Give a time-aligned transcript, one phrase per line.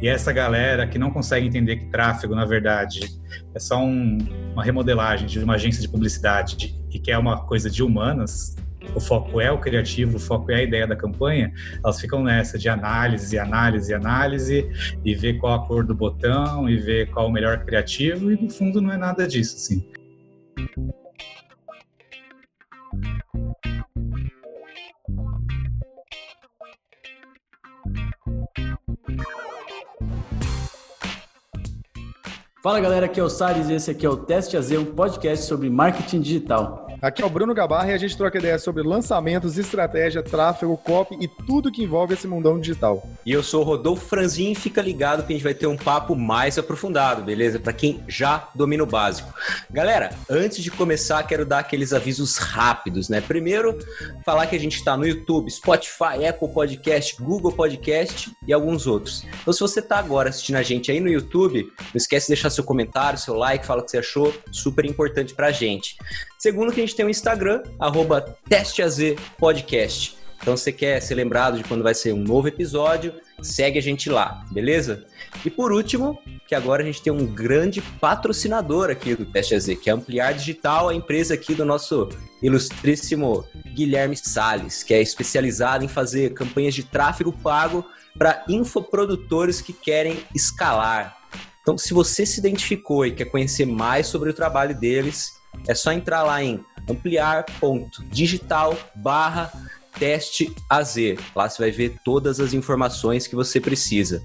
[0.00, 3.00] E essa galera que não consegue entender que tráfego, na verdade,
[3.52, 4.16] é só um,
[4.52, 8.54] uma remodelagem de uma agência de publicidade de, e que é uma coisa de humanas,
[8.94, 12.56] o foco é o criativo, o foco é a ideia da campanha, elas ficam nessa
[12.56, 14.70] de análise, análise, análise,
[15.04, 18.50] e ver qual a cor do botão, e ver qual o melhor criativo, e no
[18.50, 19.84] fundo não é nada disso, assim.
[32.60, 35.46] Fala galera, aqui é o Salles e esse aqui é o Teste AZ, um podcast
[35.46, 36.87] sobre marketing digital.
[37.00, 41.16] Aqui é o Bruno Gabarra e a gente troca ideia sobre lançamentos, estratégia, tráfego, copy
[41.20, 43.08] e tudo que envolve esse mundão digital.
[43.24, 45.76] E eu sou o Rodolfo Franzin e fica ligado que a gente vai ter um
[45.76, 47.60] papo mais aprofundado, beleza?
[47.60, 49.32] Para quem já domina o básico.
[49.70, 53.20] Galera, antes de começar, quero dar aqueles avisos rápidos, né?
[53.20, 53.78] Primeiro,
[54.24, 59.24] falar que a gente está no YouTube, Spotify, Apple Podcast, Google Podcast e alguns outros.
[59.40, 62.50] Então, se você está agora assistindo a gente aí no YouTube, não esquece de deixar
[62.50, 65.96] seu comentário, seu like, fala o que você achou, super importante pra gente.
[66.38, 70.18] Segundo, que a gente tem o Instagram, arroba testeazpodcast.
[70.40, 73.82] Então, se você quer ser lembrado de quando vai ser um novo episódio, segue a
[73.82, 75.04] gente lá, beleza?
[75.44, 79.66] E por último, que agora a gente tem um grande patrocinador aqui do Teste AZ,
[79.66, 82.08] que é Ampliar Digital, a empresa aqui do nosso
[82.40, 83.44] ilustríssimo
[83.74, 87.84] Guilherme Sales, que é especializado em fazer campanhas de tráfego pago
[88.16, 91.16] para infoprodutores que querem escalar.
[91.62, 95.32] Então, se você se identificou e quer conhecer mais sobre o trabalho deles,
[95.66, 99.52] é só entrar lá em ampliar.digital barra
[99.98, 100.96] teste AZ.
[101.34, 104.22] Lá você vai ver todas as informações que você precisa.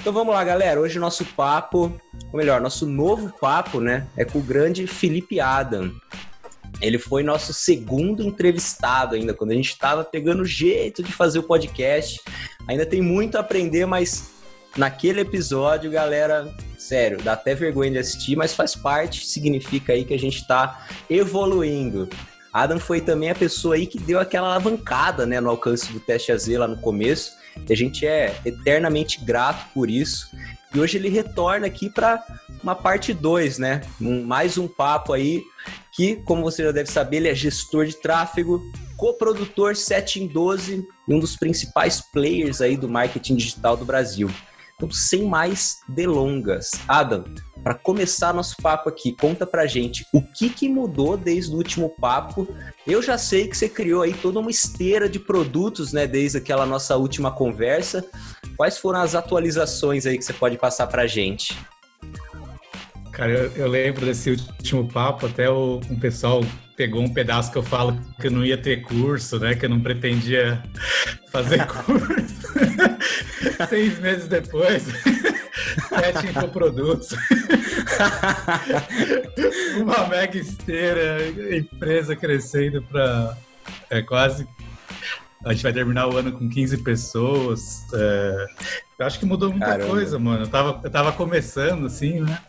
[0.00, 0.80] Então vamos lá, galera.
[0.80, 1.92] Hoje nosso papo,
[2.32, 5.92] ou melhor, nosso novo papo, né, é com o grande Felipe Adam.
[6.80, 11.42] Ele foi nosso segundo entrevistado ainda, quando a gente estava pegando jeito de fazer o
[11.42, 12.20] podcast.
[12.68, 14.37] Ainda tem muito a aprender, mas
[14.78, 20.14] naquele episódio, galera, sério, dá até vergonha de assistir, mas faz parte, significa aí que
[20.14, 22.08] a gente está evoluindo.
[22.52, 26.32] Adam foi também a pessoa aí que deu aquela alavancada, né, no alcance do teste
[26.32, 27.32] AZ lá no começo.
[27.68, 30.30] E a gente é eternamente grato por isso.
[30.74, 32.24] E hoje ele retorna aqui para
[32.62, 33.80] uma parte 2, né?
[34.00, 35.42] Um, mais um papo aí
[35.92, 38.62] que, como você já deve saber, ele é gestor de tráfego,
[38.96, 44.30] coprodutor 7 em 12 e um dos principais players aí do marketing digital do Brasil.
[44.78, 47.24] Então, sem mais delongas, Adam,
[47.64, 51.90] para começar nosso papo aqui, conta pra gente o que, que mudou desde o último
[52.00, 52.46] papo.
[52.86, 56.64] Eu já sei que você criou aí toda uma esteira de produtos, né, desde aquela
[56.64, 58.04] nossa última conversa.
[58.56, 61.58] Quais foram as atualizações aí que você pode passar pra gente?
[63.10, 66.40] Cara, eu, eu lembro desse último papo, até o, um pessoal
[66.76, 69.56] pegou um pedaço que eu falo que eu não ia ter curso, né?
[69.56, 70.62] Que eu não pretendia
[71.32, 72.38] fazer curso.
[73.68, 74.82] Seis meses depois,
[75.88, 77.10] sete infoprodutos.
[79.80, 81.18] Uma mega esteira,
[81.56, 83.36] empresa crescendo para
[83.90, 84.46] é, quase.
[85.44, 87.84] A gente vai terminar o ano com 15 pessoas.
[87.94, 88.46] É,
[88.98, 89.90] eu acho que mudou muita Caramba.
[89.90, 90.44] coisa, mano.
[90.44, 92.40] Eu tava, eu tava começando, assim, né?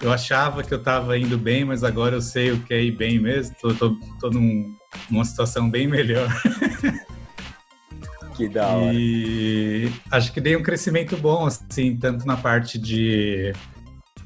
[0.00, 2.92] Eu achava que eu tava indo bem, mas agora eu sei o que é ir
[2.92, 3.56] bem mesmo.
[3.60, 4.76] Tô, tô, tô num,
[5.10, 6.28] numa situação bem melhor.
[8.38, 8.94] Que da hora.
[8.94, 13.52] E acho que dei um crescimento bom, assim, tanto na parte de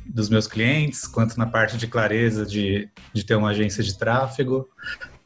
[0.05, 4.69] dos meus clientes, quanto na parte de clareza de, de ter uma agência de tráfego,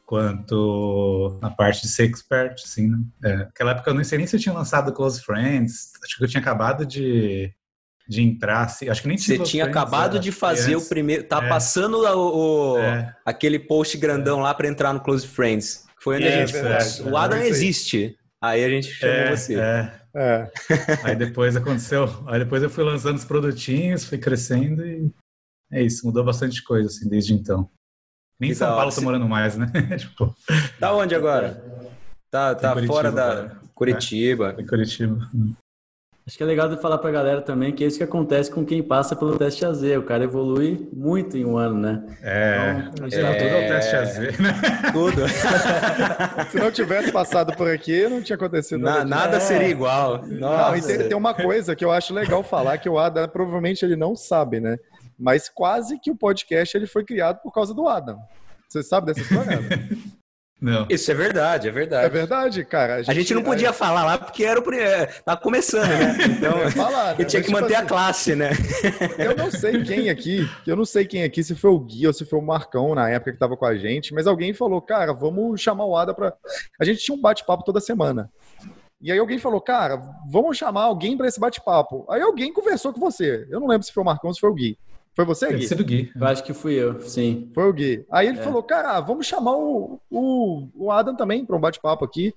[0.05, 2.97] quanto na parte de ser expert, assim, né?
[3.25, 6.23] É, naquela época eu não sei nem se eu tinha lançado Close Friends, acho que
[6.23, 7.51] eu tinha acabado de,
[8.07, 10.89] de entrar, assim, acho que nem tinha Você tinha Friends, acabado de fazer antes, o
[10.89, 15.27] primeiro, tá é, passando o, o é, aquele post grandão lá para entrar no Close
[15.27, 15.85] Friends.
[15.99, 17.01] Foi onde a é, gente...
[17.01, 18.15] o Adam existe.
[18.41, 19.55] Aí a gente chamou é, você.
[19.55, 20.01] É.
[20.15, 20.51] é.
[21.03, 22.05] aí depois aconteceu.
[22.27, 25.11] Aí depois eu fui lançando os produtinhos, fui crescendo e
[25.71, 27.69] é isso, mudou bastante coisa assim desde então.
[28.39, 29.65] Nem em São Paulo tô morando mais, né?
[29.97, 30.35] tipo,
[30.79, 31.63] tá onde agora?
[32.29, 34.55] Tá, tá fora da Curitiba.
[34.57, 35.29] É, Curitiba.
[36.27, 38.65] Acho que é legal de falar pra galera também que é isso que acontece com
[38.65, 39.81] quem passa pelo teste AZ.
[39.97, 42.03] O cara evolui muito em um ano, né?
[42.21, 43.33] É, então, é...
[43.35, 44.53] tudo é o teste AZ, né?
[44.91, 45.21] Tudo.
[46.51, 49.05] Se não tivesse passado por aqui, não tinha acontecido Na, nada.
[49.05, 50.21] Nada seria igual.
[50.27, 53.85] Não, e tem, tem, uma coisa que eu acho legal falar, que o Adam provavelmente
[53.85, 54.77] ele não sabe, né?
[55.17, 58.19] Mas quase que o podcast ele foi criado por causa do Adam.
[58.67, 59.59] Você sabe dessa história?
[60.59, 60.87] Não.
[60.89, 62.05] Isso é verdade, é verdade.
[62.05, 62.95] É verdade, cara.
[62.95, 64.89] A gente, a gente não podia falar lá porque era o primeiro.
[64.89, 66.17] É, tava começando, né?
[66.37, 67.25] Então, falar, né?
[67.25, 68.49] tinha que manter tipo a assim, classe, né?
[69.17, 72.13] Eu não sei quem aqui, eu não sei quem aqui, se foi o Gui ou
[72.13, 75.13] se foi o Marcão na época que tava com a gente, mas alguém falou, cara,
[75.13, 76.33] vamos chamar o Ada pra.
[76.79, 78.29] A gente tinha um bate-papo toda semana.
[78.99, 82.03] E aí alguém falou, cara, vamos chamar alguém para esse bate-papo.
[82.09, 83.47] Aí alguém conversou com você.
[83.49, 84.77] Eu não lembro se foi o Marcão ou se foi o Gui.
[85.17, 85.67] Foi você, Gui?
[85.67, 86.11] Foi Gui.
[86.15, 87.49] Eu acho que fui eu, sim.
[87.51, 88.05] Foi o Gui.
[88.11, 88.43] Aí ele é.
[88.43, 92.35] falou, cara, vamos chamar o, o, o Adam também para um bate-papo aqui.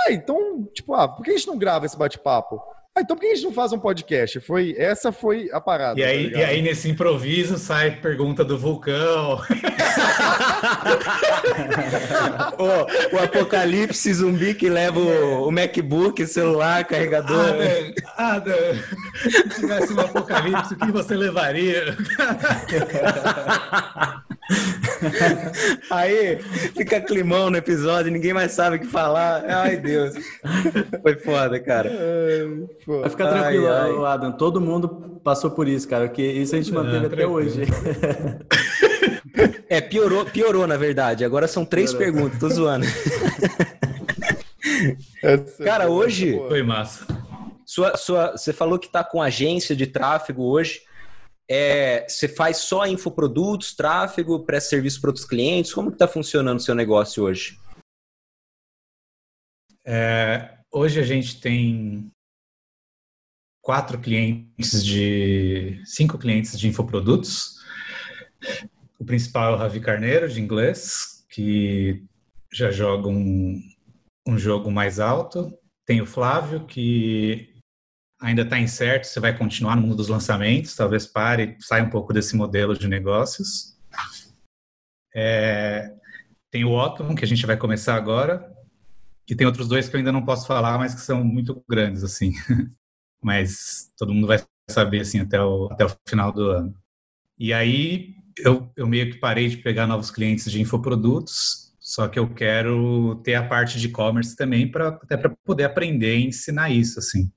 [0.00, 2.60] Aí, então, tipo, ah, por que a gente não grava esse bate-papo?
[2.98, 4.40] Ah, então por que a gente não faz um podcast?
[4.40, 6.00] Foi, essa foi a parada.
[6.00, 9.38] E aí, tá e aí nesse improviso sai pergunta do vulcão.
[12.58, 12.64] o,
[13.14, 17.54] o, apocalipse zumbi que leva o, o MacBook, celular, carregador.
[18.16, 18.52] Ah, Adam,
[19.30, 21.96] se tivesse um apocalipse, o que você levaria?
[25.90, 26.38] Aí
[26.74, 29.44] fica climão no episódio, ninguém mais sabe o que falar.
[29.46, 30.14] Ai, Deus.
[31.02, 31.90] Foi foda, cara.
[32.86, 34.04] Vai ficar tranquilo, ai, ai.
[34.04, 34.32] Adam.
[34.32, 36.08] Todo mundo passou por isso, cara.
[36.08, 37.62] Que isso a gente manteve até hoje.
[39.68, 41.24] É, piorou, piorou, na verdade.
[41.24, 42.12] Agora são três piorou.
[42.12, 42.86] perguntas, tô zoando.
[45.62, 46.36] cara, hoje.
[46.48, 47.06] Foi massa.
[47.64, 50.80] Sua, sua, você falou que tá com agência de tráfego hoje.
[51.50, 55.72] É, você faz só infoprodutos, tráfego, presta serviço para outros clientes?
[55.72, 57.58] Como está funcionando o seu negócio hoje?
[59.84, 62.12] É, hoje a gente tem
[63.62, 67.56] quatro clientes de cinco clientes de infoprodutos.
[68.98, 72.04] O principal é o Ravi Carneiro de inglês, que
[72.52, 73.62] já joga um,
[74.26, 75.50] um jogo mais alto.
[75.86, 77.47] Tem o Flávio que
[78.20, 82.12] ainda está incerto se vai continuar no mundo dos lançamentos, talvez pare, saia um pouco
[82.12, 83.76] desse modelo de negócios.
[85.14, 85.94] É,
[86.50, 88.52] tem o Otton, que a gente vai começar agora,
[89.28, 92.02] e tem outros dois que eu ainda não posso falar, mas que são muito grandes,
[92.02, 92.32] assim.
[93.22, 96.74] mas todo mundo vai saber, assim, até o, até o final do ano.
[97.38, 102.18] E aí, eu, eu meio que parei de pegar novos clientes de infoprodutos, só que
[102.18, 106.70] eu quero ter a parte de e-commerce também, para até para poder aprender e ensinar
[106.70, 107.30] isso, assim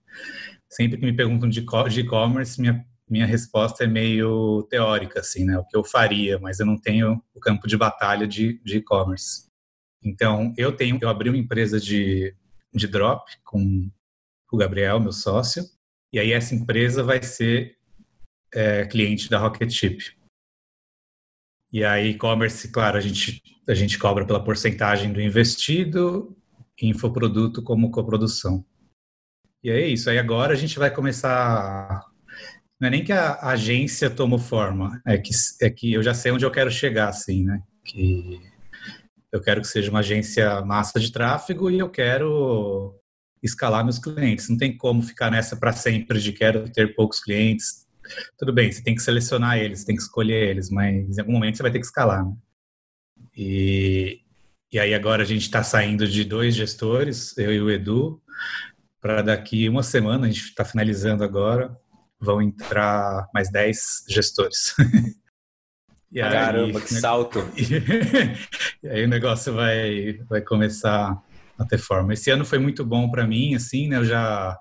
[0.72, 5.58] sempre que me perguntam de e-commerce, minha, minha resposta é meio teórica, assim, né?
[5.58, 9.52] O que eu faria, mas eu não tenho o campo de batalha de e-commerce.
[10.04, 12.34] Então, eu tenho, eu abri uma empresa de,
[12.74, 13.90] de drop com
[14.52, 15.64] o Gabriel, meu sócio,
[16.12, 17.78] e aí essa empresa vai ser
[18.54, 20.18] é, cliente da Rocket Chip.
[21.72, 26.36] E aí, e-commerce, claro, a gente, a gente cobra pela porcentagem do investido,
[26.82, 28.66] infoproduto como coprodução.
[29.64, 30.10] E é isso.
[30.10, 32.06] Aí agora a gente vai começar.
[32.80, 35.32] Não é nem que a agência tomou forma, é que,
[35.62, 37.62] é que eu já sei onde eu quero chegar, assim, né?
[37.86, 38.42] Que
[39.32, 42.96] eu quero que seja uma agência massa de tráfego e eu quero
[43.42, 44.50] escalar meus clientes.
[44.50, 47.88] Não tem como ficar nessa para sempre de quero ter poucos clientes.
[48.38, 51.58] Tudo bem, você tem que selecionar eles, tem que escolher eles, mas em algum momento
[51.58, 52.26] você vai ter que escalar.
[52.26, 52.34] Né?
[53.38, 54.22] E,
[54.72, 58.22] e aí agora a gente está saindo de dois gestores, eu e o Edu,
[59.02, 61.76] para daqui uma semana, a gente está finalizando agora,
[62.20, 64.76] vão entrar mais 10 gestores.
[66.12, 67.40] e aí, Caramba, que salto!
[68.84, 71.20] e aí o negócio vai, vai começar
[71.58, 72.14] a ter forma.
[72.14, 73.98] Esse ano foi muito bom para mim, assim, né?
[73.98, 74.58] Eu já,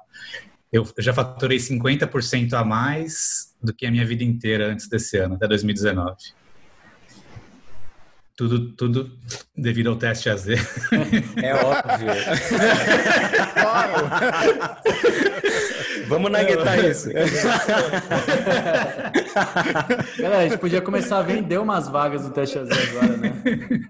[0.73, 5.19] eu, eu já faturei 50% a mais do que a minha vida inteira antes desse
[5.19, 6.17] ano, até 2019.
[8.37, 9.11] Tudo, tudo
[9.56, 10.47] devido ao teste AZ.
[11.43, 12.11] É óbvio.
[16.09, 17.09] Vamos naguetar isso.
[20.19, 23.43] Galera, a gente podia começar a vender umas vagas do teste AZ agora, né?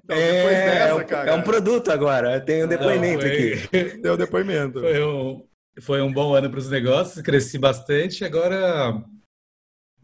[0.09, 2.41] é, dessa, é, um, é, um, produto agora.
[2.41, 3.99] Tem um depoimento Não, foi, aqui.
[3.99, 4.81] Tem um depoimento.
[4.81, 5.45] Foi um,
[5.81, 8.25] foi um bom ano para os negócios, cresci bastante.
[8.25, 9.01] Agora,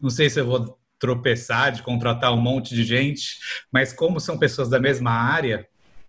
[0.01, 3.37] não sei se eu vou tropeçar, de contratar um monte de gente,
[3.71, 5.67] mas como são pessoas da mesma área,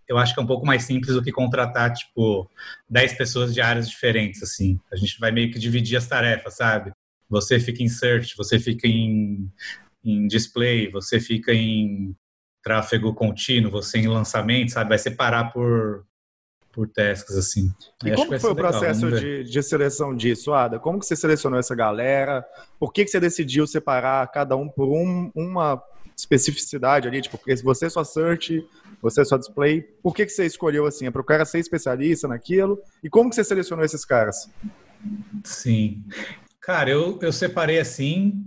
[0.08, 2.50] eu acho que é um pouco mais simples do que contratar, tipo,
[2.88, 4.80] 10 pessoas de áreas diferentes, assim.
[4.90, 6.92] A gente vai meio que dividir as tarefas, sabe?
[7.28, 9.52] Você fica em search, você fica em,
[10.02, 12.16] em display, você fica em
[12.62, 14.88] tráfego contínuo, você em lançamento, sabe?
[14.88, 16.06] Vai separar por,
[16.78, 17.74] por tasks, assim.
[18.04, 20.78] E como foi o processo de, de, seleção disso, Ada?
[20.78, 22.46] Como que você selecionou essa galera?
[22.78, 25.82] Por que, que você decidiu separar cada um por um, uma
[26.16, 27.20] especificidade ali?
[27.20, 28.64] Tipo, porque se você é só search,
[29.02, 31.06] você é só display, por que, que você escolheu assim?
[31.06, 32.80] É para o cara ser especialista naquilo?
[33.02, 34.48] E como que você selecionou esses caras?
[35.42, 36.04] Sim.
[36.60, 38.40] Cara, eu, eu separei assim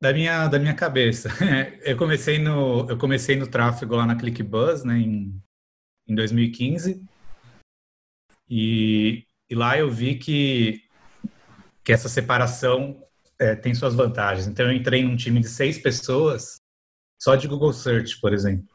[0.00, 1.28] da minha, da minha cabeça.
[1.82, 5.42] eu comecei no eu comecei no tráfego lá na ClickBuzz, né, em,
[6.06, 7.02] em 2015.
[8.56, 10.80] E, e lá eu vi que,
[11.82, 13.04] que essa separação
[13.36, 14.46] é, tem suas vantagens.
[14.46, 16.60] Então eu entrei num time de seis pessoas
[17.20, 18.68] só de Google Search, por exemplo.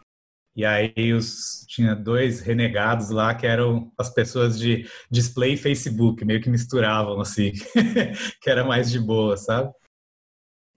[0.53, 6.41] E aí os, tinha dois renegados lá que eram as pessoas de display Facebook, meio
[6.41, 7.53] que misturavam assim,
[8.41, 9.71] que era mais de boa, sabe?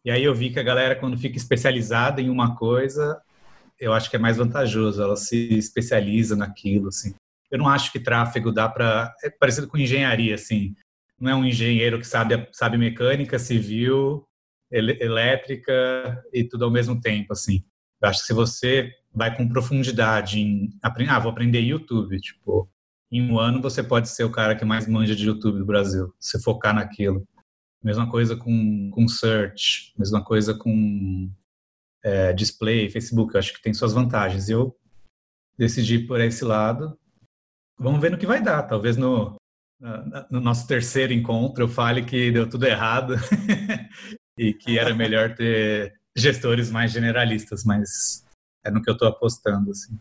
[0.05, 3.21] E aí eu vi que a galera quando fica especializada em uma coisa,
[3.81, 7.13] eu acho que é mais vantajoso, ela se especializa naquilo, assim.
[7.53, 10.75] Eu não acho que tráfego dá para é parecido com engenharia, assim.
[11.21, 14.27] Não é um engenheiro que sabe sabe mecânica, civil,
[14.71, 17.63] elétrica e tudo ao mesmo tempo, assim.
[18.03, 22.69] Eu acho que se você vai com profundidade em ah, vou aprender YouTube, tipo,
[23.11, 26.13] em um ano você pode ser o cara que mais manja de YouTube do Brasil,
[26.19, 27.27] se focar naquilo.
[27.85, 31.31] Mesma coisa com, com search, mesma coisa com
[32.03, 34.49] é, display, Facebook, eu acho que tem suas vantagens.
[34.49, 34.75] Eu
[35.59, 36.99] decidi por esse lado.
[37.83, 38.63] Vamos ver no que vai dar.
[38.63, 39.35] Talvez no,
[40.31, 43.17] no nosso terceiro encontro eu fale que deu tudo errado
[44.39, 48.25] e que era melhor ter gestores mais generalistas, mas
[48.65, 49.99] é no que eu estou apostando, assim.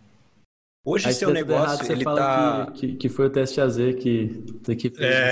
[0.84, 2.72] Hoje Aí seu negócio, errado, ele tá...
[2.74, 4.44] Que, que, que, foi o teste AZ que,
[4.76, 5.00] que fez.
[5.00, 5.32] É.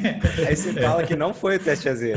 [0.48, 2.00] Aí você fala que não foi o teste AZ.
[2.00, 2.16] Né?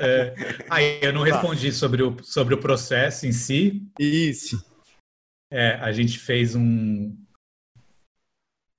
[0.00, 0.34] É.
[0.70, 3.86] Aí eu não respondi sobre o, sobre o processo em si.
[3.98, 4.64] Isso.
[5.52, 7.14] É, a gente fez um...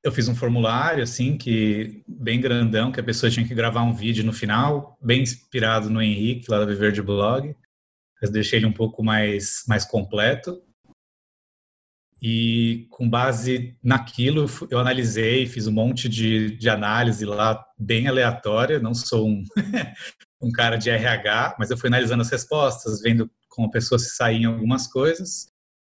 [0.05, 3.91] Eu fiz um formulário, assim, que bem grandão, que a pessoa tinha que gravar um
[3.91, 7.55] vídeo no final, bem inspirado no Henrique, lá da Viver de Blog.
[8.21, 10.61] Mas deixei ele um pouco mais, mais completo.
[12.21, 18.77] E com base naquilo, eu analisei, fiz um monte de, de análise lá, bem aleatória.
[18.79, 19.43] Não sou um,
[20.39, 24.15] um cara de RH, mas eu fui analisando as respostas, vendo como a pessoa se
[24.15, 25.47] saía em algumas coisas.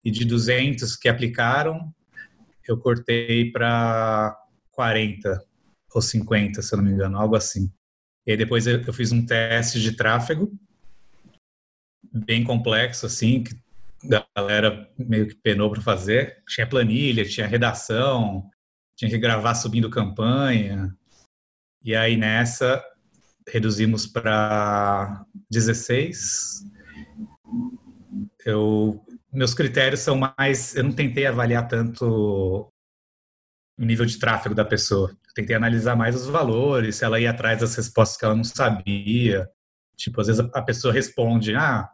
[0.05, 1.95] E de 200 que aplicaram,
[2.71, 4.37] eu cortei para
[4.73, 5.45] 40
[5.93, 7.71] ou 50, se eu não me engano, algo assim.
[8.27, 10.53] E aí depois eu fiz um teste de tráfego,
[12.13, 13.55] bem complexo, assim, que
[14.15, 16.43] a galera meio que penou para fazer.
[16.49, 18.49] Tinha planilha, tinha redação,
[18.97, 20.95] tinha que gravar subindo campanha.
[21.83, 22.85] E aí nessa
[23.49, 26.65] reduzimos para 16.
[28.47, 32.71] Eu meus critérios são mais, eu não tentei avaliar tanto
[33.79, 35.11] o nível de tráfego da pessoa.
[35.11, 38.45] Eu tentei analisar mais os valores, se ela ia atrás das respostas que ela não
[38.45, 39.49] sabia.
[39.97, 41.89] Tipo, às vezes a pessoa responde: "Ah,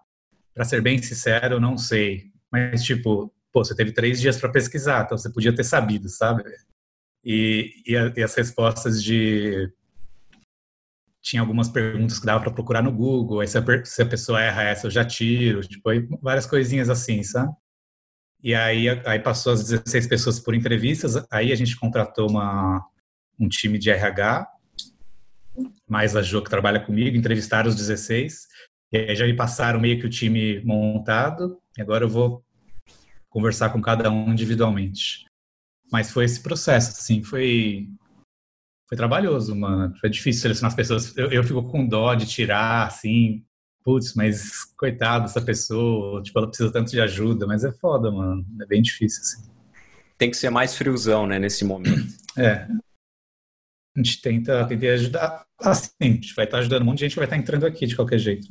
[0.55, 2.33] para ser bem sincero, eu não sei.
[2.51, 6.43] Mas, tipo, pô, você teve três dias para pesquisar, então você podia ter sabido, sabe?
[7.25, 9.71] E, e, e as respostas de.
[11.27, 14.41] Tinha algumas perguntas que dava para procurar no Google, aí se a, se a, pessoa
[14.41, 15.91] erra essa, eu já tiro, tipo,
[16.23, 17.53] várias coisinhas assim, sabe?
[18.41, 22.87] E aí, aí passou as 16 pessoas por entrevistas, aí a gente contratou uma,
[23.41, 24.47] um time de RH,
[25.89, 28.47] mais a Jo que trabalha comigo, entrevistaram os 16,
[28.93, 32.45] e aí já me passaram meio que o time montado, e agora eu vou
[33.29, 35.25] conversar com cada um individualmente.
[35.91, 37.89] Mas foi esse processo, assim, foi
[38.89, 39.95] foi trabalhoso, mano.
[40.01, 41.17] Foi difícil selecionar as pessoas.
[41.17, 43.45] Eu, eu fico com dó de tirar, assim,
[43.85, 48.45] putz, mas coitado dessa pessoa, tipo, ela precisa tanto de ajuda, mas é foda, mano.
[48.61, 49.51] É bem difícil, assim.
[50.17, 52.15] Tem que ser mais friozão, né, nesse momento.
[52.39, 52.69] É.
[53.97, 55.47] A gente tenta, tenta ajudar.
[55.59, 57.87] Assim, a gente vai estar ajudando um monte de gente que vai estar entrando aqui
[57.87, 58.47] de qualquer jeito.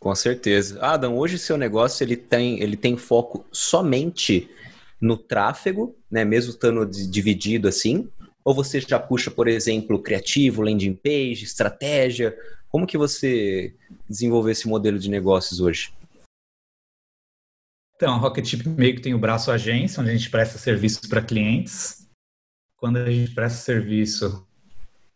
[0.00, 0.84] Com certeza.
[0.84, 4.50] Adam, hoje seu negócio ele tem, ele tem foco somente
[5.00, 6.24] no tráfego, né?
[6.24, 8.08] Mesmo estando dividido assim?
[8.44, 12.36] Ou você já puxa, por exemplo, criativo, landing page, estratégia?
[12.68, 13.74] Como que você
[14.08, 15.92] desenvolveu esse modelo de negócios hoje?
[17.96, 21.20] Então, a Rocketship meio que tem o braço agência, onde a gente presta serviços para
[21.20, 22.08] clientes.
[22.76, 24.46] Quando a gente presta serviço,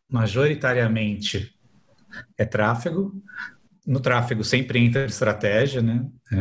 [0.09, 1.55] majoritariamente
[2.37, 3.23] é tráfego
[3.87, 6.07] no tráfego sempre entra estratégia, né?
[6.33, 6.37] É,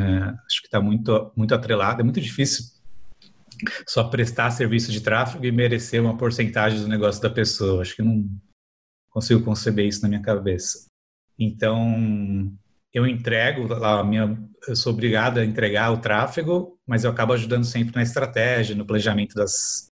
[0.46, 2.02] acho que está muito, muito atrelado.
[2.02, 2.66] É muito difícil
[3.88, 7.82] só prestar serviço de tráfego e merecer uma porcentagem do negócio da pessoa.
[7.82, 8.27] Acho que não
[9.10, 10.88] consigo conceber isso na minha cabeça.
[11.38, 12.51] Então,
[12.93, 17.63] eu entrego, a minha, eu sou obrigado a entregar o tráfego, mas eu acabo ajudando
[17.63, 19.88] sempre na estratégia, no planejamento das,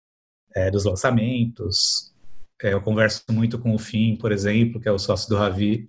[0.54, 2.12] é, dos lançamentos.
[2.62, 5.88] É, eu converso muito com o Fim, por exemplo, que é o sócio do Ravi,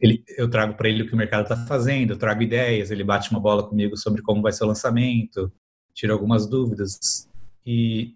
[0.00, 3.04] ele, eu trago para ele o que o mercado está fazendo, eu trago ideias, ele
[3.04, 5.52] bate uma bola comigo sobre como vai ser o lançamento,
[5.94, 7.28] tira algumas dúvidas
[7.64, 8.14] e,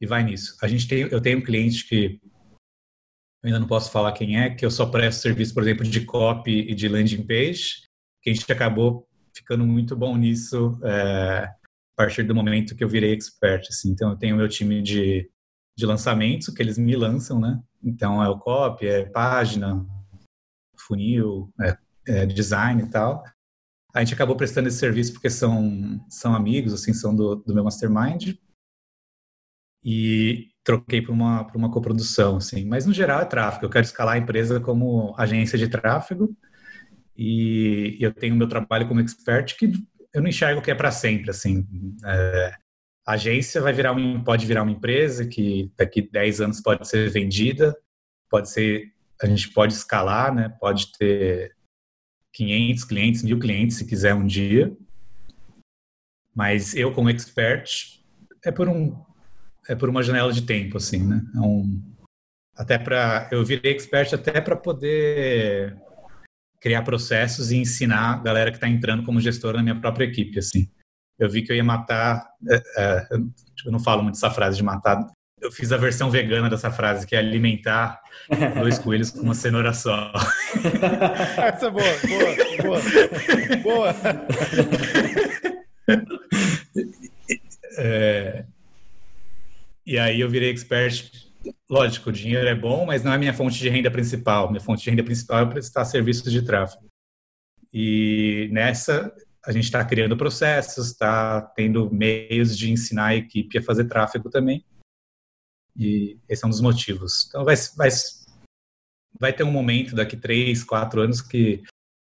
[0.00, 0.56] e vai nisso.
[0.62, 2.20] A gente tem, eu tenho um cliente que
[3.42, 6.04] eu ainda não posso falar quem é, que eu só presto serviço, por exemplo, de
[6.04, 7.82] copy e de landing page,
[8.22, 11.56] que a gente acabou ficando muito bom nisso é, a
[11.96, 13.66] partir do momento que eu virei expert.
[13.68, 13.90] Assim.
[13.90, 15.30] Então, eu tenho meu time de,
[15.76, 17.60] de lançamentos, que eles me lançam, né?
[17.82, 19.86] Então, é o copy, é página,
[20.76, 23.22] funil, é, é, design e tal.
[23.98, 27.64] A gente acabou prestando esse serviço porque são, são amigos, assim, são do, do meu
[27.64, 28.36] mastermind.
[29.84, 32.64] E troquei para uma, para uma coprodução, assim.
[32.64, 33.66] Mas, no geral, é tráfego.
[33.66, 36.32] Eu quero escalar a empresa como agência de tráfego.
[37.16, 39.72] E eu tenho meu trabalho como expert que
[40.14, 41.66] eu não enxergo que é para sempre, assim.
[42.04, 42.54] É,
[43.04, 47.10] a agência vai virar um, pode virar uma empresa que daqui 10 anos pode ser
[47.10, 47.76] vendida,
[48.30, 50.54] pode ser, a gente pode escalar, né?
[50.60, 51.57] Pode ter
[52.38, 54.72] 500 clientes, mil clientes, se quiser um dia.
[56.32, 58.00] Mas eu, como expert,
[58.44, 58.96] é por um
[59.68, 61.20] é por uma janela de tempo, assim, né?
[61.34, 61.82] É um,
[62.56, 65.76] até para eu virei expert até para poder
[66.60, 70.38] criar processos e ensinar a galera que está entrando como gestora na minha própria equipe,
[70.38, 70.70] assim.
[71.18, 73.08] Eu vi que eu ia matar, é, é,
[73.66, 75.04] eu não falo muito essa frase de matar,
[75.40, 78.00] eu fiz a versão vegana dessa frase, que é alimentar
[78.58, 80.12] dois coelhos com uma cenoura só.
[81.36, 81.84] Essa é boa,
[82.62, 82.80] boa,
[83.62, 83.94] boa.
[83.94, 83.94] boa.
[87.80, 88.44] É,
[89.86, 91.10] e aí eu virei expert.
[91.70, 94.50] Lógico, o dinheiro é bom, mas não é minha fonte de renda principal.
[94.50, 96.84] Minha fonte de renda principal é prestar serviços de tráfego.
[97.72, 99.10] E nessa,
[99.46, 104.28] a gente está criando processos, está tendo meios de ensinar a equipe a fazer tráfego
[104.28, 104.64] também.
[105.78, 107.26] E esse é um dos motivos.
[107.28, 107.88] Então, vai, vai,
[109.18, 111.62] vai ter um momento daqui três, quatro anos que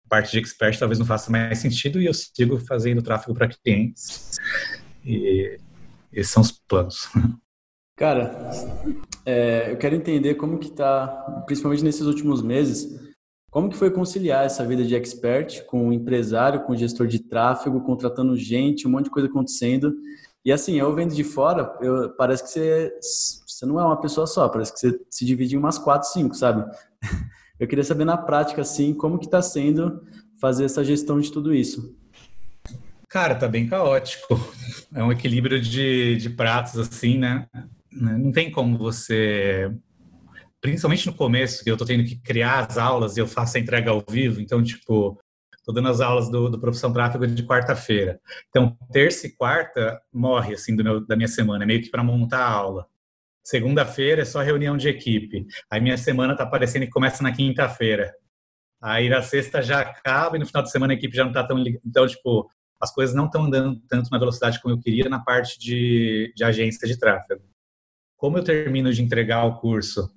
[0.10, 4.38] parte de expert talvez não faça mais sentido e eu sigo fazendo tráfego para clientes.
[5.06, 5.60] E
[6.12, 7.10] esses são os planos.
[7.96, 8.50] Cara,
[9.26, 12.98] é, eu quero entender como que tá, principalmente nesses últimos meses,
[13.52, 18.38] como que foi conciliar essa vida de expert com empresário, com gestor de tráfego, contratando
[18.38, 19.94] gente, um monte de coisa acontecendo.
[20.46, 22.94] E assim, eu vendo de fora, eu, parece que você,
[23.60, 26.34] você não é uma pessoa só, parece que você se divide em umas quatro, cinco,
[26.34, 26.64] sabe?
[27.60, 30.02] Eu queria saber na prática, assim, como que está sendo
[30.40, 31.94] fazer essa gestão de tudo isso.
[33.10, 34.40] Cara, tá bem caótico.
[34.92, 37.48] É um equilíbrio de, de pratos, assim, né?
[37.92, 38.18] Né?
[38.18, 39.72] Não tem como você,
[40.60, 43.60] principalmente no começo, que eu estou tendo que criar as aulas e eu faço a
[43.60, 45.16] entrega ao vivo, então, tipo,
[45.56, 48.20] estou dando as aulas do, do Profissão Tráfego de quarta-feira.
[48.50, 52.40] Então, terça e quarta morre, assim, meu, da minha semana, é meio que para montar
[52.40, 52.88] a aula.
[53.50, 55.46] Segunda-feira é só reunião de equipe.
[55.72, 58.14] Aí minha semana tá parecendo que começa na quinta-feira.
[58.82, 61.44] Aí na sexta já acaba e no final de semana a equipe já não tá
[61.44, 61.58] tão...
[61.86, 65.58] Então, tipo, as coisas não estão andando tanto na velocidade como eu queria na parte
[65.60, 67.50] de, de agência de tráfego
[68.20, 70.14] como eu termino de entregar o curso,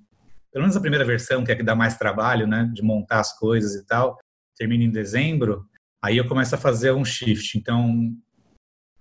[0.51, 3.35] pelo menos a primeira versão, que é que dá mais trabalho, né, de montar as
[3.39, 4.19] coisas e tal,
[4.57, 5.65] termina em dezembro,
[6.03, 7.57] aí eu começo a fazer um shift.
[7.57, 8.13] Então,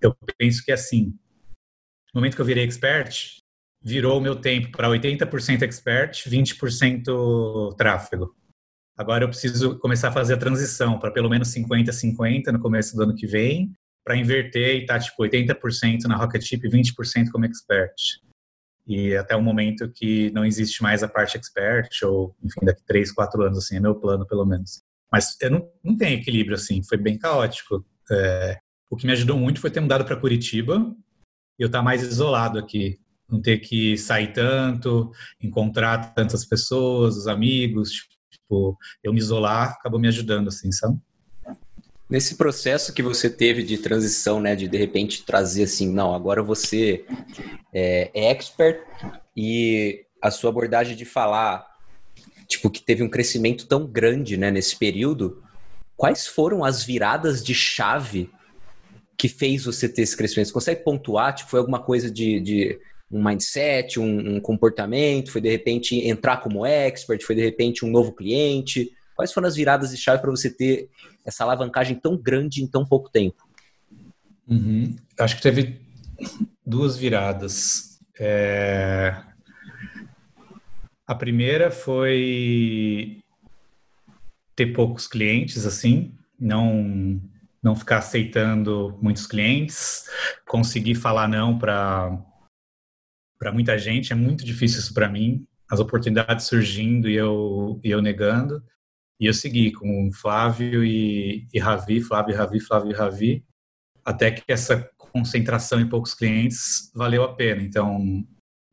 [0.00, 1.18] eu penso que é assim,
[2.14, 3.41] no momento que eu virei expert,
[3.82, 8.34] virou o meu tempo para 80% expert, 20% tráfego.
[8.96, 13.02] Agora eu preciso começar a fazer a transição para pelo menos 50-50 no começo do
[13.02, 13.72] ano que vem,
[14.04, 17.94] para inverter e estar tá, tipo 80% na Rocket Chip e 20% como expert
[18.86, 23.12] e até o momento que não existe mais a parte expert, ou enfim, daqui três,
[23.12, 24.82] quatro anos, assim, é meu plano, pelo menos.
[25.10, 27.84] Mas eu não, não tenho equilíbrio, assim, foi bem caótico.
[28.10, 28.58] É,
[28.90, 30.94] o que me ajudou muito foi ter mudado para Curitiba
[31.58, 32.98] e eu estar tá mais isolado aqui,
[33.32, 35.10] não ter que sair tanto,
[35.42, 37.92] encontrar tantas pessoas, os amigos,
[38.30, 40.98] tipo, eu me isolar acabou me ajudando, assim, sabe?
[42.10, 46.42] Nesse processo que você teve de transição, né, de de repente trazer assim, não, agora
[46.42, 47.06] você
[47.72, 48.84] é, expert
[49.34, 51.66] e a sua abordagem de falar,
[52.46, 55.42] tipo, que teve um crescimento tão grande, né, nesse período,
[55.96, 58.30] quais foram as viradas de chave
[59.16, 60.48] que fez você ter esse crescimento?
[60.48, 61.34] Você consegue pontuar?
[61.34, 62.78] Tipo, foi alguma coisa de, de
[63.12, 65.30] um mindset, um, um comportamento?
[65.30, 67.22] Foi de repente entrar como expert?
[67.22, 68.90] Foi de repente um novo cliente?
[69.14, 70.88] Quais foram as viradas de chave para você ter
[71.24, 73.46] essa alavancagem tão grande em tão pouco tempo?
[74.48, 74.96] Uhum.
[75.18, 75.80] Acho que teve
[76.64, 77.98] duas viradas.
[78.18, 79.14] É...
[81.06, 83.22] A primeira foi
[84.56, 87.20] ter poucos clientes, assim, não
[87.62, 90.06] não ficar aceitando muitos clientes,
[90.44, 92.18] conseguir falar não para
[93.42, 95.44] para muita gente é muito difícil isso para mim.
[95.68, 98.62] As oportunidades surgindo e eu e eu negando.
[99.18, 103.44] E eu segui com Flávio e, e Ravi, Flávio Ravi, Flávio Ravi,
[104.04, 107.62] até que essa concentração em poucos clientes valeu a pena.
[107.62, 108.24] Então,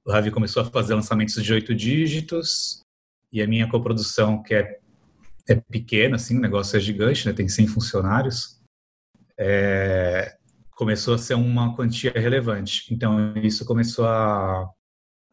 [0.06, 2.84] o Ravi começou a fazer lançamentos de oito dígitos
[3.34, 4.80] e a minha coprodução, que é,
[5.48, 7.34] é pequena, assim, o negócio é gigante, né?
[7.34, 8.62] tem 100 funcionários,
[9.36, 10.38] é,
[10.80, 12.86] começou a ser uma quantia relevante.
[12.90, 14.66] Então, isso começou a,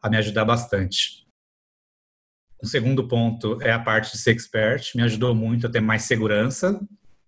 [0.01, 1.25] a me ajudar bastante.
[2.61, 6.01] O segundo ponto é a parte de ser expert, me ajudou muito a ter mais
[6.01, 6.77] segurança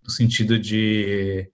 [0.04, 1.50] no sentido de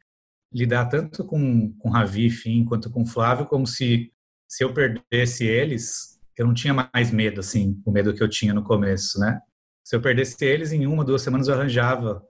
[0.52, 4.12] lidar tanto com, com Ravi, Fim, quanto com Flávio, como se,
[4.48, 8.52] se eu perdesse eles, eu não tinha mais medo, assim, o medo que eu tinha
[8.52, 9.40] no começo, né?
[9.84, 12.26] Se eu perdesse eles, em uma, duas semanas eu arranjava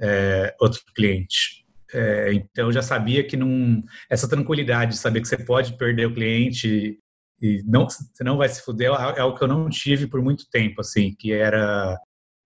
[0.00, 1.65] é, outro cliente.
[1.96, 6.04] É, então eu já sabia que não essa tranquilidade de saber que você pode perder
[6.04, 6.98] o cliente
[7.40, 10.46] e não você não vai se fuder é algo que eu não tive por muito
[10.50, 11.98] tempo assim que era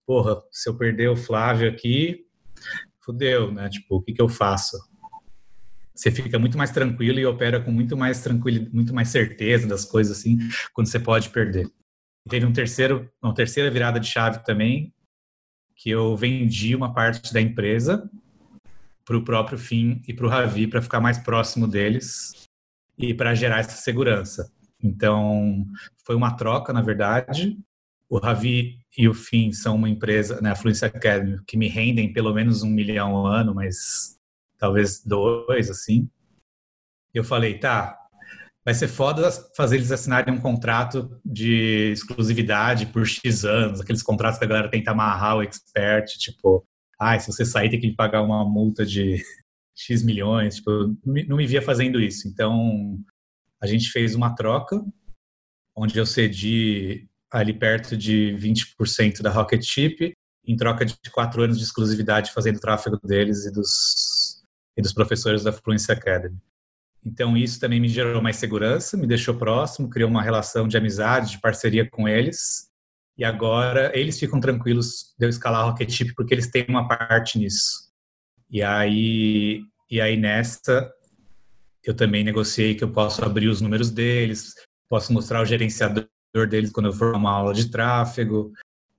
[0.07, 2.27] porra se eu perder o Flávio aqui
[3.05, 3.69] fudeu né?
[3.69, 4.77] Tipo o que que eu faço?
[5.97, 9.85] Você fica muito mais tranquilo e opera com muito mais tranquilo muito mais certeza das
[9.85, 10.39] coisas assim
[10.73, 11.69] quando você pode perder.
[12.29, 14.95] Teve um terceiro uma terceira virada de chave também
[15.75, 18.09] que eu vendi uma parte da empresa
[19.11, 22.47] para o próprio fim e para o Ravi para ficar mais próximo deles
[22.97, 24.53] e para gerar essa segurança.
[24.81, 25.67] Então,
[26.07, 27.59] foi uma troca, na verdade.
[28.09, 32.13] O Ravi e o Fim são uma empresa, né, a Fluency Academy, que me rendem
[32.13, 34.17] pelo menos um milhão ao ano, mas
[34.57, 36.09] talvez dois, assim.
[37.13, 37.99] Eu falei, tá,
[38.65, 44.39] vai ser foda fazer eles assinarem um contrato de exclusividade por X anos, aqueles contratos
[44.39, 46.65] que a galera tenta amarrar o expert, tipo,
[47.01, 49.25] ah, se você sair tem que pagar uma multa de
[49.75, 50.71] X milhões, tipo,
[51.27, 52.29] não me via fazendo isso.
[52.29, 52.99] Então,
[53.59, 54.85] a gente fez uma troca,
[55.75, 60.13] onde eu cedi ali perto de 20% da Rocket Chip,
[60.47, 64.43] em troca de quatro anos de exclusividade fazendo tráfego deles e dos,
[64.77, 66.37] e dos professores da Fluency Academy.
[67.05, 71.33] Então, isso também me gerou mais segurança, me deixou próximo, criou uma relação de amizade,
[71.33, 72.70] de parceria com eles.
[73.21, 77.39] E agora eles ficam tranquilos de eu escalar Rocket Chip porque eles têm uma parte
[77.39, 77.93] nisso.
[78.49, 80.91] E aí, e aí nessa
[81.85, 84.55] eu também negociei que eu posso abrir os números deles,
[84.89, 86.09] posso mostrar o gerenciador
[86.49, 88.53] deles quando eu for uma aula de tráfego.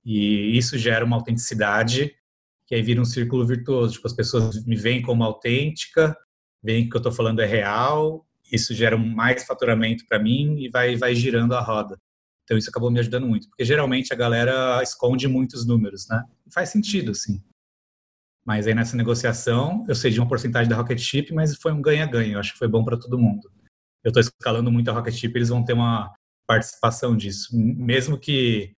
[0.04, 2.14] E isso gera uma autenticidade
[2.64, 3.94] que aí vira um círculo virtuoso.
[3.94, 6.16] Tipo, as pessoas me veem como autêntica,
[6.62, 10.60] veem que o que eu estou falando é real, isso gera mais faturamento para mim
[10.60, 11.98] e vai, vai girando a roda.
[12.52, 16.22] Então isso acabou me ajudando muito, porque geralmente a galera esconde muitos números, né?
[16.46, 17.42] E faz sentido, assim.
[18.44, 22.34] Mas aí nessa negociação eu cedi uma porcentagem da Rocket Chip, mas foi um ganha-ganha.
[22.34, 23.50] Eu acho que foi bom para todo mundo.
[24.04, 26.12] Eu estou escalando muito a Rocket Chip, eles vão ter uma
[26.46, 28.74] participação disso, mesmo que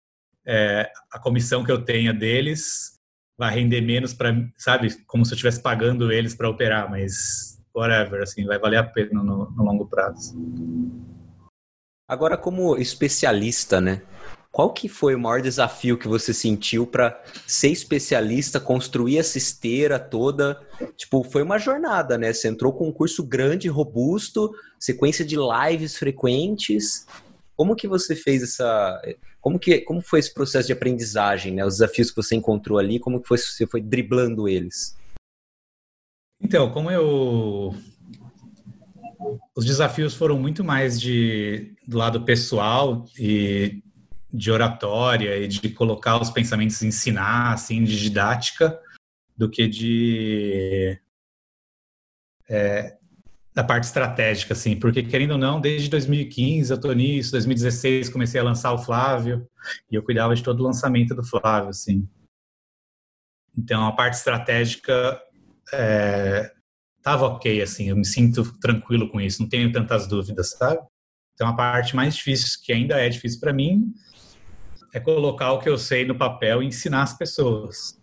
[0.46, 3.00] é, a comissão que eu tenha deles
[3.36, 8.22] vai render menos para, sabe, como se eu estivesse pagando eles para operar, mas whatever,
[8.22, 10.38] assim, vai valer a pena no, no longo prazo.
[12.08, 14.02] Agora, como especialista, né?
[14.52, 19.98] Qual que foi o maior desafio que você sentiu para ser especialista, construir essa esteira
[19.98, 20.62] toda?
[20.96, 22.32] Tipo, foi uma jornada, né?
[22.32, 27.08] Você entrou com um curso grande, robusto, sequência de lives frequentes.
[27.56, 29.02] Como que você fez essa...
[29.42, 31.66] Como, que, como foi esse processo de aprendizagem, né?
[31.66, 34.96] Os desafios que você encontrou ali, como que foi, você foi driblando eles?
[36.40, 37.74] Então, como eu
[39.56, 43.84] os desafios foram muito mais de do lado pessoal e
[44.34, 48.80] de oratória e de colocar os pensamentos ensinar, assim, de didática,
[49.38, 51.00] do que de
[52.50, 52.98] é,
[53.54, 58.42] da parte estratégica, assim, porque querendo ou não, desde 2015 eu tô nisso, 2016 comecei
[58.42, 59.48] a lançar o Flávio
[59.92, 62.08] e eu cuidava de todo o lançamento do Flávio, assim.
[63.56, 65.22] Então a parte estratégica
[65.72, 66.52] é,
[67.04, 70.82] tava ok, assim, eu me sinto tranquilo com isso, não tenho tantas dúvidas, sabe?
[71.34, 73.94] Então a parte mais difícil, que ainda é difícil para mim,
[74.94, 78.00] é colocar o que eu sei no papel e ensinar as pessoas.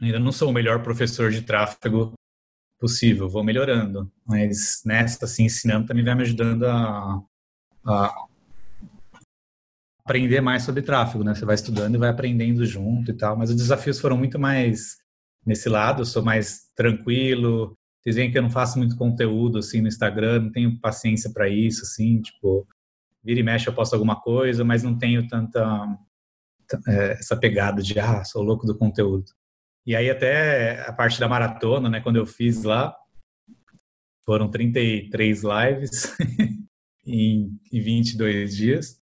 [0.00, 2.12] Ainda não sou o melhor professor de tráfego
[2.78, 7.22] possível, vou melhorando, mas nessa, assim, ensinando também vai me ajudando a,
[7.86, 8.26] a
[10.04, 11.34] aprender mais sobre tráfego, né?
[11.34, 14.98] Você vai estudando e vai aprendendo junto e tal, mas os desafios foram muito mais
[15.46, 19.80] nesse lado, eu sou mais tranquilo, vocês veem que eu não faço muito conteúdo assim
[19.80, 22.68] no Instagram, não tenho paciência para isso, assim, tipo,
[23.22, 25.98] vira e mexe eu posto alguma coisa, mas não tenho tanta
[26.86, 29.24] é, essa pegada de ah, sou louco do conteúdo.
[29.86, 32.94] E aí até a parte da maratona, né, quando eu fiz lá,
[34.26, 36.14] foram 33 lives
[37.06, 39.03] em, em 22 dias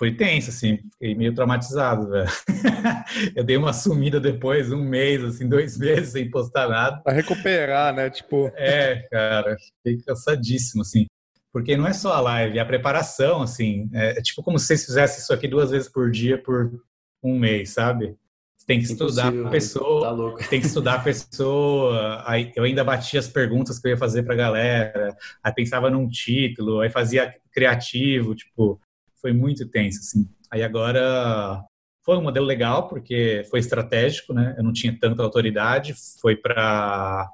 [0.00, 2.26] foi tenso, assim, fiquei meio traumatizado, velho.
[3.36, 7.02] eu dei uma sumida depois, um mês, assim, dois meses sem postar nada.
[7.02, 8.08] Pra recuperar, né?
[8.08, 8.50] Tipo.
[8.54, 11.04] É, cara, fiquei cansadíssimo, assim.
[11.52, 13.90] Porque não é só a live, é a preparação, assim.
[13.92, 16.82] É, é tipo como se vocês fizessem isso aqui duas vezes por dia por
[17.22, 18.16] um mês, sabe?
[18.56, 22.22] Você tem que estudar a pessoa, tá tem que estudar a pessoa.
[22.26, 26.08] Aí eu ainda batia as perguntas que eu ia fazer pra galera, aí pensava num
[26.08, 28.80] título, aí fazia criativo, tipo,
[29.20, 30.28] foi muito tenso, assim.
[30.50, 31.64] Aí agora
[32.02, 34.54] Foi um modelo legal, porque foi estratégico, né?
[34.56, 37.30] Eu não tinha tanta autoridade, foi para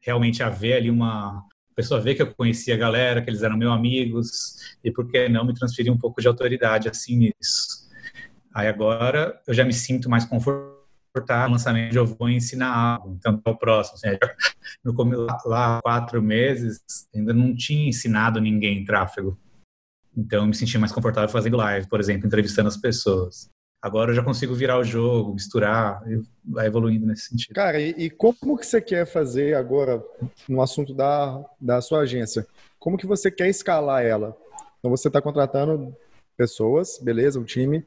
[0.00, 1.42] realmente haver ali uma
[1.74, 5.28] pessoa ver que eu conhecia a galera, que eles eram meus amigos, e por que
[5.28, 7.88] não me transferir um pouco de autoridade assim nisso.
[8.54, 13.16] Aí agora eu já me sinto mais confortável no lançamento, eu vou ensinar algo.
[13.18, 13.96] Então, é o próximo.
[13.96, 14.18] Assim,
[14.84, 16.80] no lá quatro meses,
[17.14, 19.38] ainda não tinha ensinado ninguém tráfego.
[20.16, 23.48] Então, eu me sentia mais confortável fazendo live, por exemplo, entrevistando as pessoas.
[23.82, 26.02] Agora eu já consigo virar o jogo, misturar,
[26.44, 27.54] vai evoluindo nesse sentido.
[27.54, 30.02] Cara, e, e, como que você quer fazer agora
[30.46, 32.46] no assunto da, da sua agência?
[32.78, 34.36] Como que você quer escalar ela?
[34.78, 35.96] Então você está contratando
[36.36, 37.82] pessoas, beleza, um time,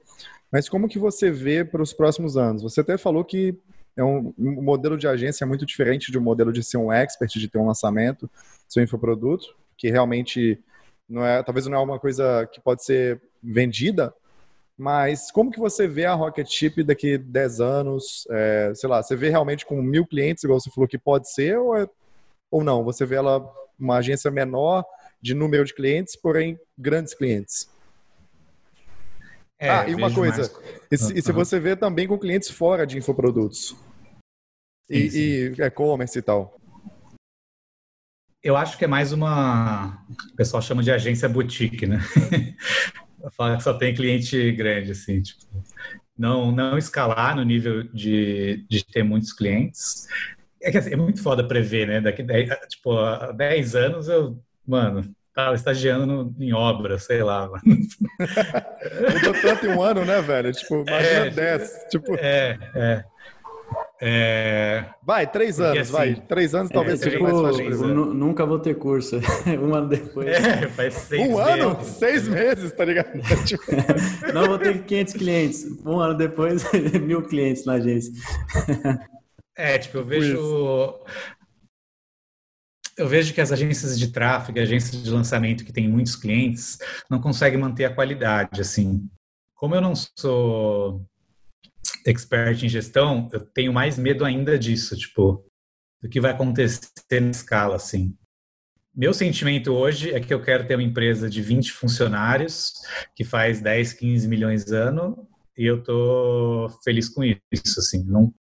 [0.51, 2.63] mas como que você vê para os próximos anos?
[2.63, 3.55] Você até falou que
[3.95, 7.31] é um, um, modelo de agência muito diferente de um modelo de ser um expert,
[7.31, 8.29] de ter um lançamento,
[8.67, 9.45] seu infoproduto,
[9.77, 10.59] que realmente
[11.13, 14.11] não é, talvez não é uma coisa que pode ser vendida,
[14.75, 18.27] mas como que você vê a Rocket Chip daqui 10 anos?
[18.31, 21.59] É, sei lá, você vê realmente com mil clientes, igual você falou que pode ser,
[21.59, 21.87] ou, é,
[22.49, 22.83] ou não?
[22.83, 23.47] Você vê ela
[23.79, 24.83] uma agência menor
[25.21, 27.69] de número de clientes, porém grandes clientes?
[29.59, 30.81] É, ah, e uma coisa, mais...
[30.91, 33.75] e, se, e se você vê também com clientes fora de infoprodutos?
[34.89, 36.59] E e-commerce e tal?
[38.43, 40.03] Eu acho que é mais uma.
[40.33, 41.99] O pessoal chama de agência boutique, né?
[43.31, 45.45] Fala que só tem cliente grande, assim, tipo,
[46.17, 50.07] não, não escalar no nível de, de ter muitos clientes.
[50.61, 52.01] É que assim, é muito foda prever, né?
[52.01, 52.25] Daqui,
[52.67, 57.47] tipo, há 10 anos eu, mano, tava estagiando no, em obra, sei lá.
[57.47, 60.51] Mudou tanto em um ano, né, velho?
[60.51, 61.85] Tipo, imagina é, 10.
[61.89, 62.15] Tipo...
[62.15, 63.03] É, é.
[64.05, 64.85] É...
[65.01, 66.15] Vai, três Porque, anos, assim, vai.
[66.15, 67.87] Três anos talvez é, seja tipo, mais fácil.
[68.13, 69.21] Nunca vou ter curso.
[69.47, 70.27] um ano depois.
[70.27, 71.53] É, faz seis um meses.
[71.53, 71.83] ano?
[71.85, 73.13] Seis meses, tá ligado?
[73.45, 73.63] Tipo,
[74.33, 75.65] Não vou ter 500 clientes.
[75.85, 76.65] Um ano depois,
[77.01, 78.11] mil clientes na agência.
[79.55, 80.99] É, tipo, eu vejo.
[82.97, 86.77] Eu vejo que as agências de tráfego, agências de lançamento que têm muitos clientes,
[87.09, 89.07] não conseguem manter a qualidade, assim.
[89.55, 91.05] Como eu não sou
[92.05, 95.45] expert em gestão, eu tenho mais medo ainda disso, tipo,
[96.01, 98.15] do que vai acontecer na escala, assim.
[98.95, 102.73] Meu sentimento hoje é que eu quero ter uma empresa de 20 funcionários
[103.15, 108.03] que faz 10, 15 milhões ano e eu tô feliz com isso, assim.
[108.03, 108.33] Não,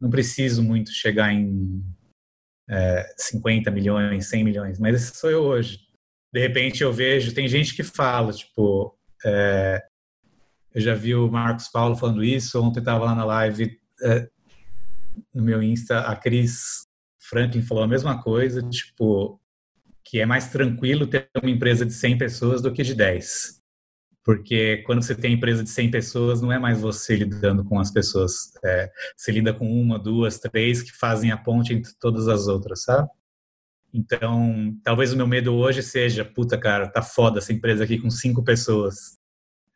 [0.00, 1.84] não preciso muito chegar em
[2.70, 5.78] é, 50 milhões, 100 milhões, mas esse sou eu hoje.
[6.32, 9.82] De repente eu vejo, tem gente que fala, tipo, é,
[10.74, 12.60] eu já vi o Marcos Paulo falando isso.
[12.60, 14.28] Ontem estava lá na live é,
[15.34, 16.86] no meu Insta, a Cris
[17.20, 19.40] Franklin falou a mesma coisa, tipo,
[20.04, 23.58] que é mais tranquilo ter uma empresa de 100 pessoas do que de 10.
[24.24, 27.90] Porque quando você tem empresa de 100 pessoas, não é mais você lidando com as
[27.90, 28.52] pessoas.
[28.64, 32.82] É, você lida com uma, duas, três que fazem a ponte entre todas as outras,
[32.82, 33.08] sabe?
[33.92, 38.10] Então, talvez o meu medo hoje seja, puta cara, tá foda essa empresa aqui com
[38.10, 39.17] cinco pessoas.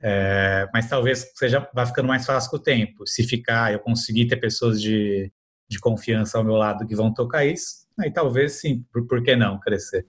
[0.03, 3.07] É, mas talvez seja vai ficando mais fácil com o tempo.
[3.07, 5.33] Se ficar, eu conseguir ter pessoas de,
[5.71, 9.37] de confiança ao meu lado que vão tocar isso, aí talvez sim, por, por que
[9.37, 10.07] não crescer?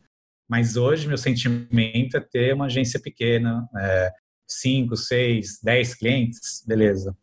[0.49, 4.12] Mas hoje meu sentimento é ter uma agência pequena, é,
[4.47, 7.15] 5, 6, 10 clientes, beleza.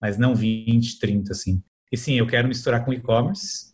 [0.00, 1.62] Mas não 20, 30, assim.
[1.92, 3.70] E sim, eu quero misturar com e-commerce.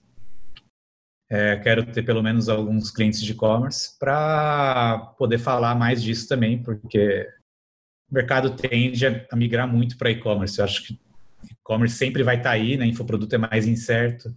[1.29, 6.63] É, quero ter pelo menos alguns clientes de e-commerce para poder falar mais disso também,
[6.63, 7.29] porque
[8.11, 10.59] o mercado tende a migrar muito para e-commerce.
[10.59, 10.99] Eu acho que
[11.51, 12.87] e-commerce sempre vai estar tá aí, né?
[12.87, 14.35] Infoproduto é mais incerto.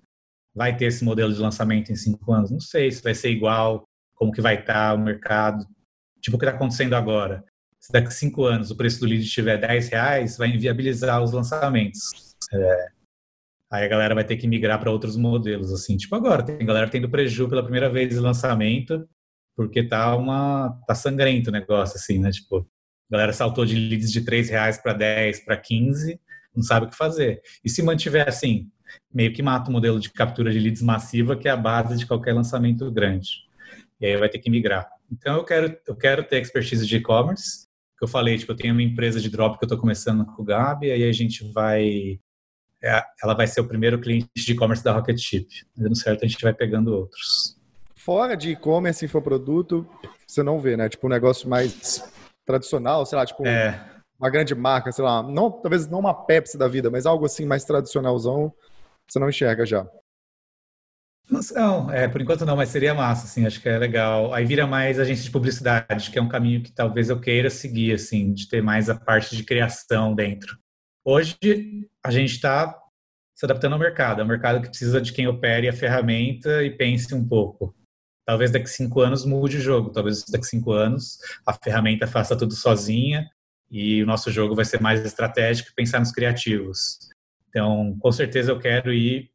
[0.54, 2.52] Vai ter esse modelo de lançamento em cinco anos?
[2.52, 5.66] Não sei se vai ser igual, como que vai estar tá o mercado.
[6.22, 7.44] Tipo o que está acontecendo agora.
[7.80, 11.32] Se daqui a cinco anos o preço do lead estiver 10 reais, vai inviabilizar os
[11.32, 12.36] lançamentos.
[12.52, 12.88] É,
[13.72, 15.96] aí a galera vai ter que migrar para outros modelos, assim.
[15.96, 19.08] Tipo agora, tem galera tendo prejuízo pela primeira vez de lançamento,
[19.56, 22.32] porque tá uma tá sangrento o negócio, assim, né?
[22.32, 22.68] Tipo,
[23.10, 26.20] a galera saltou de leads de 3 reais para 10, para 15,
[26.56, 27.42] não sabe o que fazer.
[27.64, 28.70] E se mantiver assim,
[29.14, 32.06] meio que mata o modelo de captura de leads massiva, que é a base de
[32.06, 33.30] qualquer lançamento grande.
[34.00, 34.88] E aí vai ter que migrar.
[35.12, 37.68] Então eu quero, eu quero ter expertise de e-commerce,
[37.98, 40.42] que eu falei, tipo, eu tenho uma empresa de drop que eu estou começando com
[40.42, 42.20] o Gabi, aí a gente vai
[42.82, 45.48] é, ela vai ser o primeiro cliente de e-commerce da Rocket Chip.
[45.76, 47.58] Dando certo, a gente vai pegando outros.
[47.96, 49.86] Fora de e-commerce, infoproduto,
[50.26, 50.88] você não vê, né?
[50.88, 52.02] Tipo, um negócio mais
[52.50, 53.80] tradicional, sei lá, tipo é.
[54.20, 57.46] uma grande marca, sei lá, não, talvez não uma Pepsi da vida, mas algo assim
[57.46, 58.52] mais tradicionalzão,
[59.08, 59.88] você não enxerga já.
[61.30, 64.34] Não, é, por enquanto não, mas seria massa, assim, acho que é legal.
[64.34, 67.94] Aí vira mais agência de publicidade, que é um caminho que talvez eu queira seguir,
[67.94, 70.58] assim, de ter mais a parte de criação dentro.
[71.06, 71.38] hoje
[72.04, 72.76] a gente está
[73.36, 74.22] se adaptando ao mercado.
[74.22, 77.76] É um mercado que precisa de quem opere a ferramenta e pense um pouco.
[78.30, 79.90] Talvez daqui cinco anos mude o jogo.
[79.90, 83.28] Talvez daqui cinco anos a ferramenta faça tudo sozinha
[83.72, 87.00] e o nosso jogo vai ser mais estratégico e pensar nos criativos.
[87.50, 89.32] Então, com certeza eu quero ir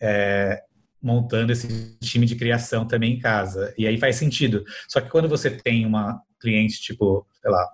[0.00, 0.64] é,
[1.00, 3.72] montando esse time de criação também em casa.
[3.78, 4.64] E aí faz sentido.
[4.88, 7.70] Só que quando você tem uma cliente tipo, sei lá,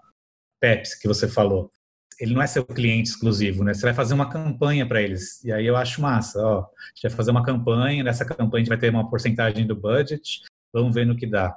[0.61, 1.73] Pepsi, que você falou,
[2.19, 3.73] ele não é seu cliente exclusivo, né?
[3.73, 5.43] Você vai fazer uma campanha para eles.
[5.45, 6.61] E aí eu acho massa, ó.
[6.61, 9.77] A gente vai fazer uma campanha, nessa campanha a gente vai ter uma porcentagem do
[9.77, 11.55] budget, vamos ver no que dá.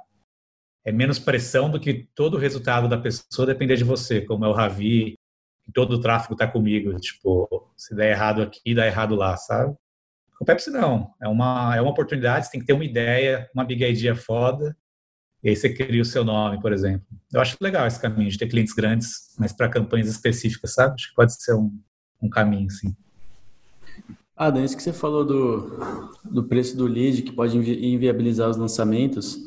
[0.84, 4.48] É menos pressão do que todo o resultado da pessoa depender de você, como é
[4.48, 5.16] o Ravi,
[5.72, 9.76] todo o tráfego tá comigo, tipo, se der errado aqui, dá errado lá, sabe?
[10.40, 13.64] O Pepsi não, é uma, é uma oportunidade, você tem que ter uma ideia, uma
[13.64, 14.76] big idea foda,
[15.42, 17.06] e aí você cria o seu nome, por exemplo.
[17.32, 20.94] Eu acho legal esse caminho de ter clientes grandes, mas para campanhas específicas, sabe?
[20.94, 21.72] Acho que pode ser um,
[22.22, 22.94] um caminho, sim.
[24.36, 25.78] Ah, Dan, isso que você falou do,
[26.24, 29.38] do preço do lead, que pode inviabilizar os lançamentos,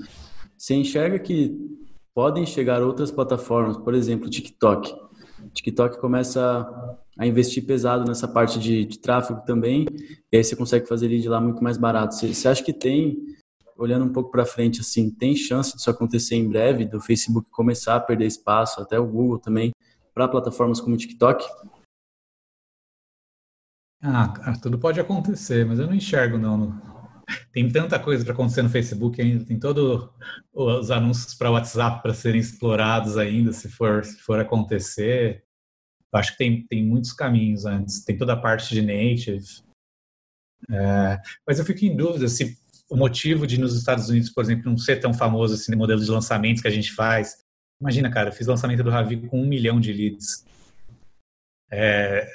[0.58, 1.53] você enxerga que
[2.13, 4.93] podem chegar outras plataformas, por exemplo, TikTok.
[5.53, 9.86] TikTok começa a investir pesado nessa parte de, de tráfego também,
[10.31, 12.15] e aí você consegue fazer lead lá muito mais barato.
[12.15, 13.24] Você, você acha que tem
[13.77, 17.95] olhando um pouco para frente, assim, tem chance disso acontecer em breve, do Facebook começar
[17.95, 19.71] a perder espaço, até o Google também,
[20.13, 21.45] para plataformas como o TikTok?
[24.01, 26.79] Ah, tudo pode acontecer, mas eu não enxergo, não.
[27.51, 30.09] Tem tanta coisa para acontecer no Facebook ainda, tem todos
[30.53, 35.43] os anúncios para WhatsApp para serem explorados ainda, se for, se for acontecer.
[36.13, 38.05] Eu acho que tem, tem muitos caminhos antes.
[38.05, 39.43] Tem toda a parte de native.
[40.69, 42.57] É, mas eu fico em dúvida se
[42.89, 46.04] o motivo de nos Estados Unidos, por exemplo, não ser tão famoso assim no modelo
[46.04, 47.36] de lançamentos que a gente faz.
[47.80, 50.45] Imagina, cara, eu fiz lançamento do Ravi com um milhão de leads.
[51.71, 52.28] É,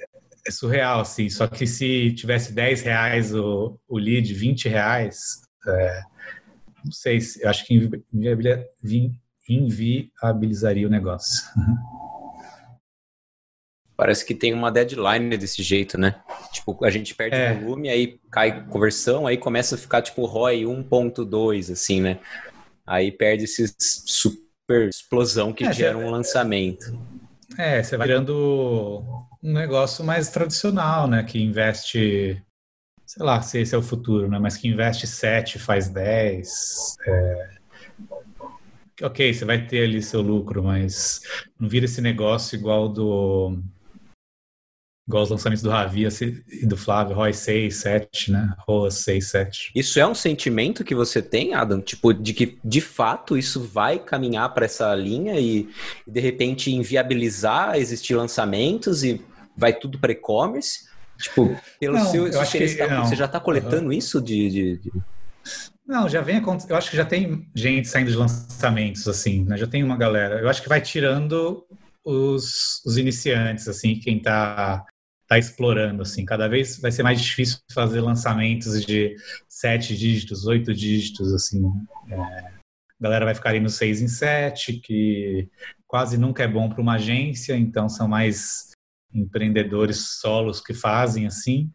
[0.46, 1.28] é surreal, assim.
[1.28, 6.00] Só que se tivesse 10 reais o, o lead, 20 reais, é,
[6.84, 7.90] não sei, eu acho que
[9.48, 11.44] inviabilizaria o negócio.
[14.00, 16.14] Parece que tem uma deadline desse jeito, né?
[16.50, 17.52] Tipo, a gente perde é.
[17.52, 22.18] volume, aí cai conversão, aí começa a ficar tipo ROI 1.2, assim, né?
[22.86, 26.98] Aí perde esse super explosão que é, gera um lançamento.
[27.58, 29.04] É, você vai virando
[29.42, 31.22] um negócio mais tradicional, né?
[31.22, 32.42] Que investe,
[33.04, 34.38] sei lá se esse é o futuro, né?
[34.38, 36.96] Mas que investe 7, faz 10.
[37.06, 37.50] É...
[39.02, 41.20] Ok, você vai ter ali seu lucro, mas
[41.60, 43.62] não vira esse negócio igual do
[45.10, 46.06] Igual os lançamentos do Ravi
[46.62, 48.54] e do Flávio, Roy 6, 7, né?
[48.60, 49.72] Roa 6, 7.
[49.74, 51.80] Isso é um sentimento que você tem, Adam?
[51.80, 55.68] Tipo, de que de fato isso vai caminhar para essa linha e,
[56.06, 59.20] de repente inviabilizar existir lançamentos e
[59.56, 60.88] vai tudo para e-commerce?
[61.18, 63.92] Tipo, pelo não, seu, eu acho que, tá, você já está coletando uhum.
[63.92, 64.92] isso de, de, de...
[65.84, 69.56] Não, já vem Eu acho que já tem gente saindo de lançamentos, assim, né?
[69.56, 70.38] Já tem uma galera.
[70.38, 71.66] Eu acho que vai tirando
[72.04, 74.20] os, os iniciantes, assim, quem
[75.30, 76.24] está tá explorando, assim.
[76.24, 79.16] Cada vez vai ser mais difícil fazer lançamentos de
[79.48, 81.62] sete dígitos, oito dígitos, assim.
[82.10, 82.52] É, a
[83.00, 85.48] galera vai ficar ali no seis em sete, que
[85.86, 88.70] quase nunca é bom para uma agência, então são mais
[89.14, 91.70] empreendedores solos que fazem, assim.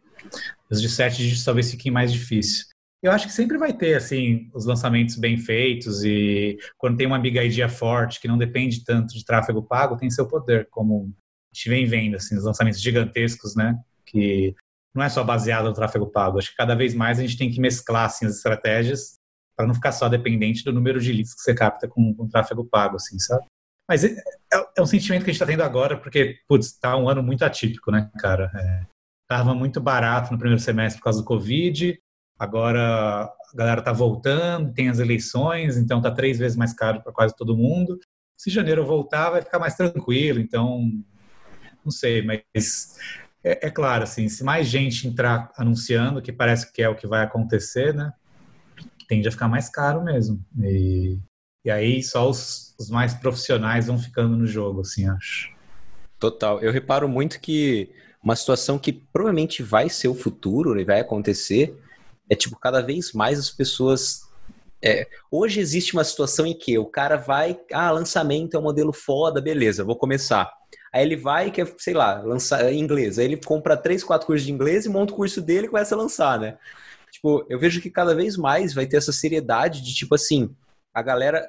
[0.70, 2.66] Os de sete dígitos talvez fiquem mais difícil.
[3.02, 7.18] Eu acho que sempre vai ter, assim, os lançamentos bem feitos e quando tem uma
[7.18, 11.14] big idea forte, que não depende tanto de tráfego pago, tem seu poder, como
[11.56, 13.78] gente vem vendo, assim, os lançamentos gigantescos, né?
[14.04, 14.54] Que
[14.94, 16.38] não é só baseado no tráfego pago.
[16.38, 19.16] Acho que cada vez mais a gente tem que mesclar assim, as estratégias
[19.56, 22.64] para não ficar só dependente do número de leads que você capta com, com tráfego
[22.64, 23.46] pago, assim, sabe?
[23.88, 24.08] Mas é,
[24.52, 27.22] é, é um sentimento que a gente está tendo agora, porque, putz, tá um ano
[27.22, 28.50] muito atípico, né, cara?
[28.54, 28.86] É,
[29.26, 31.98] tava muito barato no primeiro semestre por causa do Covid,
[32.38, 37.12] agora a galera tá voltando, tem as eleições, então tá três vezes mais caro para
[37.12, 37.98] quase todo mundo.
[38.36, 40.90] Se janeiro voltar, vai ficar mais tranquilo, então
[41.86, 42.96] não sei, mas
[43.42, 47.06] é, é, claro, assim, se mais gente entrar anunciando, que parece que é o que
[47.06, 48.12] vai acontecer, né?
[49.08, 50.44] Tende a ficar mais caro mesmo.
[50.60, 51.18] E,
[51.64, 55.54] e aí só os, os mais profissionais vão ficando no jogo, assim, acho.
[56.18, 56.60] Total.
[56.60, 57.88] Eu reparo muito que
[58.20, 61.80] uma situação que provavelmente vai ser o futuro e vai acontecer
[62.28, 64.26] é tipo cada vez mais as pessoas
[64.82, 68.92] é, hoje existe uma situação em que o cara vai, ah, lançamento é um modelo
[68.92, 70.52] foda, beleza, vou começar.
[70.96, 73.18] Aí ele vai e quer, sei lá, lançar inglês.
[73.18, 75.94] Aí ele compra três, quatro cursos de inglês e monta o curso dele e começa
[75.94, 76.56] a lançar, né?
[77.10, 80.48] Tipo, eu vejo que cada vez mais vai ter essa seriedade de tipo assim,
[80.94, 81.46] a galera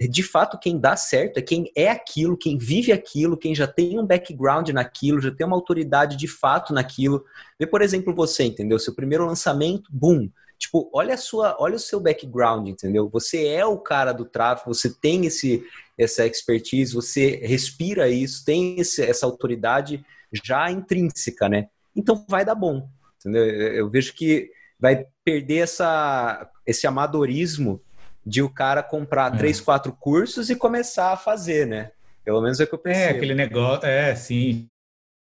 [0.00, 4.00] de fato, quem dá certo é quem é aquilo, quem vive aquilo, quem já tem
[4.00, 7.24] um background naquilo, já tem uma autoridade de fato naquilo.
[7.58, 8.80] Vê, por exemplo, você, entendeu?
[8.80, 10.28] Seu primeiro lançamento, boom.
[10.58, 13.08] Tipo, olha a sua, olha o seu background, entendeu?
[13.10, 15.64] Você é o cara do tráfego, você tem esse,
[15.98, 20.04] essa expertise, você respira isso, tem esse, essa autoridade
[20.44, 21.68] já intrínseca, né?
[21.96, 22.88] Então vai dar bom,
[23.18, 23.44] entendeu?
[23.44, 27.82] Eu vejo que vai perder essa, esse amadorismo
[28.24, 29.38] de o cara comprar é.
[29.38, 31.90] três, quatro cursos e começar a fazer, né?
[32.24, 33.04] Pelo menos é o que eu pensei.
[33.04, 34.68] É, aquele negócio, é, sim.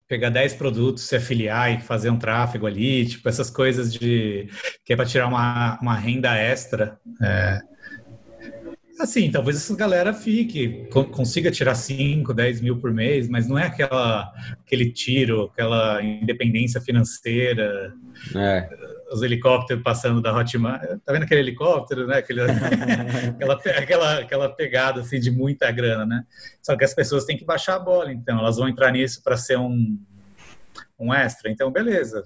[0.06, 4.50] Pegar 10 produtos, se afiliar e fazer um tráfego ali, tipo, essas coisas de.
[4.84, 7.00] que é para tirar uma, uma renda extra.
[7.22, 7.60] É,
[9.00, 13.66] Assim, talvez essa galera fique, consiga tirar 5, 10 mil por mês, mas não é
[13.66, 14.30] aquela,
[14.60, 17.94] aquele tiro, aquela independência financeira.
[18.36, 18.68] É.
[19.10, 20.82] Os helicópteros passando da Hotmart.
[21.02, 22.18] Tá vendo aquele helicóptero, né?
[22.18, 22.42] Aquele,
[23.40, 26.24] aquela, aquela, aquela pegada assim, de muita grana, né?
[26.60, 28.38] Só que as pessoas têm que baixar a bola, então.
[28.38, 29.98] Elas vão entrar nisso para ser um,
[30.98, 31.50] um extra.
[31.50, 32.24] Então, beleza.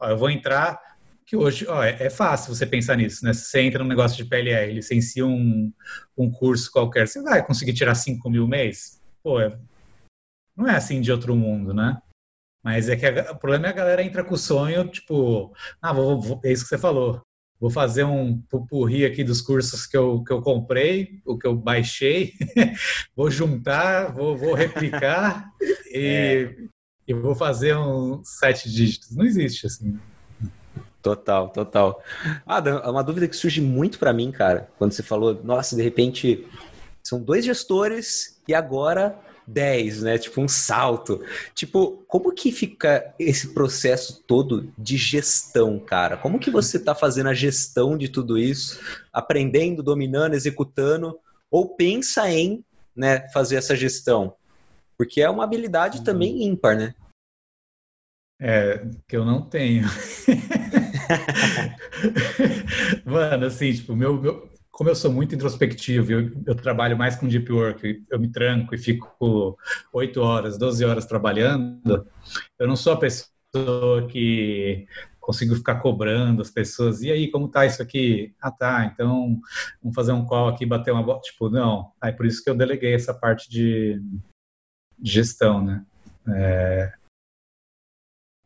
[0.00, 0.89] Ó, eu vou entrar
[1.30, 3.32] que hoje ó, é, é, fácil você pensar nisso, né?
[3.32, 5.72] Você entra num negócio de PLR, licencia um,
[6.18, 9.00] um curso qualquer, você vai conseguir tirar 5 mil mês?
[9.22, 9.56] Pô, é,
[10.56, 12.02] não é assim de outro mundo, né?
[12.64, 15.92] Mas é que a, o problema é a galera entra com o sonho, tipo, ah,
[15.92, 17.22] vou, vou, é isso que você falou.
[17.60, 21.54] Vou fazer um pupurri aqui dos cursos que eu, que eu comprei, o que eu
[21.54, 22.34] baixei,
[23.14, 25.48] vou juntar, vou, vou replicar
[25.94, 26.56] e, é.
[27.06, 29.14] e vou fazer um sete dígitos.
[29.14, 29.96] Não existe assim.
[31.02, 32.02] Total, total.
[32.46, 36.46] Ah, uma dúvida que surge muito para mim, cara, quando você falou, nossa, de repente
[37.02, 40.16] são dois gestores e agora dez, né?
[40.18, 41.24] Tipo um salto.
[41.54, 46.16] Tipo, como que fica esse processo todo de gestão, cara?
[46.16, 48.80] Como que você tá fazendo a gestão de tudo isso,
[49.12, 51.18] aprendendo, dominando, executando,
[51.50, 54.34] ou pensa em, né, fazer essa gestão?
[54.96, 56.04] Porque é uma habilidade uhum.
[56.04, 56.94] também ímpar, né?
[58.40, 59.84] É, que eu não tenho.
[63.04, 67.28] Mano, assim, tipo, meu, meu, como eu sou muito introspectivo, eu, eu, trabalho mais com
[67.28, 69.58] deep work, eu me tranco e fico
[69.92, 72.06] 8 horas, 12 horas trabalhando,
[72.58, 74.86] eu não sou a pessoa que
[75.20, 78.34] consigo ficar cobrando as pessoas, e aí, como tá isso aqui?
[78.40, 79.38] Ah, tá, então
[79.82, 81.20] vamos fazer um call aqui, bater uma bola.
[81.20, 81.92] Tipo, não.
[82.00, 84.00] Aí por isso que eu deleguei essa parte de,
[85.02, 85.84] gestão, né?
[86.28, 86.92] É,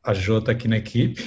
[0.04, 1.22] a Jo tá aqui na equipe,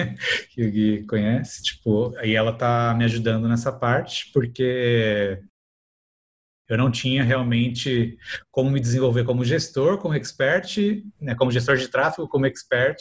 [0.50, 5.38] que o Gui conhece, tipo, e ela tá me ajudando nessa parte, porque
[6.66, 8.16] eu não tinha realmente
[8.50, 12.96] como me desenvolver como gestor, como expert, né, como gestor de tráfego, como expert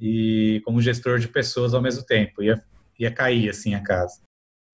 [0.00, 2.42] e como gestor de pessoas ao mesmo tempo.
[2.42, 2.62] Ia,
[2.98, 4.22] ia cair, assim, a casa.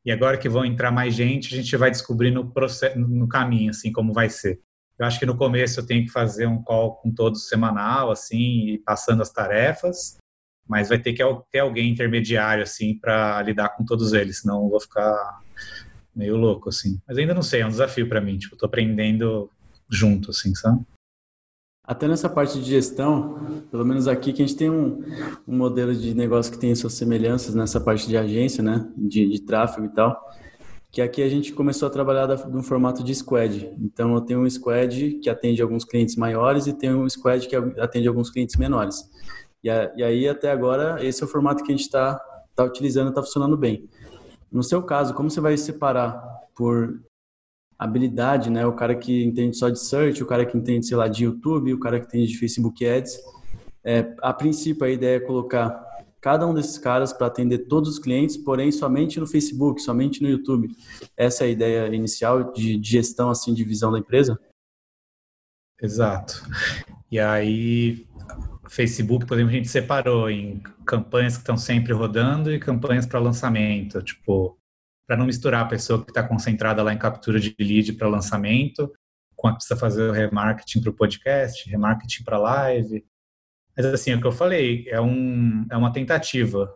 [0.05, 3.71] E agora que vão entrar mais gente, a gente vai descobrir no, processo, no caminho,
[3.71, 4.61] assim, como vai ser.
[4.99, 8.70] Eu acho que no começo eu tenho que fazer um call com todos semanal, assim,
[8.70, 10.16] e passando as tarefas,
[10.66, 14.70] mas vai ter que ter alguém intermediário, assim, para lidar com todos eles, senão eu
[14.70, 15.40] vou ficar
[16.14, 16.99] meio louco, assim.
[17.07, 19.51] Mas ainda não sei, é um desafio para mim, tipo, tô aprendendo
[19.88, 20.80] junto, assim, sabe?
[21.84, 25.05] Até nessa parte de gestão, pelo menos aqui que a gente tem um,
[25.47, 29.40] um modelo de negócio que tem suas semelhanças nessa parte de agência, né, de, de
[29.42, 30.20] tráfego e tal
[30.97, 33.70] que aqui a gente começou a trabalhar no formato de squad.
[33.78, 37.55] Então, eu tenho um squad que atende alguns clientes maiores e tenho um squad que
[37.55, 39.07] atende alguns clientes menores.
[39.62, 42.18] E, a, e aí, até agora, esse é o formato que a gente está
[42.55, 43.86] tá utilizando, está funcionando bem.
[44.51, 46.18] No seu caso, como você vai separar
[46.55, 46.99] por
[47.78, 48.66] habilidade, né?
[48.66, 51.74] O cara que entende só de search, o cara que entende, sei lá, de YouTube,
[51.74, 53.18] o cara que entende de Facebook Ads.
[53.84, 55.78] É, a princípio, a ideia é colocar
[56.27, 60.29] cada um desses caras para atender todos os clientes, porém somente no Facebook, somente no
[60.29, 60.68] YouTube.
[61.16, 64.37] Essa é a ideia inicial de, gestão, assim, de visão da empresa?
[65.81, 66.43] Exato.
[67.12, 68.09] E aí,
[68.68, 73.20] Facebook, por exemplo, a gente separou em campanhas que estão sempre rodando e campanhas para
[73.20, 74.59] lançamento, tipo,
[75.07, 78.89] para não misturar a pessoa que está concentrada lá em captura de lead para lançamento,
[78.89, 83.07] que precisa fazer o remarketing para o podcast, remarketing para live,
[83.77, 86.74] mas assim, é o que eu falei, é, um, é uma tentativa.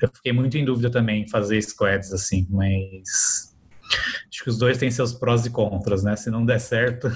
[0.00, 3.54] Eu fiquei muito em dúvida também em fazer squads, assim, mas
[4.28, 6.16] acho que os dois têm seus prós e contras, né?
[6.16, 7.08] Se não der certo,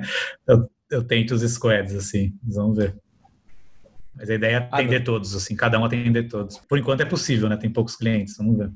[0.46, 2.96] eu, eu tento os squads, assim, vamos ver.
[4.14, 6.58] Mas a ideia é atender ah, todos, assim, cada um atender todos.
[6.58, 7.56] Por enquanto é possível, né?
[7.56, 8.72] Tem poucos clientes, vamos ver.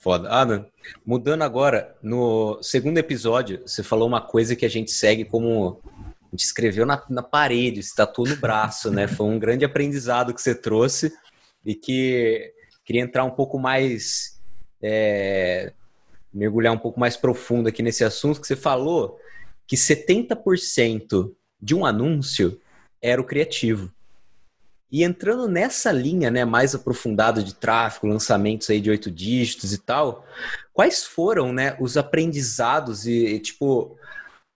[0.00, 0.28] Foda.
[0.30, 0.66] Adam,
[1.06, 5.80] mudando agora, no segundo episódio, você falou uma coisa que a gente segue como
[6.34, 9.06] a gente escreveu na, na parede, se tatuou no braço, né?
[9.06, 11.12] Foi um grande aprendizado que você trouxe
[11.64, 12.52] e que
[12.84, 14.40] queria entrar um pouco mais
[14.82, 15.72] é,
[16.32, 19.16] mergulhar um pouco mais profundo aqui nesse assunto, que você falou
[19.64, 21.32] que 70%
[21.62, 22.60] de um anúncio
[23.00, 23.92] era o criativo.
[24.90, 29.78] E entrando nessa linha, né, mais aprofundada de tráfego, lançamentos aí de oito dígitos e
[29.78, 30.26] tal,
[30.72, 33.96] quais foram, né, os aprendizados e, tipo,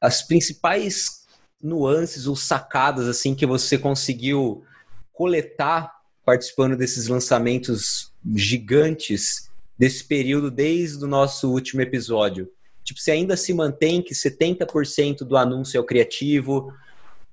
[0.01, 1.18] as principais
[1.63, 4.65] nuances ou sacadas, assim, que você conseguiu
[5.13, 5.93] coletar
[6.25, 12.51] participando desses lançamentos gigantes desse período desde o nosso último episódio?
[12.85, 16.73] Tipo, você ainda se mantém que 70% do anúncio é o criativo,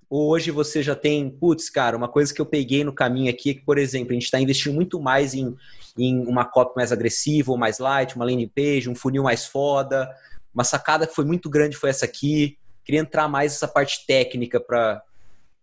[0.09, 3.49] ou hoje você já tem, putz, cara, uma coisa que eu peguei no caminho aqui
[3.49, 5.55] é que, por exemplo, a gente está investindo muito mais em,
[5.97, 10.09] em uma copy mais agressiva ou mais light, uma landing page, um funil mais foda.
[10.53, 12.57] Uma sacada que foi muito grande foi essa aqui.
[12.85, 15.03] Queria entrar mais nessa parte técnica para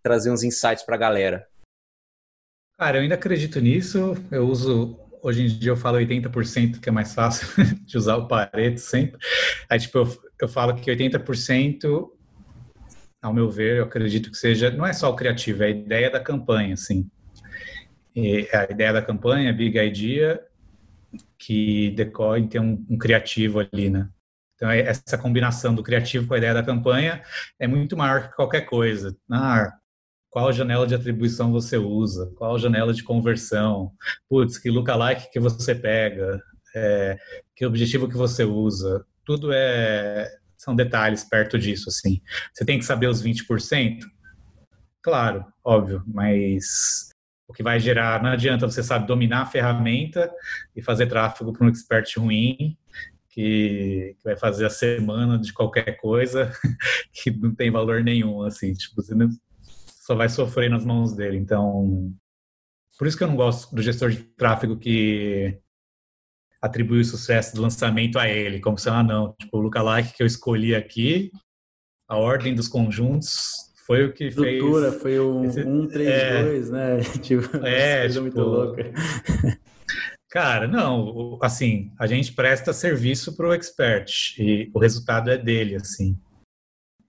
[0.03, 1.49] trazer uns insights para a galera.
[2.77, 4.15] Cara, eu ainda acredito nisso.
[4.31, 7.47] Eu uso hoje em dia eu falo 80% que é mais fácil
[7.87, 9.19] de usar o Pareto sempre.
[9.71, 12.11] Aí, tipo, eu, eu falo que 80%
[13.23, 16.11] ao meu ver, eu acredito que seja, não é só o criativo, é a ideia
[16.11, 17.09] da campanha, assim.
[18.17, 20.45] E a ideia da campanha, Big Idea,
[21.39, 24.09] que decorre tem um, um criativo ali, né?
[24.63, 27.21] Então, é, essa combinação do criativo com a ideia da campanha
[27.59, 29.13] é muito maior que qualquer coisa.
[29.29, 29.73] Ah,
[30.31, 32.33] qual janela de atribuição você usa?
[32.37, 33.91] Qual janela de conversão?
[34.29, 36.41] Putz, que lookalike que você pega?
[36.77, 37.19] É,
[37.57, 39.05] que objetivo que você usa?
[39.25, 42.23] Tudo é, são detalhes perto disso, assim.
[42.55, 43.99] Você tem que saber os 20%?
[45.03, 47.11] Claro, óbvio, mas
[47.49, 50.33] o que vai gerar, não adianta você sabe dominar a ferramenta
[50.77, 52.79] e fazer tráfego para um expert ruim,
[53.33, 56.53] que, que, vai fazer a semana de qualquer coisa
[57.13, 59.29] que não tem valor nenhum, assim, tipo, você não,
[59.87, 61.39] só vai sofrer nas mãos dele.
[61.39, 62.13] Então,
[62.99, 65.59] por isso que eu não gosto do gestor de tráfego que
[66.61, 70.23] atribui o sucesso do lançamento a ele, como se ah, não, tipo, o lookalike que
[70.23, 71.33] eu escolhi aqui,
[72.07, 74.37] a ordem dos conjuntos foi o que fez...
[74.37, 77.01] Estrutura, foi o esse, 1, 3, é, 2, né?
[77.23, 78.93] tipo, é, tipo, muito louca.
[80.33, 85.77] Cara, não, assim, a gente presta serviço para o expert e o resultado é dele,
[85.77, 86.19] assim.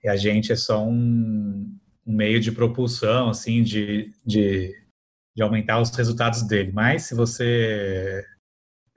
[0.03, 1.73] E a gente é só um,
[2.05, 4.77] um meio de propulsão, assim, de, de,
[5.33, 6.73] de aumentar os resultados dele.
[6.73, 8.25] Mas se você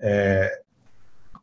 [0.01, 0.61] é,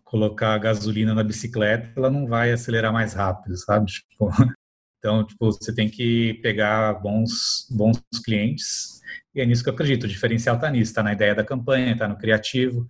[0.03, 3.85] colocar gasolina na bicicleta, ela não vai acelerar mais rápido, sabe?
[3.85, 4.27] Tipo,
[5.03, 9.01] então, tipo, você tem que pegar bons, bons clientes
[9.35, 10.05] e é nisso que eu acredito.
[10.05, 12.87] O diferencial está nisso, está na ideia da campanha, está no criativo.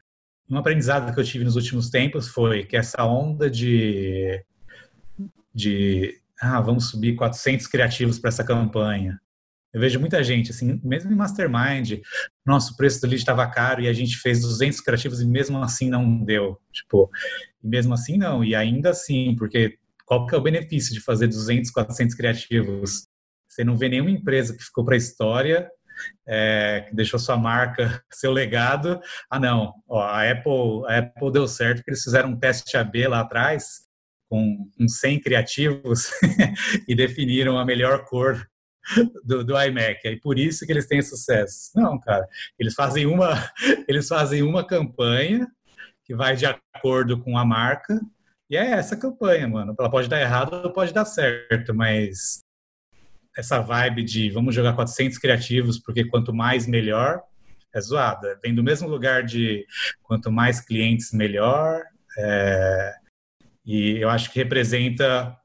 [0.47, 4.45] Um aprendizado que eu tive nos últimos tempos foi que essa onda de,
[5.55, 9.19] de ah, vamos subir 400 criativos para essa campanha.
[9.73, 11.99] Eu vejo muita gente, assim, mesmo em Mastermind,
[12.45, 15.89] nosso preço do lead estava caro e a gente fez 200 criativos e mesmo assim
[15.89, 16.61] não deu.
[16.71, 17.09] Tipo,
[17.63, 21.71] mesmo assim não, e ainda assim, porque qual que é o benefício de fazer 200,
[21.71, 23.07] 400 criativos?
[23.47, 25.69] Você não vê nenhuma empresa que ficou para a história,
[26.27, 28.99] é, que deixou sua marca, seu legado.
[29.29, 33.07] Ah, não, ó, a, Apple, a Apple deu certo porque eles fizeram um teste AB
[33.07, 33.83] lá atrás
[34.29, 36.09] com, com 100 criativos
[36.87, 38.43] e definiram a melhor cor
[39.23, 39.99] do, do iMac.
[40.05, 41.71] É por isso que eles têm sucesso.
[41.75, 42.27] Não, cara.
[42.59, 43.49] Eles fazem uma,
[43.87, 45.47] eles fazem uma campanha
[46.03, 47.99] que vai de acordo com a marca.
[48.53, 49.75] E é essa campanha, mano.
[49.79, 52.43] Ela pode dar errado ou pode dar certo, mas
[53.35, 57.23] essa vibe de vamos jogar 400 criativos porque quanto mais melhor
[57.73, 58.39] é zoada.
[58.43, 59.65] Vem do mesmo lugar de
[60.03, 61.81] quanto mais clientes melhor.
[62.15, 62.93] É,
[63.65, 65.35] e eu acho que representa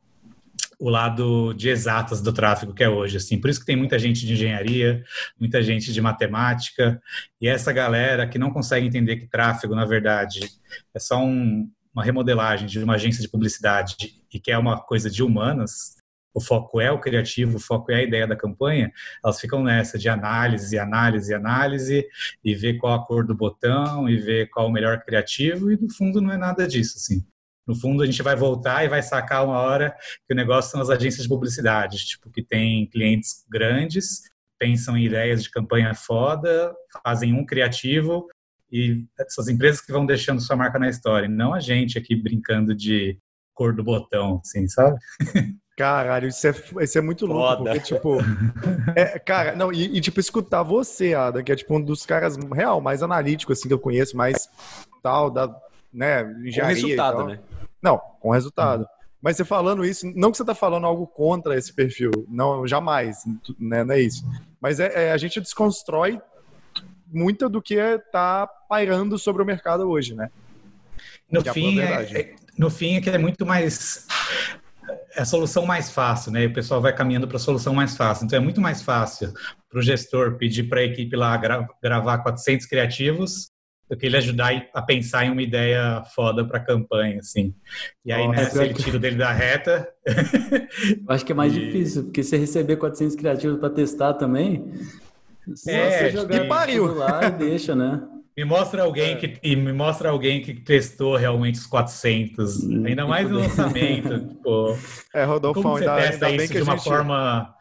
[0.79, 3.41] o lado de exatas do tráfego que é hoje, assim.
[3.41, 5.03] Por isso que tem muita gente de engenharia,
[5.41, 7.01] muita gente de matemática,
[7.41, 10.47] e essa galera que não consegue entender que tráfego, na verdade,
[10.95, 11.69] é só um,
[11.99, 15.97] uma remodelagem de uma agência de publicidade e que é uma coisa de humanas,
[16.33, 18.93] o foco é o criativo, o foco é a ideia da campanha,
[19.25, 22.07] elas ficam nessa de análise, análise, análise,
[22.45, 25.93] e ver qual a cor do botão, e ver qual o melhor criativo, e no
[25.93, 27.27] fundo não é nada disso, assim.
[27.67, 29.97] No fundo a gente vai voltar e vai sacar uma hora
[30.27, 34.23] que o negócio são as agências de publicidade, tipo, que tem clientes grandes,
[34.57, 36.73] pensam em ideias de campanha foda,
[37.05, 38.29] fazem um criativo
[38.71, 42.75] e essas empresas que vão deixando sua marca na história, não a gente aqui brincando
[42.75, 43.19] de
[43.55, 44.99] cor do botão, assim, sabe?
[45.77, 47.71] Caralho, isso é, isso é muito louco, Foda.
[47.71, 48.19] porque, tipo,
[48.97, 52.37] é, cara, não, e, e, tipo, escutar você, Ada, que é, tipo, um dos caras
[52.53, 54.49] real, mais analítico, assim, que eu conheço, mais
[55.01, 55.55] tal, da,
[55.93, 57.39] né, engenharia Com resultado, né?
[57.81, 58.81] Não, com resultado.
[58.81, 58.87] Uhum.
[59.23, 63.19] Mas você falando isso, não que você está falando algo contra esse perfil, não, jamais,
[63.59, 64.25] né, não é isso.
[64.61, 66.21] Mas é, é a gente desconstrói
[67.11, 70.31] muito do que está pairando sobre o mercado hoje, né?
[71.31, 74.07] no fim, é, é, no fim é que é muito mais
[75.15, 76.45] é a solução mais fácil, né?
[76.45, 78.25] E o pessoal vai caminhando para a solução mais fácil.
[78.25, 79.33] Então é muito mais fácil
[79.69, 83.51] para o gestor pedir para a equipe lá gra gravar 400 criativos
[83.91, 87.55] do que ele ajudar a pensar em uma ideia foda para a campanha, assim.
[88.05, 89.89] E aí, oh, nessa, ele tira dele da reta.
[91.09, 91.59] acho que é mais e...
[91.59, 94.71] difícil, porque você receber 400 criativos para testar também,
[95.67, 96.95] é, jogar que pariu.
[96.95, 98.03] lá e deixa, né?
[98.37, 99.17] Me mostra alguém é.
[99.17, 104.21] que e me mostra alguém que testou realmente os 400, hum, ainda mais no lançamento,
[104.29, 104.79] tipo.
[105.13, 106.85] É, Rodolfo, como você ainda, testa ainda isso de uma gente...
[106.85, 107.55] forma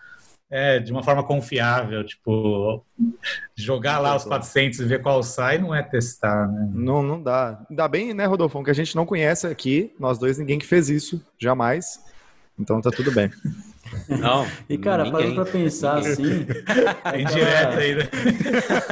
[0.49, 2.85] é, de uma forma confiável, tipo,
[3.55, 6.69] jogar lá os 400 e ver qual sai não é testar, né?
[6.73, 7.59] Não, não dá.
[7.69, 10.89] Ainda bem, né, Rodolfo, que a gente não conhece aqui, nós dois, ninguém que fez
[10.89, 11.99] isso, jamais.
[12.57, 13.29] Então tá tudo bem.
[14.07, 14.47] Não.
[14.69, 16.45] E, cara, parando pra pensar assim.
[17.17, 18.03] Indireta aí, né?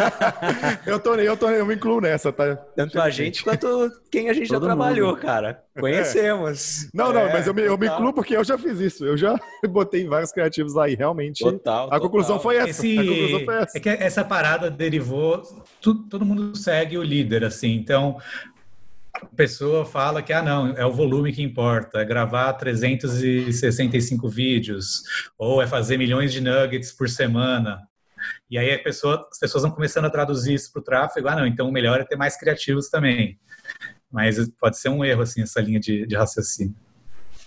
[0.85, 2.55] eu, tô, eu, tô, eu me incluo nessa, tá?
[2.75, 5.21] Tanto a gente quanto quem a gente Todo já trabalhou, mundo.
[5.21, 5.63] cara.
[5.79, 6.87] Conhecemos.
[6.93, 9.05] Não, não, é, mas eu me, eu me incluo porque eu já fiz isso.
[9.05, 9.37] Eu já
[9.69, 11.43] botei vários criativos e realmente.
[11.43, 11.81] Total.
[11.81, 12.01] A total.
[12.01, 12.69] conclusão foi essa.
[12.69, 13.77] Esse, a conclusão foi essa.
[13.77, 15.41] É que essa parada derivou.
[15.81, 17.73] Tu, todo mundo segue o líder, assim.
[17.75, 18.17] Então,
[19.21, 25.03] a pessoa fala que ah não é o volume que importa é gravar 365 vídeos
[25.37, 27.81] ou é fazer milhões de nuggets por semana.
[28.49, 31.35] E aí a pessoa, as pessoas vão começando a traduzir isso para o tráfego ah
[31.35, 33.39] não então o melhor é ter mais criativos também.
[34.11, 36.75] Mas pode ser um erro assim essa linha de, de raciocínio.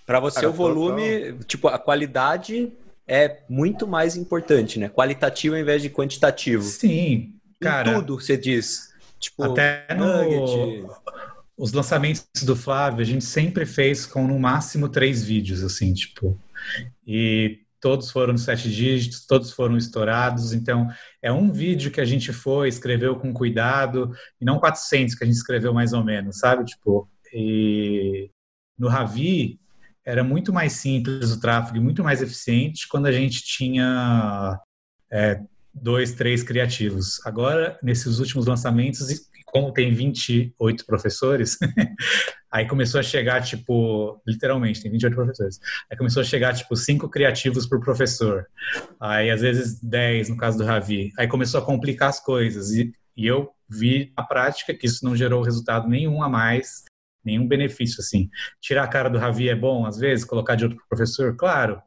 [0.07, 2.73] Para você Cara, o volume tipo a qualidade
[3.07, 4.89] é muito mais importante né?
[4.89, 6.63] Qualitativo ao invés de quantitativo.
[6.63, 7.91] Sim cara.
[7.91, 8.89] em tudo você diz.
[9.19, 10.87] Tipo até no nugget
[11.59, 16.41] os lançamentos do Flávio a gente sempre fez com no máximo três vídeos, assim, tipo.
[17.05, 20.53] E todos foram sete dígitos, todos foram estourados.
[20.53, 20.89] Então,
[21.21, 25.27] é um vídeo que a gente foi, escreveu com cuidado, e não 400 que a
[25.27, 26.65] gente escreveu mais ou menos, sabe?
[26.65, 28.31] Tipo, e
[28.79, 29.59] no Ravi
[30.05, 34.59] era muito mais simples o tráfego, muito mais eficiente quando a gente tinha
[35.11, 35.41] é,
[35.75, 37.21] dois, três criativos.
[37.27, 39.09] Agora, nesses últimos lançamentos,
[39.53, 41.59] como tem 28 professores,
[42.51, 45.61] aí começou a chegar, tipo, literalmente, tem 28 professores.
[45.91, 48.47] Aí começou a chegar, tipo, cinco criativos por professor.
[49.01, 51.13] Aí, às vezes, 10, no caso do Ravi.
[51.19, 52.71] Aí começou a complicar as coisas.
[52.73, 56.85] E, e eu vi na prática que isso não gerou resultado nenhum a mais,
[57.25, 58.29] nenhum benefício, assim.
[58.61, 61.35] Tirar a cara do Ravi é bom, às vezes, colocar de outro professor?
[61.37, 61.81] Claro,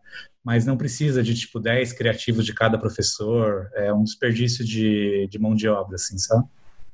[0.43, 3.69] mas não precisa de, tipo, 10 criativos de cada professor.
[3.75, 6.47] É um desperdício de, de mão de obra, assim, sabe?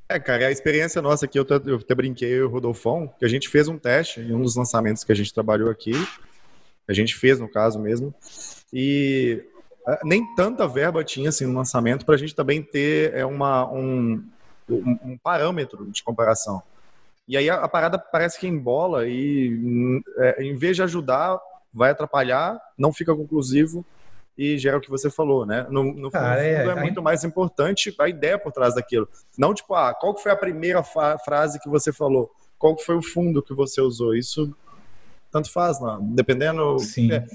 [0.10, 3.14] É, cara, a experiência nossa aqui, eu até, eu até brinquei, eu e o Rodolfão,
[3.20, 5.92] que a gente fez um teste em um dos lançamentos que a gente trabalhou aqui.
[6.88, 8.16] A gente fez, no caso mesmo.
[8.72, 9.44] E
[9.86, 13.70] é, nem tanta verba tinha assim no lançamento para a gente também ter é, uma,
[13.70, 14.24] um,
[14.70, 16.64] um, um, parâmetro de comparação.
[17.28, 21.38] E aí a, a parada parece que embola e é, em vez de ajudar,
[21.74, 23.86] vai atrapalhar, não fica conclusivo
[24.38, 25.66] e gera o que você falou, né?
[25.70, 29.10] No, no Cara, fundo, é, é, muito mais importante a ideia por trás daquilo.
[29.38, 32.30] Não tipo, ah, qual foi a primeira frase que você falou?
[32.58, 34.16] Qual foi o fundo que você usou?
[34.16, 34.56] Isso
[35.32, 36.02] tanto faz, não.
[36.14, 36.78] dependendo.
[36.80, 37.12] Sim.
[37.12, 37.26] É,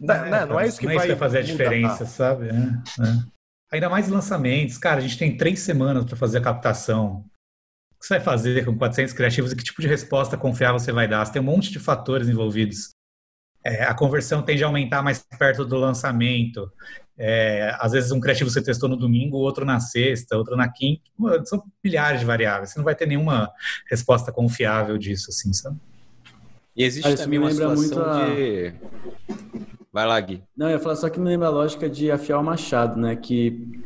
[0.00, 2.48] não, né, não, é isso que não vai, é isso vai fazer a diferença, sabe?
[2.48, 3.32] É, é,
[3.72, 4.78] Ainda mais lançamentos.
[4.78, 7.24] Cara, a gente tem três semanas para fazer a captação.
[7.94, 10.92] O que você vai fazer com 400 criativos e que tipo de resposta confiável você
[10.92, 11.24] vai dar?
[11.24, 12.91] Você tem um monte de fatores envolvidos
[13.64, 16.70] é, a conversão tende a aumentar mais perto do lançamento.
[17.16, 21.02] É, às vezes um criativo você testou no domingo, outro na sexta, outro na quinta.
[21.44, 22.70] São milhares de variáveis.
[22.70, 23.50] Você não vai ter nenhuma
[23.88, 25.76] resposta confiável disso, assim, sabe?
[26.74, 28.26] E existe ah, também uma situação a...
[28.26, 28.74] de...
[29.92, 30.42] Vai lá, Gui.
[30.56, 33.14] Não, eu ia falar só que me lembra a lógica de afiar o machado, né?
[33.14, 33.82] Que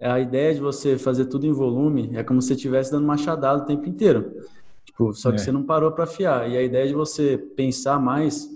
[0.00, 3.62] a ideia de você fazer tudo em volume é como se você estivesse dando machadado
[3.62, 4.46] o tempo inteiro.
[4.84, 5.38] Tipo, só que é.
[5.38, 6.48] você não parou para afiar.
[6.48, 8.48] E a ideia de você pensar mais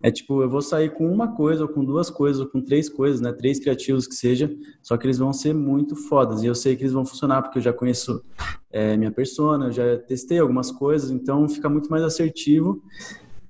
[0.00, 2.88] é tipo, eu vou sair com uma coisa, ou com duas coisas, ou com três
[2.88, 3.32] coisas, né?
[3.32, 6.42] Três criativos que seja, só que eles vão ser muito fodas.
[6.42, 8.22] E eu sei que eles vão funcionar, porque eu já conheço
[8.70, 12.80] é, minha persona, eu já testei algumas coisas, então fica muito mais assertivo.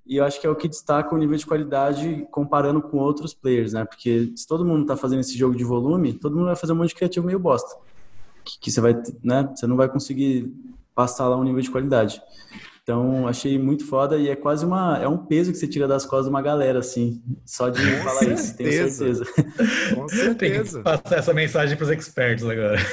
[0.07, 3.35] E eu acho que é o que destaca o nível de qualidade comparando com outros
[3.35, 3.85] players, né?
[3.85, 6.77] Porque se todo mundo tá fazendo esse jogo de volume, todo mundo vai fazer um
[6.77, 7.79] monte de criativo meio bosta.
[8.43, 9.53] Que, que você vai, né?
[9.55, 10.51] Você não vai conseguir
[10.95, 12.23] passar lá um nível de qualidade.
[12.89, 14.99] Então, achei muito foda e é quase uma.
[14.99, 18.03] É um peso que você tira das costas de uma galera, assim, só de Com
[18.03, 18.47] falar certeza.
[18.47, 19.95] isso, tenho certeza.
[19.95, 20.83] Com certeza.
[20.83, 22.79] Tem que passar essa mensagem para os experts agora.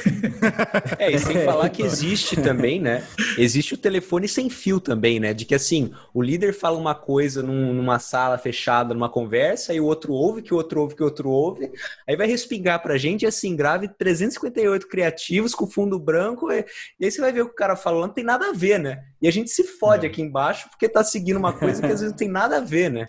[1.00, 3.04] É, e sem falar que existe também, né?
[3.38, 5.34] Existe o telefone sem fio também, né?
[5.34, 9.80] De que assim, o líder fala uma coisa num, numa sala fechada, numa conversa, e
[9.80, 11.72] o outro ouve, que o outro ouve, que o outro ouve.
[12.08, 16.66] Aí vai respingar pra gente e assim, grave 358 criativos com fundo branco, e,
[17.00, 18.80] e aí você vai ver o que o cara falando, não tem nada a ver,
[18.80, 19.04] né?
[19.26, 20.09] E a gente se fode é.
[20.09, 22.91] aqui embaixo porque tá seguindo uma coisa que às vezes não tem nada a ver,
[22.91, 23.07] né?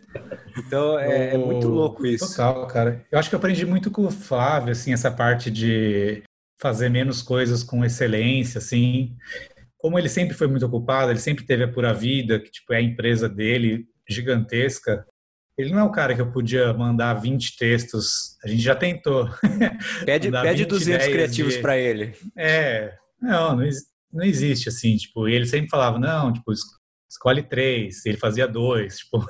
[0.56, 2.30] Então é, é, muito louco isso.
[2.30, 3.04] Total, cara.
[3.12, 6.22] Eu acho que eu aprendi muito com o Flávio, assim, essa parte de
[6.58, 9.14] fazer menos coisas com excelência, assim.
[9.76, 12.78] Como ele sempre foi muito ocupado, ele sempre teve a pura vida, que tipo é
[12.78, 15.04] a empresa dele gigantesca.
[15.58, 18.38] Ele não é o cara que eu podia mandar 20 textos.
[18.42, 19.28] A gente já tentou.
[20.06, 21.60] Pede, pede 20, 200 criativos de...
[21.60, 22.14] para ele.
[22.34, 23.68] É, não, não,
[24.16, 26.52] não existe assim, tipo, ele sempre falava, não, tipo,
[27.08, 29.24] escolhe três, ele fazia dois, tipo,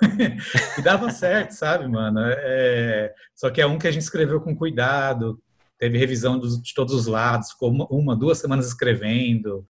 [0.78, 2.20] e dava certo, sabe, mano?
[2.22, 5.40] É, só que é um que a gente escreveu com cuidado,
[5.78, 9.66] teve revisão dos, de todos os lados, ficou uma, uma, duas semanas escrevendo,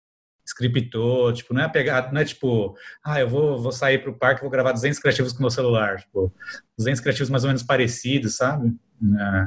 [0.46, 4.40] scriptou, tipo, não é pegar, não é tipo, ah, eu vou, vou sair pro parque,
[4.40, 6.32] vou gravar 200 criativos com meu celular, tipo,
[6.78, 8.74] 200 criativos mais ou menos parecidos, sabe?
[9.02, 9.46] É.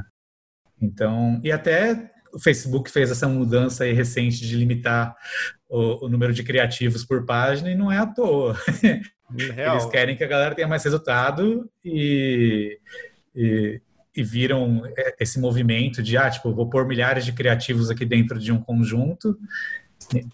[0.80, 5.16] Então, e até o Facebook fez essa mudança aí recente de limitar
[5.68, 8.58] o, o número de criativos por página e não é à toa.
[9.54, 9.76] Real.
[9.76, 12.78] Eles querem que a galera tenha mais resultado e,
[13.34, 13.80] e,
[14.14, 14.82] e, viram
[15.18, 19.38] esse movimento de, ah, tipo, vou pôr milhares de criativos aqui dentro de um conjunto.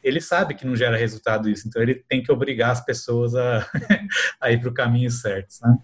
[0.03, 3.65] Ele sabe que não gera resultado isso, então ele tem que obrigar as pessoas a,
[4.41, 5.79] a ir para o caminho certo, né?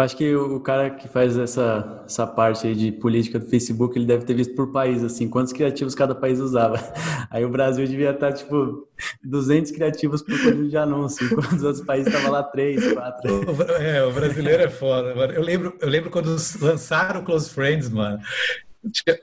[0.00, 4.06] Acho que o cara que faz essa, essa parte aí de política do Facebook, ele
[4.06, 6.76] deve ter visto por país, assim, quantos criativos cada país usava.
[7.30, 8.88] Aí o Brasil devia estar, tipo,
[9.22, 13.30] 200 criativos por conjunto de anúncio, enquanto os outros países estavam lá 3, 4.
[13.78, 15.34] É, o brasileiro é foda, mano.
[15.34, 18.18] Eu lembro, eu lembro quando lançaram o Close Friends, mano.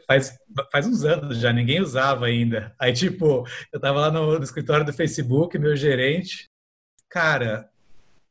[0.06, 0.38] Faz,
[0.72, 2.72] faz uns anos já, ninguém usava ainda.
[2.80, 6.48] Aí, tipo, eu tava lá no, no escritório do Facebook, meu gerente,
[7.10, 7.68] cara,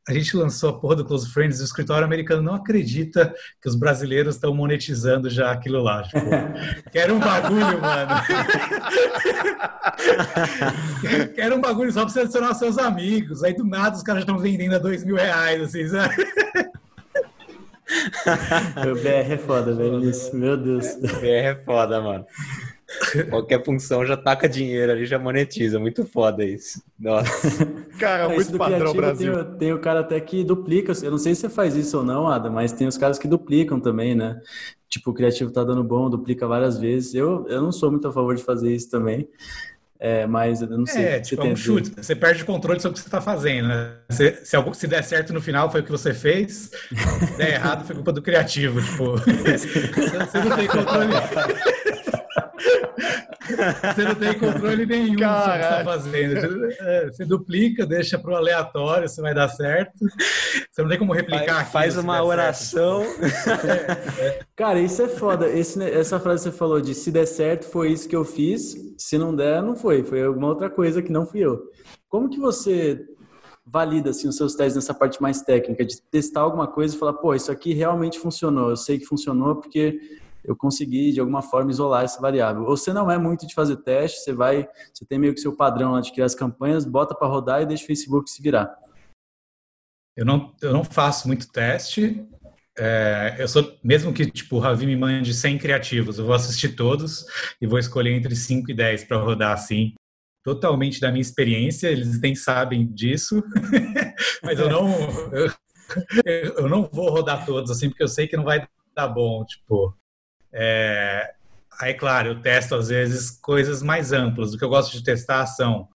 [0.07, 3.67] a gente lançou a porra do Close Friends e o escritório americano não acredita que
[3.67, 6.03] os brasileiros estão monetizando já aquilo lá.
[6.03, 6.19] Tipo,
[6.91, 8.11] quero um bagulho, mano.
[11.35, 13.43] quero um bagulho só pra você adicionar seus amigos.
[13.43, 16.15] Aí do nada os caras estão vendendo a dois mil reais, assim, sabe?
[18.85, 20.03] O BR é foda, velho.
[20.03, 20.85] Isso, meu Deus.
[20.95, 22.25] O BR é foda, mano.
[23.29, 25.79] Qualquer função já taca dinheiro ali, já monetiza.
[25.79, 26.81] Muito foda isso.
[26.99, 27.65] Nossa.
[27.99, 29.33] Cara, é muito padrão Brasil.
[29.33, 30.93] Tem, tem, o cara até que duplica.
[31.03, 33.27] Eu não sei se você faz isso ou não, Ada, mas tem os caras que
[33.27, 34.39] duplicam também, né?
[34.87, 37.13] Tipo, o criativo tá dando bom, duplica várias vezes.
[37.13, 39.27] Eu, eu não sou muito a favor de fazer isso também.
[39.99, 41.03] É, mas eu não sei.
[41.03, 41.91] É, tipo, é um chute.
[41.97, 43.95] Você perde o controle sobre o que você está fazendo, né?
[44.09, 46.69] Se, se, algo, se der certo no final, foi o que você fez.
[46.89, 48.79] Se der errado, foi culpa do criativo.
[48.79, 51.13] Tipo, você não tem controle.
[53.47, 55.43] Você não tem controle nenhum Caraca.
[55.43, 56.71] sobre o que está fazendo.
[56.79, 59.93] É, você duplica, deixa para o aleatório, se vai dar certo.
[60.71, 61.69] Você não tem como replicar.
[61.69, 63.03] Faz, faz uma oração.
[63.03, 64.39] É, é.
[64.55, 65.47] Cara, isso é foda.
[65.47, 68.75] Esse, essa frase que você falou de se der certo, foi isso que eu fiz.
[68.97, 70.03] Se não der, não foi.
[70.03, 71.61] Foi alguma outra coisa que não fui eu.
[72.09, 73.05] Como que você
[73.69, 77.13] valida assim, os seus testes nessa parte mais técnica, de testar alguma coisa e falar,
[77.13, 78.69] pô, isso aqui realmente funcionou.
[78.69, 79.99] Eu sei que funcionou porque
[80.47, 82.63] eu consegui de alguma forma isolar essa variável.
[82.63, 85.55] Ou você não é muito de fazer teste, você vai, você tem meio que seu
[85.55, 88.73] padrão lá de criar as campanhas, bota para rodar e deixa o Facebook se virar.
[90.15, 92.25] Eu não, eu não faço muito teste.
[92.79, 96.75] É, eu sou, mesmo que tipo, o Ravi me mande 100 criativos, eu vou assistir
[96.75, 97.25] todos
[97.59, 99.93] e vou escolher entre 5 e 10 para rodar assim.
[100.43, 103.43] Totalmente da minha experiência, eles nem sabem disso,
[104.41, 104.87] mas eu não,
[105.33, 105.51] eu,
[106.55, 109.43] eu não vou rodar todos assim, porque eu sei que não vai dar bom.
[109.43, 109.93] Tipo,
[110.53, 111.33] é,
[111.79, 114.53] aí, claro, eu testo às vezes coisas mais amplas.
[114.53, 115.87] O que eu gosto de testar são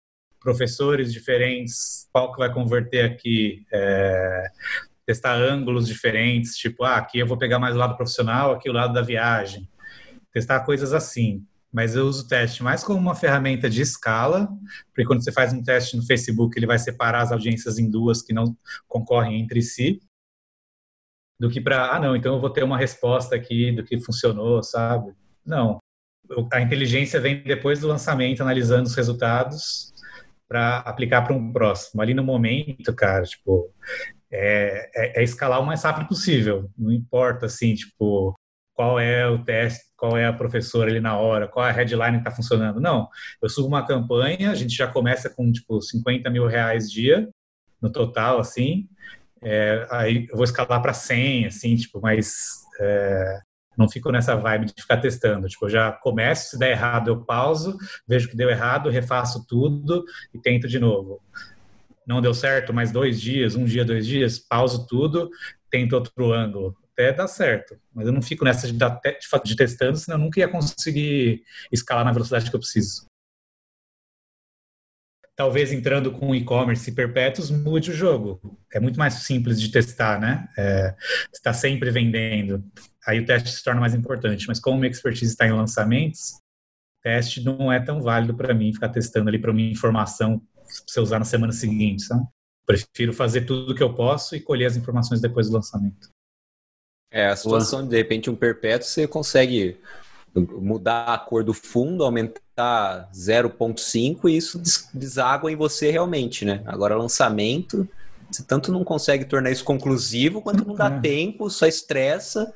[0.41, 4.51] professores diferentes, qual que vai converter aqui, é,
[5.07, 8.73] testar ângulos diferentes, tipo, ah, aqui eu vou pegar mais o lado profissional, aqui o
[8.73, 9.69] lado da viagem.
[10.33, 11.45] Testar coisas assim.
[11.73, 14.49] Mas eu uso o teste mais como uma ferramenta de escala,
[14.87, 18.23] porque quando você faz um teste no Facebook, ele vai separar as audiências em duas
[18.23, 18.57] que não
[18.89, 20.01] concorrem entre si
[21.41, 24.63] do que para, ah, não, então eu vou ter uma resposta aqui do que funcionou,
[24.63, 25.15] sabe?
[25.45, 25.79] Não.
[26.53, 29.91] A inteligência vem depois do lançamento, analisando os resultados
[30.47, 32.03] para aplicar para um próximo.
[32.03, 33.73] Ali no momento, cara, tipo,
[34.31, 36.71] é, é, é, escalar o mais rápido possível.
[36.77, 38.35] Não importa, assim, tipo,
[38.75, 42.19] qual é o teste, qual é a professora ali na hora, qual é a headline
[42.19, 42.81] que está funcionando.
[42.81, 43.09] Não,
[43.43, 47.31] eu subo uma campanha, a gente já começa com, tipo, 50 mil reais dia
[47.81, 48.87] no total, assim,
[49.43, 53.41] é, aí eu vou escalar para 100, assim, tipo, mas é,
[53.77, 55.49] não fico nessa vibe de ficar testando.
[55.49, 60.05] Tipo, eu já começo, se der errado eu pauso, vejo que deu errado, refaço tudo
[60.35, 61.21] e tento de novo.
[62.07, 65.31] Não deu certo, mais dois dias, um dia, dois dias, pauso tudo,
[65.71, 66.77] tento outro ângulo.
[66.93, 67.79] Até dá certo.
[67.95, 72.05] Mas eu não fico nessa de, de, de testando, senão eu nunca ia conseguir escalar
[72.05, 73.10] na velocidade que eu preciso.
[75.41, 78.59] Talvez entrando com e-commerce perpétuos mude o jogo.
[78.71, 80.47] É muito mais simples de testar, né?
[80.55, 80.95] É,
[81.33, 82.63] está sempre vendendo.
[83.07, 84.47] Aí o teste se torna mais importante.
[84.47, 86.35] Mas como minha expertise está em lançamentos,
[87.03, 91.01] teste não é tão válido para mim ficar testando ali para minha informação para você
[91.01, 92.23] usar na semana seguinte, sabe?
[92.67, 96.11] Prefiro fazer tudo o que eu posso e colher as informações depois do lançamento.
[97.11, 99.81] É, a situação, de repente, um perpétuo, você consegue
[100.35, 104.61] mudar a cor do fundo, aumentar 0.5 e isso
[104.95, 106.63] deságua em você realmente, né?
[106.67, 107.89] Agora, lançamento,
[108.31, 111.01] você tanto não consegue tornar isso conclusivo, quanto não dá é.
[111.01, 112.53] tempo, só estressa.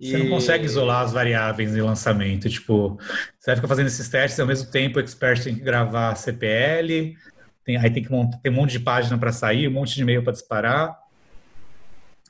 [0.00, 0.22] Você e...
[0.22, 2.48] não consegue isolar as variáveis em lançamento.
[2.48, 2.98] Tipo,
[3.38, 7.16] você vai ficar fazendo esses testes ao mesmo tempo, o expert tem que gravar CPL,
[7.64, 10.02] tem, aí tem que montar, tem um monte de página para sair, um monte de
[10.02, 11.01] e-mail para disparar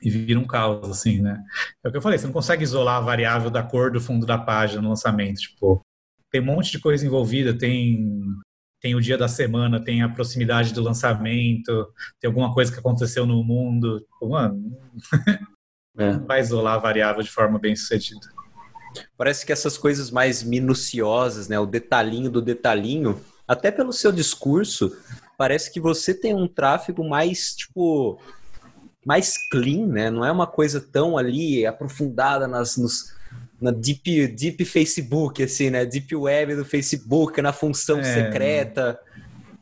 [0.03, 1.41] e vira um caos, assim, né?
[1.83, 4.25] É o que eu falei, você não consegue isolar a variável da cor do fundo
[4.25, 5.81] da página no lançamento, tipo,
[6.29, 8.21] tem um monte de coisa envolvida, tem
[8.81, 11.87] tem o dia da semana, tem a proximidade do lançamento,
[12.19, 14.77] tem alguma coisa que aconteceu no mundo, tipo, mano,
[15.97, 16.11] é.
[16.11, 18.27] não vai isolar a variável de forma bem sucedida.
[19.15, 24.93] Parece que essas coisas mais minuciosas, né, o detalhinho do detalhinho, até pelo seu discurso,
[25.37, 28.21] parece que você tem um tráfego mais, tipo,
[29.05, 30.09] mais clean, né?
[30.09, 33.13] Não é uma coisa tão ali aprofundada nas, nos,
[33.61, 35.85] na deep, deep Facebook, assim, né?
[35.85, 38.99] Deep web do Facebook, na função é, secreta.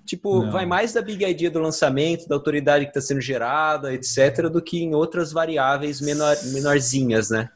[0.06, 0.52] Tipo, não.
[0.52, 4.62] vai mais da big idea do lançamento, da autoridade que está sendo gerada, etc., do
[4.62, 7.50] que em outras variáveis menor, menorzinhas, né?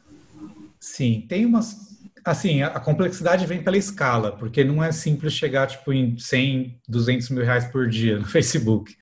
[0.79, 1.93] Sim, tem umas.
[2.23, 7.29] Assim, a complexidade vem pela escala, porque não é simples chegar tipo, em 100, 200
[7.29, 8.95] mil reais por dia no Facebook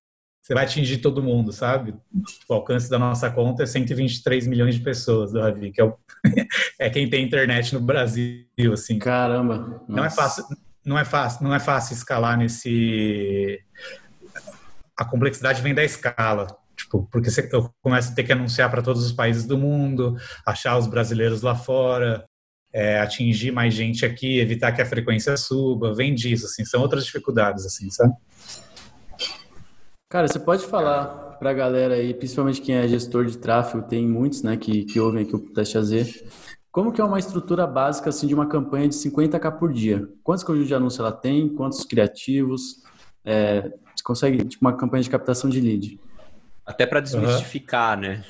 [0.43, 1.95] você vai atingir todo mundo, sabe?
[2.49, 5.95] O alcance da nossa conta é 123 milhões de pessoas, do Ravi, que é, o,
[6.77, 8.99] é quem tem internet no Brasil, assim.
[8.99, 9.81] Caramba.
[9.87, 10.43] Não é fácil,
[10.85, 13.61] não é fácil, não é fácil escalar nesse
[14.97, 18.81] a complexidade vem da escala, tipo, porque você, eu começo a ter que anunciar para
[18.81, 20.15] todos os países do mundo,
[20.45, 22.23] achar os brasileiros lá fora,
[22.71, 27.05] é, atingir mais gente aqui, evitar que a frequência suba, vem disso, assim, são outras
[27.05, 28.13] dificuldades, assim, sabe?
[30.13, 31.07] Cara, você pode falar
[31.39, 34.99] para a galera aí, principalmente quem é gestor de tráfego, tem muitos, né, que, que
[34.99, 36.23] ouvem aqui o Teste AZ,
[36.71, 40.07] como que é uma estrutura básica, assim, de uma campanha de 50k por dia?
[40.23, 41.49] Quantos conjuntos de anúncio ela tem?
[41.49, 42.83] Quantos criativos?
[43.25, 43.61] É,
[43.95, 45.99] você consegue, tipo, uma campanha de captação de lead?
[46.63, 48.03] Até para desmistificar, uhum.
[48.03, 48.23] né?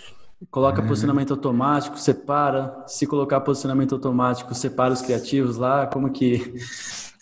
[0.50, 0.88] Coloca uhum.
[0.88, 2.82] posicionamento automático, separa.
[2.88, 5.86] Se colocar posicionamento automático, separa os criativos lá.
[5.88, 6.54] Como que,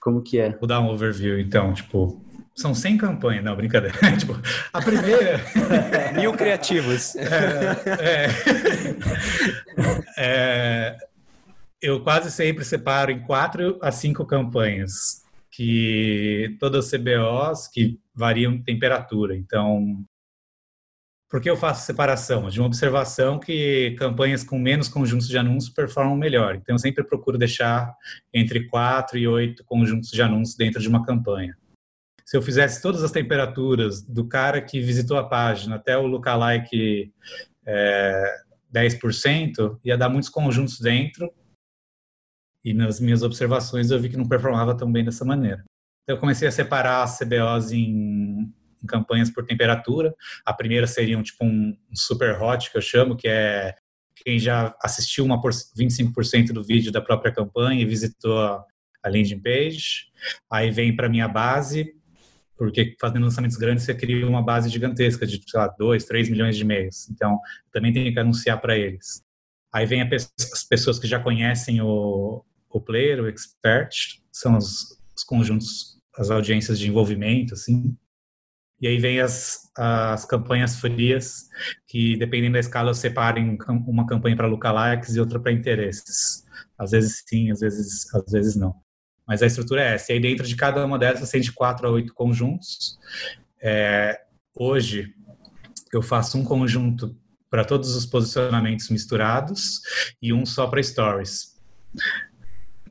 [0.04, 0.56] como que é?
[0.60, 1.74] Vou dar um overview, então.
[1.74, 2.22] Tipo,
[2.62, 3.98] são 100 campanhas, não, brincadeira.
[4.18, 4.40] tipo,
[4.72, 5.42] a primeira.
[6.16, 7.16] Mil criativos.
[7.16, 7.28] É,
[8.00, 8.30] é,
[10.18, 10.98] é,
[11.82, 19.36] eu quase sempre separo em quatro a cinco campanhas, que todas CBOs que variam temperatura.
[19.36, 20.06] Então,
[21.30, 22.50] por que eu faço separação?
[22.50, 26.56] De uma observação que campanhas com menos conjuntos de anúncios performam melhor.
[26.56, 27.94] Então, eu sempre procuro deixar
[28.34, 31.56] entre quatro e oito conjuntos de anúncios dentro de uma campanha
[32.32, 37.14] se eu fizesse todas as temperaturas do cara que visitou a página até o lookalike
[37.68, 38.36] é,
[38.74, 41.30] 10%, ia dar muitos conjuntos dentro.
[42.64, 45.66] E nas minhas observações eu vi que não performava tão bem dessa maneira.
[46.04, 48.50] Então eu comecei a separar as CBOs em,
[48.82, 50.16] em campanhas por temperatura.
[50.46, 53.76] A primeira seria um, tipo um, um super hot, que eu chamo, que é
[54.24, 58.66] quem já assistiu uma por, 25% do vídeo da própria campanha e visitou a,
[59.06, 60.06] landing page.
[60.50, 61.94] Aí vem para minha base,
[62.62, 66.56] porque fazendo lançamentos grandes você cria uma base gigantesca de, sei lá, 2, 3 milhões
[66.56, 67.10] de e-mails.
[67.10, 67.40] Então,
[67.74, 69.24] também tem que anunciar para eles.
[69.74, 75.24] Aí vem as pessoas que já conhecem o, o player, o expert, são os, os
[75.24, 77.98] conjuntos, as audiências de envolvimento, assim.
[78.80, 81.50] E aí vem as, as campanhas frias,
[81.88, 83.58] que dependendo da escala eu separo em
[83.88, 86.46] uma campanha para lookalikes e outra para interesses.
[86.78, 88.76] Às vezes sim, às vezes, às vezes não.
[89.28, 90.12] Mas a estrutura é essa.
[90.12, 92.98] E aí dentro de cada uma dessas tem de quatro a oito conjuntos.
[93.62, 94.22] É,
[94.56, 95.14] hoje
[95.94, 97.16] eu faço um conjunto
[97.50, 99.82] para todos os posicionamentos misturados
[100.22, 101.60] e um só para stories.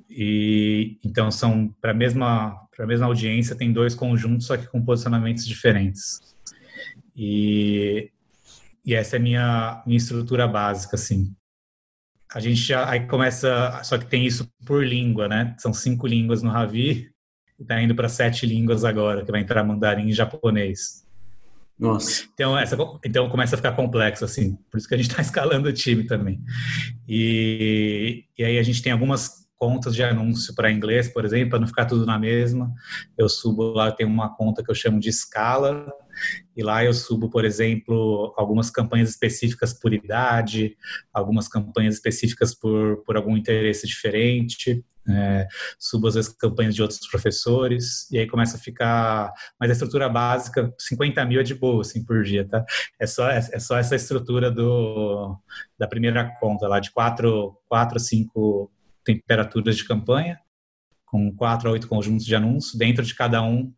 [0.09, 4.67] E então são para a mesma para a mesma audiência tem dois conjuntos só que
[4.67, 6.21] com posicionamentos diferentes.
[7.17, 8.11] E,
[8.85, 11.35] e essa é minha minha estrutura básica assim
[12.33, 15.55] a gente já aí começa, só que tem isso por língua, né?
[15.59, 17.11] São cinco línguas no Ravi
[17.59, 21.05] e tá indo para sete línguas agora, que vai entrar mandarim e japonês.
[21.79, 22.25] Nossa.
[22.35, 24.59] Então, essa, então começa a ficar complexo, assim.
[24.71, 26.41] Por isso que a gente está escalando o time também.
[27.09, 31.59] E, e aí a gente tem algumas contas de anúncio para inglês, por exemplo, para
[31.59, 32.73] não ficar tudo na mesma.
[33.17, 35.87] Eu subo lá, tenho uma conta que eu chamo de escala,
[36.57, 40.77] e lá eu subo, por exemplo, algumas campanhas específicas por idade,
[41.13, 44.83] algumas campanhas específicas por, por algum interesse diferente.
[45.09, 45.47] É,
[45.79, 50.73] subo vezes campanhas de outros professores e aí começa a ficar mas a estrutura básica
[50.79, 52.63] 50 mil é de boa assim por dia tá
[53.01, 55.39] é só é, é só essa estrutura do
[55.79, 58.71] da primeira conta lá de quatro quatro cinco
[59.05, 60.41] temperaturas de campanha
[61.05, 63.73] com quatro a oito conjuntos de anúncios dentro de cada um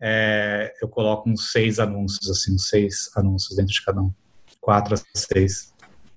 [0.00, 4.12] é, eu coloco uns seis anúncios assim uns seis anúncios dentro de cada um
[4.60, 5.72] quatro a seis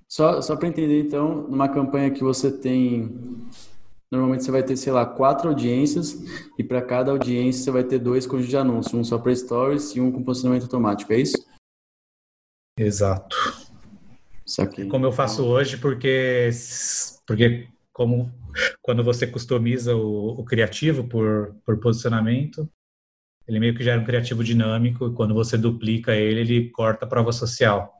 [0.08, 3.46] só só para entender então numa campanha que você tem
[4.10, 6.16] Normalmente você vai ter, sei lá, quatro audiências
[6.56, 9.96] e para cada audiência você vai ter dois conjuntos de anúncios, um só para stories
[9.96, 11.36] e um com posicionamento automático, é isso?
[12.78, 13.36] Exato.
[14.90, 16.50] Como eu faço hoje, porque
[17.26, 17.66] porque
[17.96, 18.30] como
[18.82, 22.70] quando você customiza o, o criativo por, por posicionamento,
[23.48, 27.08] ele meio que gera um criativo dinâmico e quando você duplica ele, ele corta a
[27.08, 27.94] prova social.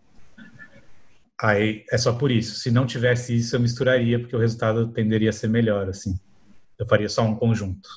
[1.41, 2.57] Aí é só por isso.
[2.57, 6.15] Se não tivesse isso, eu misturaria, porque o resultado tenderia a ser melhor, assim.
[6.79, 7.89] Eu faria só um conjunto.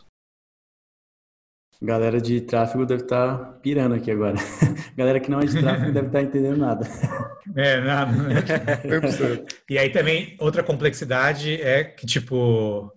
[1.81, 4.35] Galera de tráfego deve estar tá pirando aqui agora.
[4.97, 6.87] Galera que não é de tráfego deve estar tá entendendo nada.
[7.55, 8.13] É, nada.
[9.67, 12.93] e aí também, outra complexidade é que, tipo,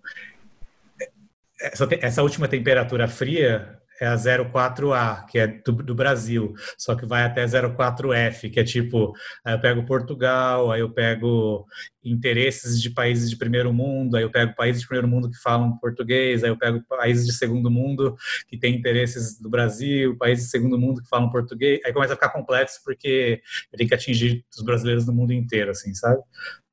[1.58, 7.06] essa, essa última temperatura fria é a 04A, que é do, do, Brasil, só que
[7.06, 9.12] vai até 04F, que é tipo,
[9.44, 11.64] aí eu pego Portugal, aí eu pego
[12.04, 15.78] interesses de países de primeiro mundo, aí eu pego países de primeiro mundo que falam
[15.78, 18.16] português, aí eu pego países de segundo mundo
[18.48, 22.16] que têm interesses do Brasil, países de segundo mundo que falam português, aí começa a
[22.16, 23.40] ficar complexo porque
[23.76, 26.20] tenho que atingir os brasileiros do mundo inteiro, assim, sabe?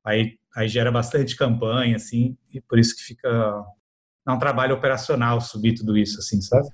[0.04, 3.64] Aí, aí gera bastante campanha, assim, e por isso que fica
[4.26, 6.68] é um trabalho operacional subir tudo isso, assim, sabe?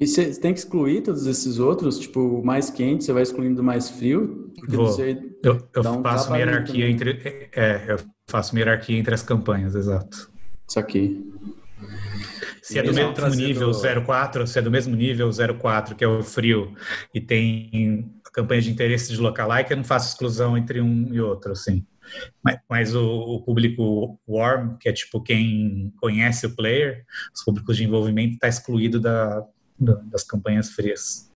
[0.00, 3.60] E você tem que excluir todos esses outros, tipo, o mais quente, você vai excluindo
[3.60, 4.52] o mais frio?
[4.68, 4.86] Vou.
[4.86, 7.48] Você eu, eu um faço uma hierarquia entre.
[7.52, 10.30] É, eu faço uma hierarquia entre as campanhas, exato.
[10.68, 11.32] Isso aqui.
[12.62, 13.46] Se é do mesmo trazendo...
[13.46, 13.70] nível
[14.06, 15.30] 04, se é do mesmo nível
[15.60, 16.72] 04, que é o frio,
[17.12, 21.20] e tem a campanha de interesse de lookalike, eu não faço exclusão entre um e
[21.20, 21.84] outro, assim.
[22.42, 27.76] Mas, mas o, o, público warm, que é tipo quem conhece o player, os públicos
[27.76, 29.44] de envolvimento, está excluído da,
[29.82, 31.30] das campanhas frias.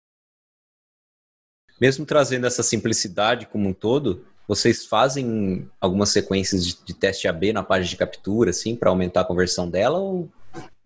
[1.80, 7.52] Mesmo trazendo essa simplicidade como um todo, vocês fazem algumas sequências de, de teste AB
[7.52, 10.32] na página de captura, assim, para aumentar a conversão dela ou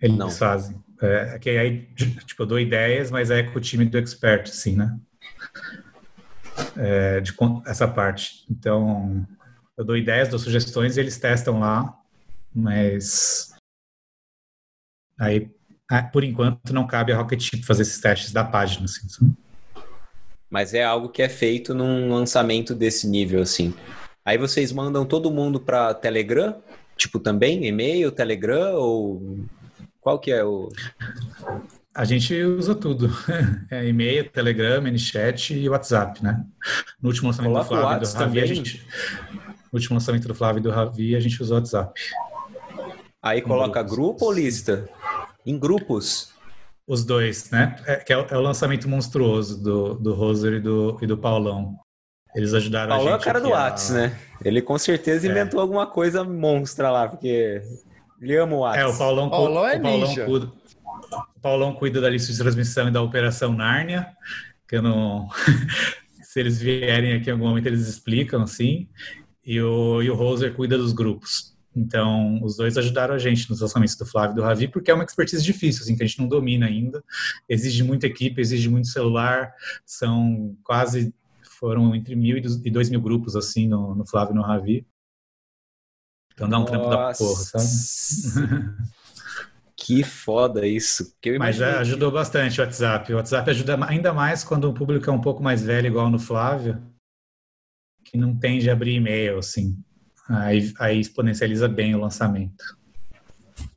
[0.02, 0.32] eles não?
[0.32, 0.82] fazem.
[1.02, 1.86] É, que aí,
[2.26, 5.00] tipo, eu dou ideias, mas é com o time do expert, assim, né?
[6.78, 7.34] É, de
[7.66, 8.46] essa parte.
[8.50, 9.26] Então,
[9.78, 11.98] eu dou ideias, dou sugestões e eles testam lá,
[12.54, 13.54] mas
[15.18, 15.52] aí
[16.12, 18.86] por enquanto, não cabe a Rocket Chip fazer esses testes da página.
[18.86, 19.08] Assim,
[20.50, 23.74] Mas é algo que é feito num lançamento desse nível, assim.
[24.24, 26.56] Aí vocês mandam todo mundo para Telegram?
[26.96, 27.66] Tipo, também?
[27.66, 28.76] E-mail, Telegram?
[28.76, 29.40] Ou
[30.00, 30.70] qual que é o...
[31.96, 33.10] A gente usa tudo.
[33.72, 36.44] É e-mail, Telegram, ManyChat e WhatsApp, né?
[37.02, 38.88] No último lançamento Coloca do Flávio e do Ravi, a gente...
[39.72, 42.00] No último lançamento do Flávio e do Ravi, a gente usou o WhatsApp.
[43.22, 44.88] Aí coloca grupo ou lista?
[45.50, 46.32] Em grupos.
[46.88, 47.76] Os dois, né?
[47.86, 51.76] É, que é, é o lançamento monstruoso do, do Roser e do, e do Paulão.
[52.36, 53.24] Eles ajudaram Paulão a gente.
[53.24, 53.94] Paulão é o cara do Whats, a...
[53.94, 54.20] né?
[54.44, 55.30] Ele com certeza é.
[55.30, 57.62] inventou alguma coisa monstra lá, porque
[58.22, 58.82] ele ama o Whats.
[58.82, 60.52] É, o Paulão, Paulão é o Paulão cuida,
[61.36, 64.08] o Paulão cuida da lista de transmissão e da Operação Nárnia,
[64.68, 65.30] que eu não.
[66.24, 68.88] Se eles vierem aqui em algum momento, eles explicam, assim.
[69.44, 71.58] E o, e o Roser cuida dos grupos.
[71.80, 74.94] Então, os dois ajudaram a gente nos lançamentos do Flávio e do Ravi, porque é
[74.94, 77.02] uma expertise difícil, assim, que a gente não domina ainda.
[77.48, 79.54] Exige muita equipe, exige muito celular,
[79.86, 81.14] são quase,
[81.58, 84.86] foram entre mil e dois mil grupos, assim, no, no Flávio e no Ravi.
[86.34, 86.72] Então dá um Nossa.
[86.72, 88.90] trampo da porra, sabe?
[89.82, 91.16] Que foda isso.
[91.40, 93.14] Mas ajudou bastante o WhatsApp.
[93.14, 96.20] O WhatsApp ajuda ainda mais quando o público é um pouco mais velho, igual no
[96.20, 96.84] Flávio,
[98.04, 99.82] que não tende a abrir e-mail, assim.
[100.30, 102.78] Aí, aí exponencializa bem o lançamento.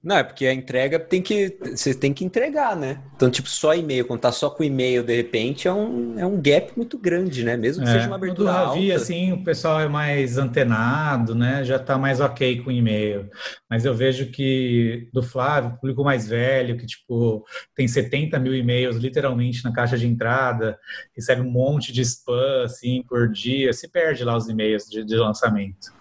[0.02, 1.56] Não, é porque a entrega tem que.
[1.60, 3.00] Você tem que entregar, né?
[3.14, 6.72] Então, tipo, só e-mail, contar só com e-mail de repente é um, é um gap
[6.76, 7.56] muito grande, né?
[7.56, 8.50] Mesmo que é, seja uma abertura.
[8.50, 9.00] Do Ravi, alta.
[9.00, 11.62] assim, o pessoal é mais antenado, né?
[11.62, 13.30] Já tá mais ok com e-mail.
[13.70, 17.44] Mas eu vejo que do Flávio, público mais velho, que, tipo,
[17.76, 20.76] tem 70 mil e-mails literalmente na caixa de entrada,
[21.14, 25.14] recebe um monte de spam, assim, por dia, se perde lá os e-mails de, de
[25.14, 25.92] lançamento.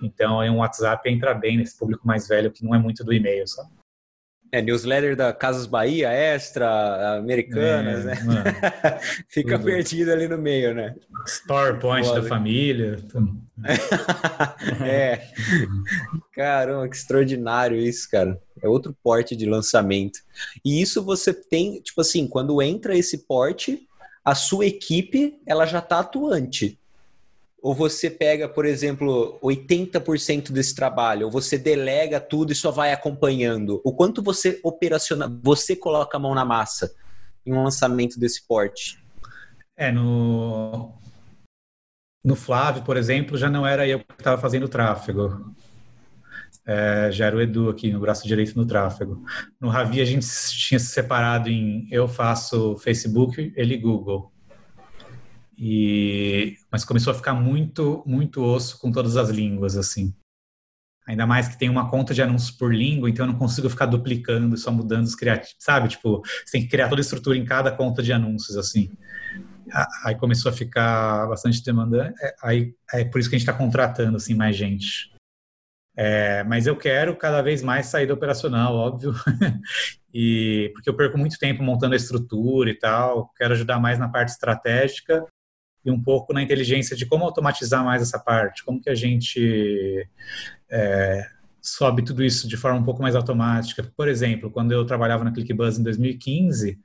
[0.00, 3.12] Então, aí um WhatsApp entra bem nesse público mais velho que não é muito do
[3.12, 3.70] e-mail sabe?
[4.50, 8.40] É, newsletter da Casas Bahia, Extra, Americanas, é, né?
[9.28, 9.66] Fica Tudo.
[9.66, 10.94] perdido ali no meio, né?
[11.26, 12.96] Store Point da família.
[14.82, 15.28] é.
[16.32, 18.40] Caramba, que extraordinário isso, cara.
[18.62, 20.20] É outro porte de lançamento.
[20.64, 23.86] E isso você tem, tipo assim, quando entra esse porte,
[24.24, 26.78] a sua equipe, ela já tá atuante.
[27.60, 32.92] Ou você pega, por exemplo, 80% desse trabalho, ou você delega tudo e só vai
[32.92, 33.80] acompanhando.
[33.84, 36.94] O quanto você operaciona, você coloca a mão na massa
[37.44, 39.02] em um lançamento desse porte?
[39.76, 40.92] É, no
[42.24, 45.54] no Flávio, por exemplo, já não era eu que estava fazendo o tráfego.
[46.66, 49.24] É, já era o Edu aqui no braço direito no tráfego.
[49.58, 54.30] No Ravi a gente tinha se separado em eu faço Facebook, ele Google.
[55.58, 60.14] E mas começou a ficar muito muito osso com todas as línguas assim.
[61.04, 63.86] Ainda mais que tem uma conta de anúncios por língua, então eu não consigo ficar
[63.86, 65.88] duplicando, só mudando os criativos, sabe?
[65.88, 68.90] Tipo, você tem que criar toda a estrutura em cada conta de anúncios assim.
[70.04, 72.14] Aí começou a ficar bastante demandante.
[72.22, 75.12] É, aí é por isso que a gente está contratando assim mais gente.
[75.96, 79.12] É, mas eu quero cada vez mais sair do operacional, óbvio,
[80.14, 83.32] e porque eu perco muito tempo montando a estrutura e tal.
[83.36, 85.26] Quero ajudar mais na parte estratégica
[85.84, 90.08] e um pouco na inteligência de como automatizar mais essa parte, como que a gente
[90.70, 91.26] é,
[91.60, 93.90] sobe tudo isso de forma um pouco mais automática.
[93.96, 96.78] Por exemplo, quando eu trabalhava na ClickBuzz em 2015,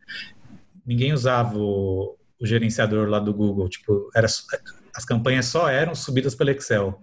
[0.86, 4.28] ninguém usava o, o gerenciador lá do Google, tipo, era,
[4.96, 7.02] as campanhas só eram subidas pelo Excel.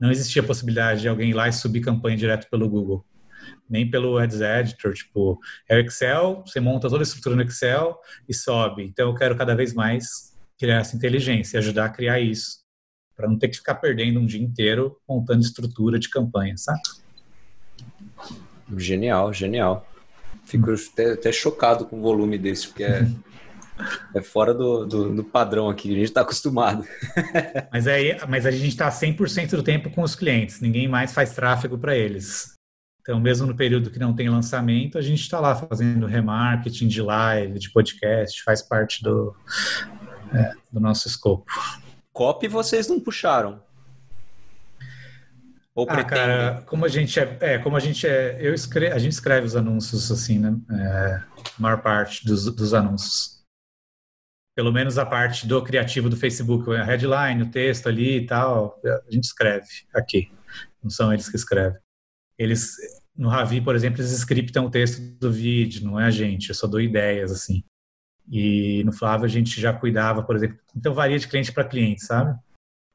[0.00, 3.04] Não existia possibilidade de alguém ir lá e subir campanha direto pelo Google
[3.68, 7.98] nem pelo Ads Editor, tipo, é o Excel, você monta toda a estrutura no Excel
[8.28, 8.84] e sobe.
[8.84, 10.31] Então eu quero cada vez mais
[10.62, 12.60] criar essa inteligência, ajudar a criar isso,
[13.16, 16.80] para não ter que ficar perdendo um dia inteiro montando estrutura de campanha, sabe?
[18.76, 19.88] Genial, genial.
[20.44, 23.04] Fico até, até, chocado com o volume desse, porque é,
[24.14, 26.86] é fora do, do, do, padrão aqui, a gente está acostumado.
[27.72, 31.34] mas, aí, mas a gente está 100% do tempo com os clientes, ninguém mais faz
[31.34, 32.54] tráfego para eles.
[33.00, 37.02] Então, mesmo no período que não tem lançamento, a gente está lá fazendo remarketing de
[37.02, 39.34] live, de podcast, faz parte do,
[40.34, 41.44] é, do nosso escopo.
[42.12, 43.62] Copy vocês não puxaram?
[45.74, 48.98] Ou ah, cara, como a gente é, é, como a gente é, eu escrevo, a
[48.98, 50.54] gente escreve os anúncios assim, né?
[50.70, 51.22] É,
[51.56, 53.42] a maior parte dos, dos anúncios.
[54.54, 58.78] Pelo menos a parte do criativo do Facebook, a headline, o texto ali e tal,
[58.84, 60.30] a gente escreve aqui.
[60.82, 61.80] Não são eles que escrevem.
[62.36, 62.76] Eles
[63.16, 66.54] no Ravi, por exemplo, eles scriptam o texto do vídeo, não é a gente, eu
[66.54, 67.62] só dou ideias assim.
[68.30, 72.04] E no Flávio a gente já cuidava, por exemplo, então varia de cliente para cliente,
[72.04, 72.38] sabe?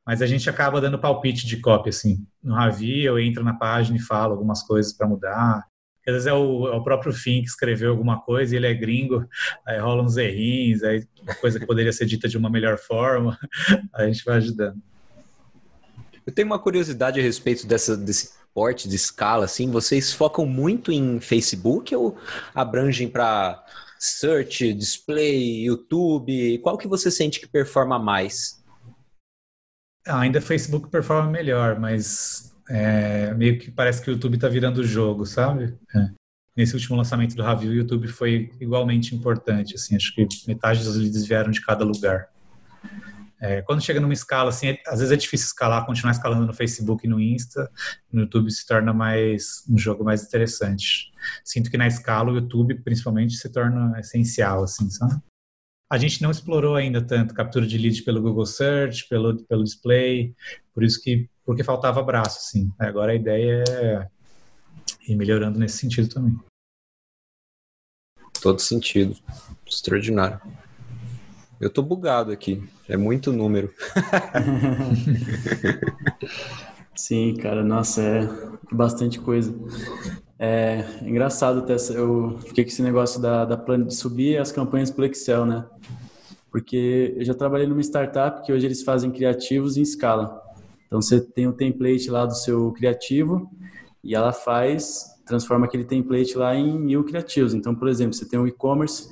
[0.06, 2.26] Mas a gente acaba dando palpite de cópia, assim.
[2.42, 5.66] No Ravi eu entro na página e falo algumas coisas para mudar.
[6.08, 8.74] Às vezes é o, é o, próprio Fim que escreveu alguma coisa e ele é
[8.74, 9.28] gringo,
[9.66, 13.38] aí rola uns errinhos, aí uma coisa que poderia ser dita de uma melhor forma,
[13.94, 14.82] a gente vai ajudando.
[16.26, 20.94] Eu tenho uma curiosidade a respeito dessa, desse porte de escala, assim, vocês focam muito
[20.94, 22.18] em Facebook ou
[22.56, 23.62] abrangem para
[24.00, 26.60] search, display, YouTube?
[26.60, 28.64] Qual que você sente que performa mais?
[30.06, 34.84] Ainda Facebook performa melhor, mas é, meio que parece que o YouTube está virando o
[34.84, 35.76] jogo, sabe?
[35.96, 36.10] É.
[36.56, 39.76] Nesse último lançamento do Ravi, o YouTube foi igualmente importante.
[39.76, 42.30] Assim, acho que metade dos leads vieram de cada lugar.
[43.40, 46.54] É, quando chega numa escala assim, é, às vezes é difícil escalar, continuar escalando no
[46.54, 47.70] Facebook e no Insta,
[48.12, 51.12] no YouTube se torna mais um jogo mais interessante.
[51.44, 55.22] Sinto que na escala o YouTube, principalmente, se torna essencial, assim, sabe?
[55.90, 60.36] A gente não explorou ainda tanto captura de lead pelo Google Search, pelo, pelo display,
[60.74, 62.70] por isso que porque faltava braço, assim.
[62.78, 64.08] Agora a ideia é
[65.08, 66.38] ir melhorando nesse sentido também.
[68.42, 69.16] Todo sentido,
[69.66, 70.42] extraordinário.
[71.60, 72.64] Eu tô bugado aqui.
[72.88, 73.74] É muito número.
[76.96, 78.30] Sim, cara, nossa, é
[78.72, 79.54] bastante coisa.
[80.40, 85.08] É engraçado até, eu fiquei com esse negócio da, da de subir as campanhas pelo
[85.08, 85.66] Excel, né?
[86.52, 90.42] Porque eu já trabalhei numa startup que hoje eles fazem criativos em escala.
[90.86, 93.50] Então você tem o um template lá do seu criativo
[94.04, 97.54] e ela faz, transforma aquele template lá em mil criativos.
[97.54, 99.10] Então, por exemplo, você tem um e-commerce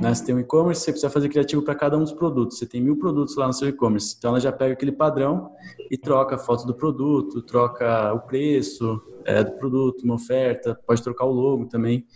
[0.00, 0.14] né?
[0.14, 2.58] Você tem um e-commerce, você precisa fazer criativo para cada um dos produtos.
[2.58, 4.14] Você tem mil produtos lá no seu e-commerce.
[4.18, 5.50] Então ela já pega aquele padrão
[5.90, 11.02] e troca a foto do produto, troca o preço é, do produto, uma oferta, pode
[11.02, 12.06] trocar o logo também.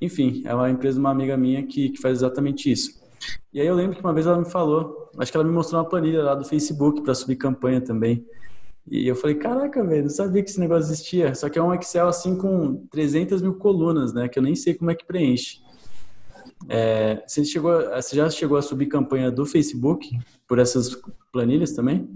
[0.00, 2.98] Enfim, é uma empresa de uma amiga minha que, que faz exatamente isso.
[3.52, 5.80] E aí eu lembro que uma vez ela me falou, acho que ela me mostrou
[5.80, 8.24] uma planilha lá do Facebook para subir campanha também.
[8.90, 11.34] E eu falei, caraca, velho, não sabia que esse negócio existia.
[11.34, 14.28] Só que é um Excel assim com 300 mil colunas, né?
[14.28, 15.60] Que eu nem sei como é que preenche.
[16.68, 20.96] É, você, chegou, você já chegou a subir campanha do Facebook por essas
[21.30, 22.08] planilhas também?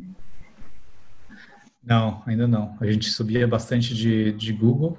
[1.84, 2.76] Não, ainda não.
[2.80, 4.98] A gente subia bastante de, de Google,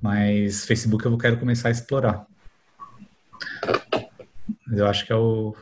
[0.00, 2.26] mas Facebook eu quero começar a explorar.
[4.70, 5.54] Eu acho que é o,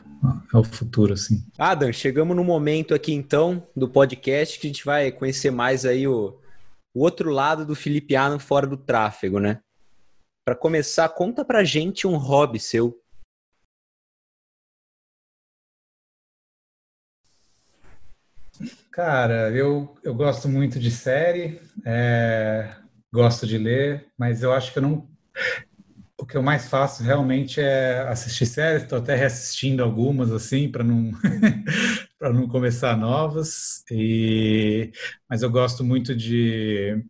[0.53, 1.43] é o futuro, assim.
[1.57, 6.07] Adam, chegamos no momento aqui então do podcast que a gente vai conhecer mais aí
[6.07, 6.39] o,
[6.93, 9.61] o outro lado do Felipe Ano fora do tráfego, né?
[10.45, 12.99] Para começar, conta pra gente um hobby seu.
[18.91, 22.75] Cara, eu, eu gosto muito de série, é,
[23.11, 25.09] gosto de ler, mas eu acho que eu não.
[26.21, 30.83] O que eu mais faço realmente é assistir séries, estou até reassistindo algumas assim para
[30.83, 31.11] não
[32.19, 33.83] para não começar novas.
[33.89, 34.91] E
[35.27, 37.03] mas eu gosto muito de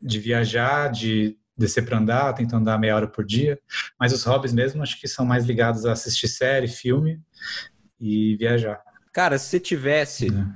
[0.00, 3.60] de viajar, de descer para andar, tento andar meia hora por dia.
[4.00, 7.20] Mas os hobbies mesmo acho que são mais ligados a assistir série, filme
[8.00, 8.82] e viajar.
[9.12, 10.46] Cara, se você tivesse é.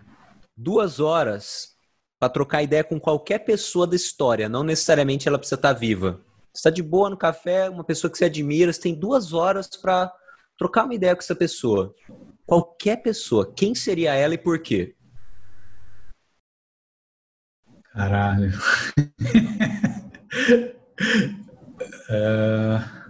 [0.57, 1.77] duas horas
[2.19, 6.25] para trocar ideia com qualquer pessoa da história, não necessariamente ela precisa estar tá viva.
[6.57, 10.11] Está de boa no café, uma pessoa que você admira, você tem duas horas para
[10.57, 11.95] trocar uma ideia com essa pessoa.
[12.47, 14.97] Qualquer pessoa, quem seria ela e por quê?
[17.93, 18.51] Caralho.
[22.09, 22.97] Uh...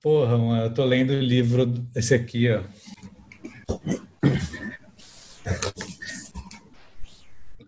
[0.00, 2.62] Porra, mano, eu tô lendo o livro, esse aqui, ó.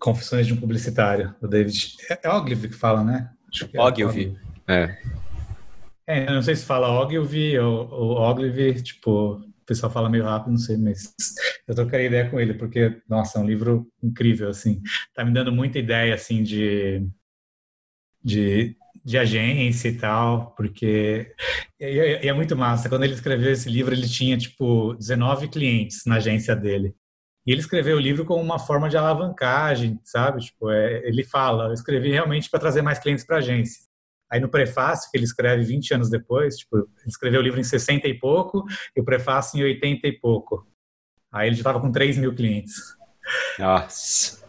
[0.03, 1.97] Confissões de um Publicitário, do David.
[2.11, 3.31] É Ogilvy que fala, né?
[3.73, 4.99] É Ogilvy, é.
[6.07, 10.25] É, eu não sei se fala Ogilvy ou, ou Ogilvy, tipo, o pessoal fala meio
[10.25, 11.15] rápido, não sei, mas
[11.69, 14.83] eu trocaria ideia com ele, porque, nossa, é um livro incrível, assim.
[15.15, 17.07] Tá me dando muita ideia, assim, de,
[18.23, 21.33] de, de agência e tal, porque
[21.79, 22.89] e é muito massa.
[22.89, 26.95] Quando ele escreveu esse livro, ele tinha, tipo, 19 clientes na agência dele.
[27.47, 30.41] E ele escreveu o livro como uma forma de alavancagem, sabe?
[30.41, 33.83] Tipo, é, ele fala, eu escrevi realmente para trazer mais clientes para a agência.
[34.31, 37.65] Aí no prefácio, que ele escreve 20 anos depois, tipo, ele escreveu o livro em
[37.65, 38.65] 60 e pouco
[38.97, 40.67] e o prefácio em 80 e pouco.
[41.31, 42.75] Aí ele já estava com 3 mil clientes.
[43.59, 44.43] Nossa.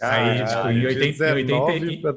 [0.00, 2.16] Aí, ah, tipo, em 80, em 80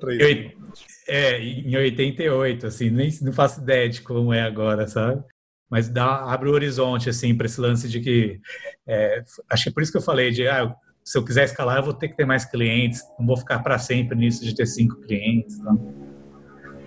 [1.08, 5.24] é, em 88, assim, nem não faço ideia de como é agora, sabe?
[5.69, 8.40] Mas dá, abre o horizonte, assim, para esse lance de que.
[8.88, 10.48] É, acho que é por isso que eu falei de.
[10.48, 10.73] Ah,
[11.03, 13.77] se eu quiser escalar, eu vou ter que ter mais clientes, não vou ficar para
[13.77, 15.57] sempre nisso de ter cinco clientes.
[15.60, 15.94] Então.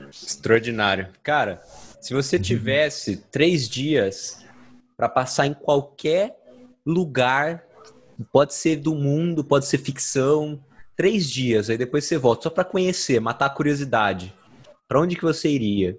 [0.08, 1.08] Extraordinário.
[1.22, 1.60] Cara,
[2.00, 4.44] se você tivesse três dias
[4.96, 6.34] para passar em qualquer
[6.86, 7.64] lugar,
[8.32, 10.62] pode ser do mundo, pode ser ficção,
[10.96, 14.34] três dias, aí depois você volta, só para conhecer, matar a curiosidade.
[14.88, 15.98] Para onde que você iria?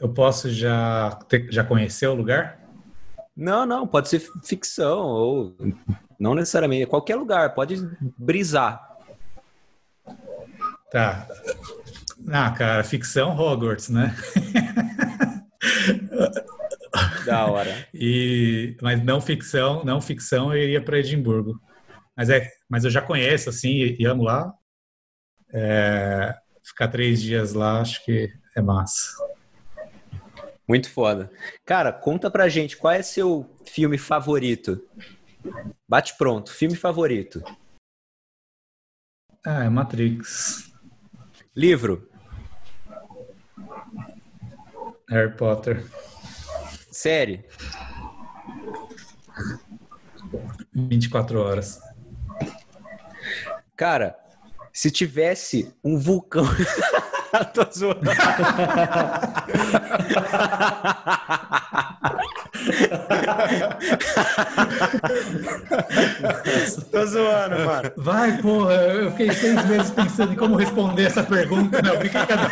[0.00, 2.58] Eu posso já, ter, já conhecer o lugar?
[3.36, 5.56] Não, não, pode ser ficção ou
[6.18, 7.76] não necessariamente, qualquer lugar, pode
[8.18, 8.86] brisar.
[10.90, 11.26] Tá.
[12.28, 14.14] Ah, cara, ficção Hogwarts, né?
[17.24, 17.86] Da hora.
[17.94, 21.60] E, mas não ficção, não ficção, eu iria para Edimburgo.
[22.16, 24.52] Mas é, mas eu já conheço assim e, e amo lá.
[25.52, 29.10] É, ficar três dias lá, acho que é massa.
[30.70, 31.32] Muito foda.
[31.66, 34.80] Cara, conta pra gente qual é seu filme favorito.
[35.88, 37.42] Bate pronto, filme favorito.
[39.44, 40.72] Ah, é Matrix.
[41.56, 42.08] Livro.
[45.08, 45.84] Harry Potter.
[46.92, 47.44] Série.
[50.72, 51.80] 24 horas.
[53.74, 54.16] Cara,
[54.72, 56.44] se tivesse um vulcão.
[57.54, 58.02] Tô zoando.
[66.90, 67.92] Tô zoando, mano.
[67.96, 68.74] Vai, porra.
[68.74, 71.80] Eu fiquei seis meses pensando em como responder essa pergunta.
[71.82, 72.50] Não, brincadeira.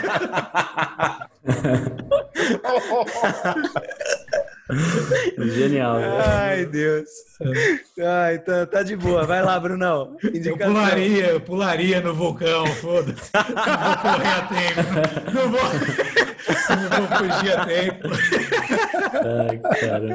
[5.54, 5.96] Genial.
[5.96, 7.08] Ai, Deus.
[7.98, 9.24] Ai, tá, tá de boa.
[9.24, 10.16] Vai lá, Brunão.
[10.22, 10.68] Indicação.
[10.68, 13.30] Eu pularia, eu pularia no vulcão, foda-se.
[13.34, 15.32] Não vou correr a tempo.
[15.32, 15.60] Não vou,
[16.76, 18.08] não vou fugir a tempo.
[19.48, 20.08] Ai, cara.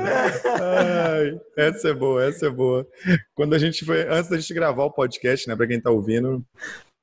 [0.62, 2.86] Ai, essa é boa, essa é boa.
[3.34, 6.44] Quando a gente foi, antes da gente gravar o podcast, né, pra quem tá ouvindo,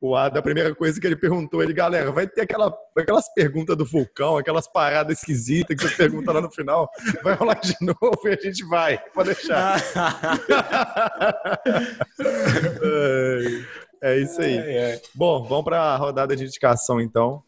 [0.00, 3.76] o Ada, a primeira coisa que ele perguntou, ele, galera, vai ter aquela, aquelas perguntas
[3.76, 6.88] do vulcão, aquelas paradas esquisitas que você pergunta lá no final,
[7.22, 9.78] vai rolar de novo e a gente vai, pode deixar.
[14.02, 14.56] é, é, isso aí.
[14.56, 15.02] É, é.
[15.14, 17.42] Bom, vamos para a rodada de indicação então.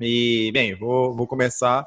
[0.00, 1.86] E, bem, vou, vou começar.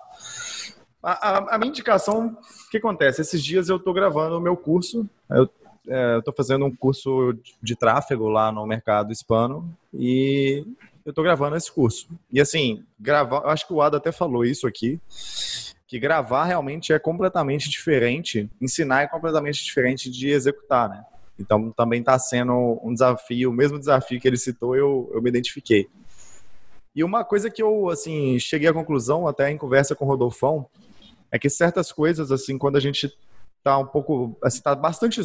[1.02, 3.20] A, a, a minha indicação, o que acontece?
[3.20, 5.50] Esses dias eu estou gravando o meu curso, eu
[5.88, 10.66] é, estou fazendo um curso de tráfego lá no mercado hispano e
[11.06, 12.08] eu estou gravando esse curso.
[12.32, 15.00] E assim, gravar, acho que o Ada até falou isso aqui,
[15.88, 21.06] que gravar realmente é completamente diferente, ensinar é completamente diferente de executar, né?
[21.38, 25.30] Então também está sendo um desafio, o mesmo desafio que ele citou, eu, eu me
[25.30, 25.88] identifiquei.
[26.96, 30.68] E uma coisa que eu assim cheguei à conclusão até em conversa com o Rodolfão
[31.32, 33.12] é que certas coisas assim quando a gente
[33.64, 35.22] tá um pouco, assim, tá bastante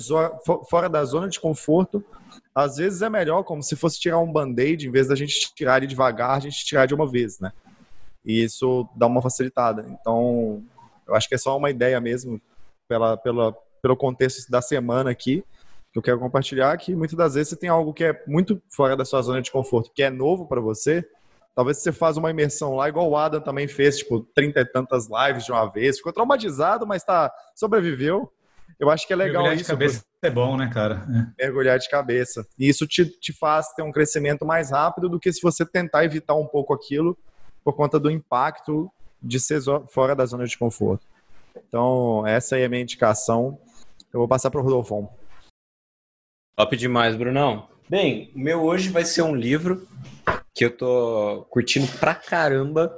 [0.71, 2.05] fora da zona de conforto.
[2.55, 5.79] Às vezes é melhor como se fosse tirar um band-aid, em vez da gente tirar
[5.79, 7.53] ele devagar, a gente tirar de uma vez, né?
[8.25, 9.85] E isso dá uma facilitada.
[9.89, 10.63] Então,
[11.07, 12.41] eu acho que é só uma ideia mesmo,
[12.87, 13.53] pela, pela,
[13.83, 15.45] pelo contexto da semana aqui,
[15.93, 18.97] que eu quero compartilhar, que muitas das vezes você tem algo que é muito fora
[18.97, 21.09] da sua zona de conforto, que é novo para você,
[21.59, 25.09] Talvez você faz uma imersão lá, igual o Adam também fez, tipo, trinta e tantas
[25.11, 25.97] lives de uma vez.
[25.97, 28.33] Ficou traumatizado, mas tá, sobreviveu.
[28.79, 29.65] Eu acho que é legal Mergulhar isso.
[29.65, 31.05] de cabeça é bom, né, cara?
[31.37, 31.47] É.
[31.47, 32.47] Mergulhar de cabeça.
[32.57, 36.05] E isso te, te faz ter um crescimento mais rápido do que se você tentar
[36.05, 37.19] evitar um pouco aquilo
[37.65, 38.89] por conta do impacto
[39.21, 41.05] de ser fora da zona de conforto.
[41.67, 43.59] Então, essa aí é a minha indicação.
[44.13, 45.11] Eu vou passar para o Rodolfo.
[46.57, 47.69] Top demais, Brunão.
[47.89, 49.89] Bem, o meu hoje vai ser um livro
[50.59, 52.93] que eu tô curtindo pra caramba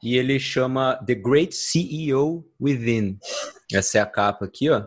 [0.00, 3.18] e ele chama The Great CEO Within.
[3.72, 4.84] Essa é a capa aqui, ó.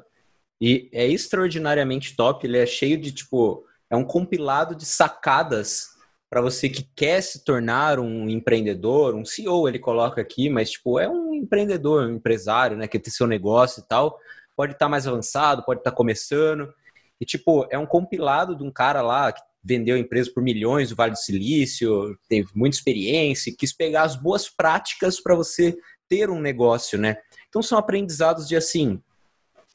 [0.62, 5.90] E é extraordinariamente top, ele é cheio de tipo, é um compilado de sacadas
[6.30, 10.98] para você que quer se tornar um empreendedor, um CEO ele coloca aqui, mas tipo,
[10.98, 14.18] é um empreendedor, um empresário, né, que tem seu negócio e tal,
[14.56, 16.74] pode estar tá mais avançado, pode estar tá começando.
[17.20, 20.96] E tipo, é um compilado de um cara lá que vendeu empresa por milhões do
[20.96, 25.76] Vale do Silício, teve muita experiência, quis pegar as boas práticas para você
[26.08, 27.18] ter um negócio, né?
[27.50, 29.02] Então são aprendizados de assim,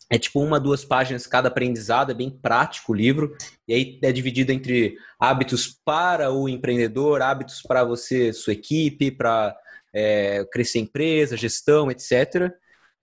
[0.08, 3.36] é tipo uma, duas páginas cada aprendizado, é bem prático o livro,
[3.66, 9.56] e aí é dividido entre hábitos para o empreendedor, hábitos para você, sua equipe, para
[9.92, 12.52] é, crescer empresa, gestão, etc.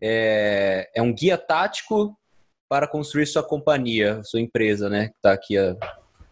[0.02, 2.18] É, é, um guia tático
[2.70, 5.12] para construir sua companhia, sua empresa, né?
[5.22, 5.76] Tá aqui a,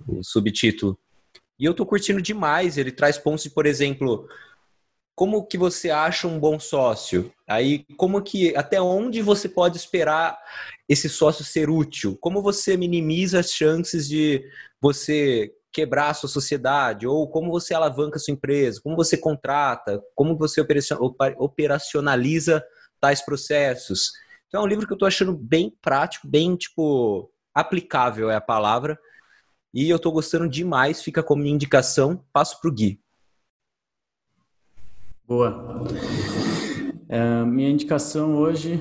[0.07, 0.97] o subtítulo.
[1.57, 2.77] E eu tô curtindo demais.
[2.77, 4.27] Ele traz pontos de, por exemplo,
[5.15, 7.31] como que você acha um bom sócio?
[7.47, 10.37] Aí, como que, até onde você pode esperar
[10.89, 12.17] esse sócio ser útil?
[12.19, 14.43] Como você minimiza as chances de
[14.81, 17.07] você quebrar a sua sociedade?
[17.07, 18.81] Ou como você alavanca a sua empresa?
[18.83, 20.03] Como você contrata?
[20.13, 20.61] Como você
[21.37, 22.63] operacionaliza
[22.99, 24.11] tais processos?
[24.47, 28.41] Então, é um livro que eu estou achando bem prático, bem, tipo, aplicável é a
[28.41, 28.99] palavra.
[29.75, 32.23] E eu tô gostando demais, fica como minha indicação.
[32.31, 32.97] Passo pro Gui.
[35.27, 35.85] Boa.
[37.09, 38.79] É, minha indicação hoje,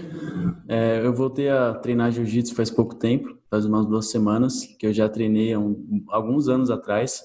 [0.69, 4.93] é, eu voltei a treinar jiu-jitsu faz pouco tempo, faz umas duas semanas, que eu
[4.93, 7.25] já treinei há um, alguns anos atrás.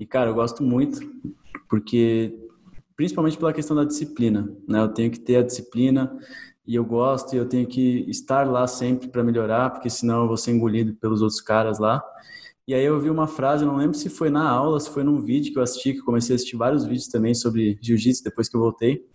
[0.00, 0.98] E, cara, eu gosto muito,
[1.70, 2.36] porque,
[2.96, 4.80] principalmente pela questão da disciplina, né?
[4.80, 6.18] Eu tenho que ter a disciplina
[6.66, 10.26] e eu gosto e eu tenho que estar lá sempre para melhorar, porque senão eu
[10.26, 12.02] vou ser engolido pelos outros caras lá.
[12.68, 15.22] E aí eu vi uma frase, não lembro se foi na aula, se foi num
[15.22, 18.46] vídeo que eu assisti, que eu comecei a assistir vários vídeos também sobre jiu-jitsu depois
[18.46, 19.06] que eu voltei,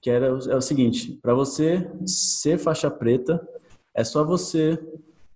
[0.00, 3.44] que era é o seguinte, para você ser faixa preta,
[3.92, 4.78] é só você,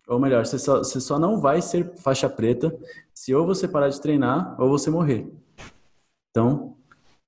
[0.06, 2.72] ou melhor, você só, você só não vai ser faixa preta
[3.12, 5.28] se ou você parar de treinar ou você morrer.
[6.30, 6.76] Então,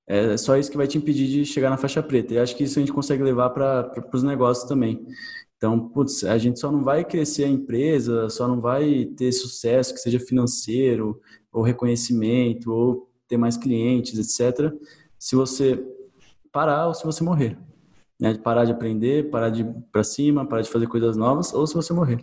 [0.06, 2.34] é só isso que vai te impedir de chegar na faixa preta.
[2.34, 5.04] E acho que isso a gente consegue levar para os negócios também.
[5.62, 9.94] Então, putz, a gente só não vai crescer a empresa, só não vai ter sucesso,
[9.94, 11.20] que seja financeiro,
[11.52, 14.74] ou reconhecimento, ou ter mais clientes, etc.,
[15.16, 15.80] se você
[16.50, 17.56] parar ou se você morrer.
[18.18, 18.34] Né?
[18.34, 21.74] Parar de aprender, parar de ir para cima, parar de fazer coisas novas, ou se
[21.74, 22.18] você morrer.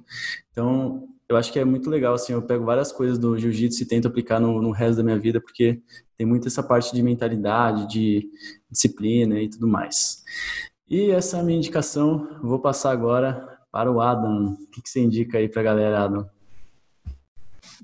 [0.51, 3.87] Então, eu acho que é muito legal, assim, eu pego várias coisas do jiu-jitsu e
[3.87, 5.81] tento aplicar no, no resto da minha vida, porque
[6.17, 8.29] tem muito essa parte de mentalidade, de
[8.69, 10.25] disciplina e tudo mais.
[10.89, 12.39] E essa é a minha indicação.
[12.41, 14.53] Vou passar agora para o Adam.
[14.53, 16.29] O que, você indica aí para a galera, Adam?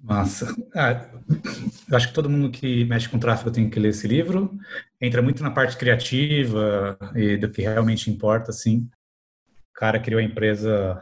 [0.03, 0.53] Massa.
[0.75, 1.07] Ah,
[1.89, 4.51] eu acho que todo mundo que mexe com tráfego tem que ler esse livro.
[4.99, 8.87] Entra muito na parte criativa e do que realmente importa, assim.
[9.75, 11.01] O cara criou a empresa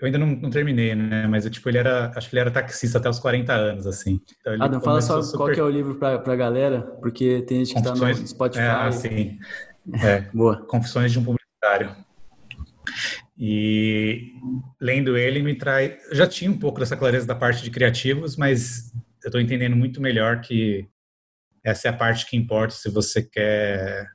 [0.00, 1.26] eu ainda não, não, terminei, né?
[1.26, 4.20] Mas tipo, ele era, acho que ele era taxista até os 40 anos, assim.
[4.40, 5.38] Então, Adam, fala só super...
[5.38, 8.62] qual que é o livro para a galera, porque tem gente que está no Spotify.
[8.62, 9.38] É, sim.
[9.94, 10.64] É, Boa.
[10.66, 11.96] Confissões de um publicitário.
[13.38, 14.32] E
[14.80, 15.96] lendo ele me traz.
[16.12, 18.92] Já tinha um pouco dessa clareza da parte de criativos, mas
[19.22, 20.88] eu estou entendendo muito melhor que
[21.62, 24.08] essa é a parte que importa se você quer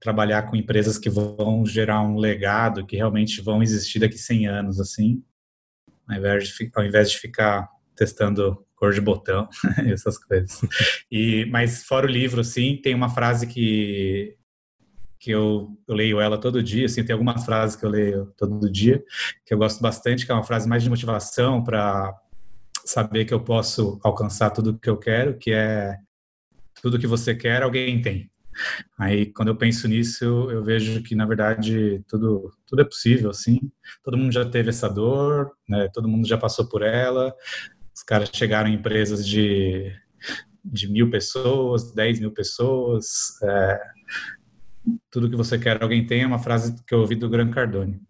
[0.00, 4.80] trabalhar com empresas que vão gerar um legado, que realmente vão existir daqui 100 anos,
[4.80, 5.22] assim,
[6.08, 9.48] ao invés de, ao invés de ficar testando cor de botão,
[9.86, 10.60] essas coisas.
[11.10, 14.36] E, mas fora o livro, assim, tem uma frase que
[15.26, 18.70] que eu, eu, leio ela todo dia, assim, tem algumas frases que eu leio todo
[18.70, 19.02] dia,
[19.44, 22.14] que eu gosto bastante, que é uma frase mais de motivação para
[22.84, 25.96] saber que eu posso alcançar tudo que eu quero, que é
[26.80, 28.30] tudo que você quer, alguém tem.
[28.96, 33.58] Aí, quando eu penso nisso, eu vejo que, na verdade, tudo, tudo é possível, assim.
[34.04, 35.88] Todo mundo já teve essa dor, né?
[35.92, 37.34] Todo mundo já passou por ela.
[37.92, 39.92] Os caras chegaram em empresas de,
[40.64, 43.06] de mil pessoas, dez mil pessoas.
[43.42, 43.80] É,
[45.10, 48.00] tudo que você quer, alguém tem, é uma frase que eu ouvi do Gran Cardone.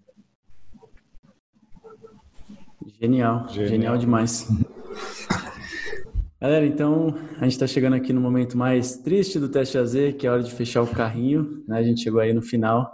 [3.00, 4.48] Genial, genial, genial demais.
[6.40, 10.26] Galera, então a gente está chegando aqui no momento mais triste do teste AZ, que
[10.26, 11.64] é a hora de fechar o carrinho.
[11.66, 11.78] Né?
[11.78, 12.92] A gente chegou aí no final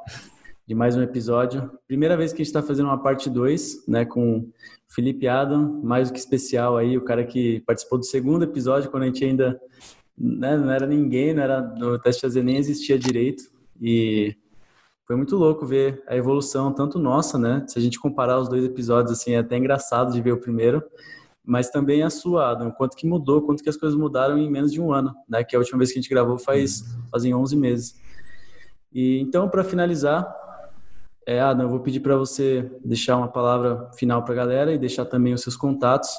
[0.67, 1.71] de mais um episódio.
[1.87, 4.49] Primeira vez que a gente está fazendo uma parte 2, né, com
[4.89, 9.03] Felipe Adam, mais do que especial aí, o cara que participou do segundo episódio, quando
[9.03, 9.61] a gente ainda
[10.17, 13.52] né, não era ninguém, não era no teste AZ nem existia direito.
[13.83, 14.37] E
[15.07, 17.65] foi muito louco ver a evolução, tanto nossa, né?
[17.67, 20.83] Se a gente comparar os dois episódios, assim, é até engraçado de ver o primeiro
[21.45, 24.73] mas também a sua, Adam, quanto que mudou, quanto que as coisas mudaram em menos
[24.73, 25.43] de um ano, né?
[25.43, 28.01] Que a última vez que a gente gravou faz fazem 11 meses.
[28.93, 30.25] E então, para finalizar,
[31.27, 34.79] é, Adam, eu vou pedir para você deixar uma palavra final para a galera e
[34.79, 36.11] deixar também os seus contatos.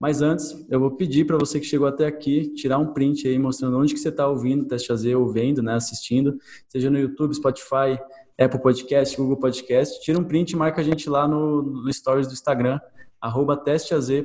[0.00, 3.38] Mas antes, eu vou pedir para você que chegou até aqui tirar um print aí
[3.38, 6.36] mostrando onde que você está ouvindo, Teste AZ ou vendo, né, assistindo,
[6.68, 7.98] seja no YouTube, Spotify,
[8.38, 10.00] Apple Podcast, Google Podcast.
[10.02, 12.78] Tira um print e marca a gente lá no, no Stories do Instagram
[13.22, 13.56] arroba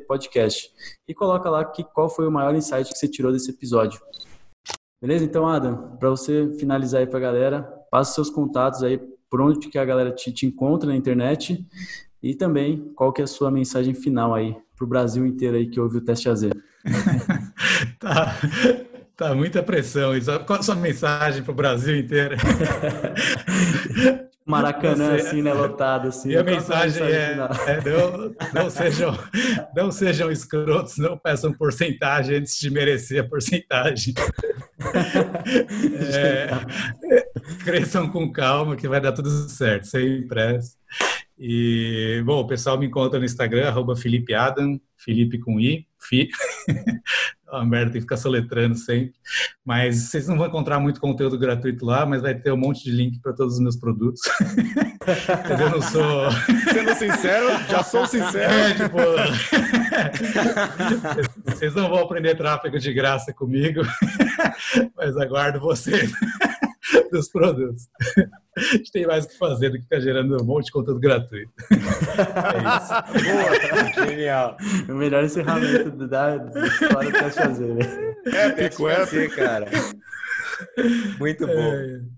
[0.07, 0.71] podcast.
[1.07, 4.01] E coloca lá que, qual foi o maior insight que você tirou desse episódio.
[4.99, 5.23] Beleza?
[5.23, 8.99] Então, Adam, para você finalizar aí para a galera, passa seus contatos aí,
[9.29, 11.65] por onde que a galera te, te encontra na internet
[12.21, 15.67] e também qual que é a sua mensagem final aí para o Brasil inteiro aí
[15.67, 16.43] que ouve o Teste AZ.
[17.99, 18.35] tá,
[19.15, 20.11] tá muita pressão.
[20.45, 22.35] Qual a sua mensagem para o Brasil inteiro?
[24.47, 26.29] Maracanã, Você, assim, né, lotado, assim.
[26.29, 27.37] E a mensagem, é,
[27.67, 29.19] é não, não, sejam,
[29.75, 34.13] não sejam escrotos, não peçam porcentagem antes de merecer a porcentagem.
[36.13, 36.47] é,
[37.65, 40.77] cresçam com calma que vai dar tudo certo, sem pressa.
[41.39, 46.29] E, bom, o pessoal me encontra no Instagram, arroba Felipe Adam, Felipe com I, Fi.
[47.49, 49.13] a merda, tem que ficar soletrando sempre.
[49.63, 52.91] Mas vocês não vão encontrar muito conteúdo gratuito lá, mas vai ter um monte de
[52.91, 54.21] link para todos os meus produtos.
[55.61, 56.31] eu não sou.
[56.73, 58.53] Sendo sincero, já sou sincero.
[58.53, 58.97] É, tipo.
[61.45, 63.81] vocês não vão aprender tráfego de graça comigo,
[64.95, 66.11] mas aguardo vocês
[67.11, 67.87] dos produtos.
[68.57, 70.99] A gente tem mais o que fazer do que ficar gerando um monte de conteúdo
[70.99, 71.51] gratuito.
[72.17, 73.93] É isso.
[73.93, 74.57] Boa, genial.
[74.89, 78.15] O melhor encerramento da, da história que fazer, né?
[78.25, 79.67] É, tem que fazer, cara.
[81.19, 81.73] Muito bom.
[81.73, 82.16] É.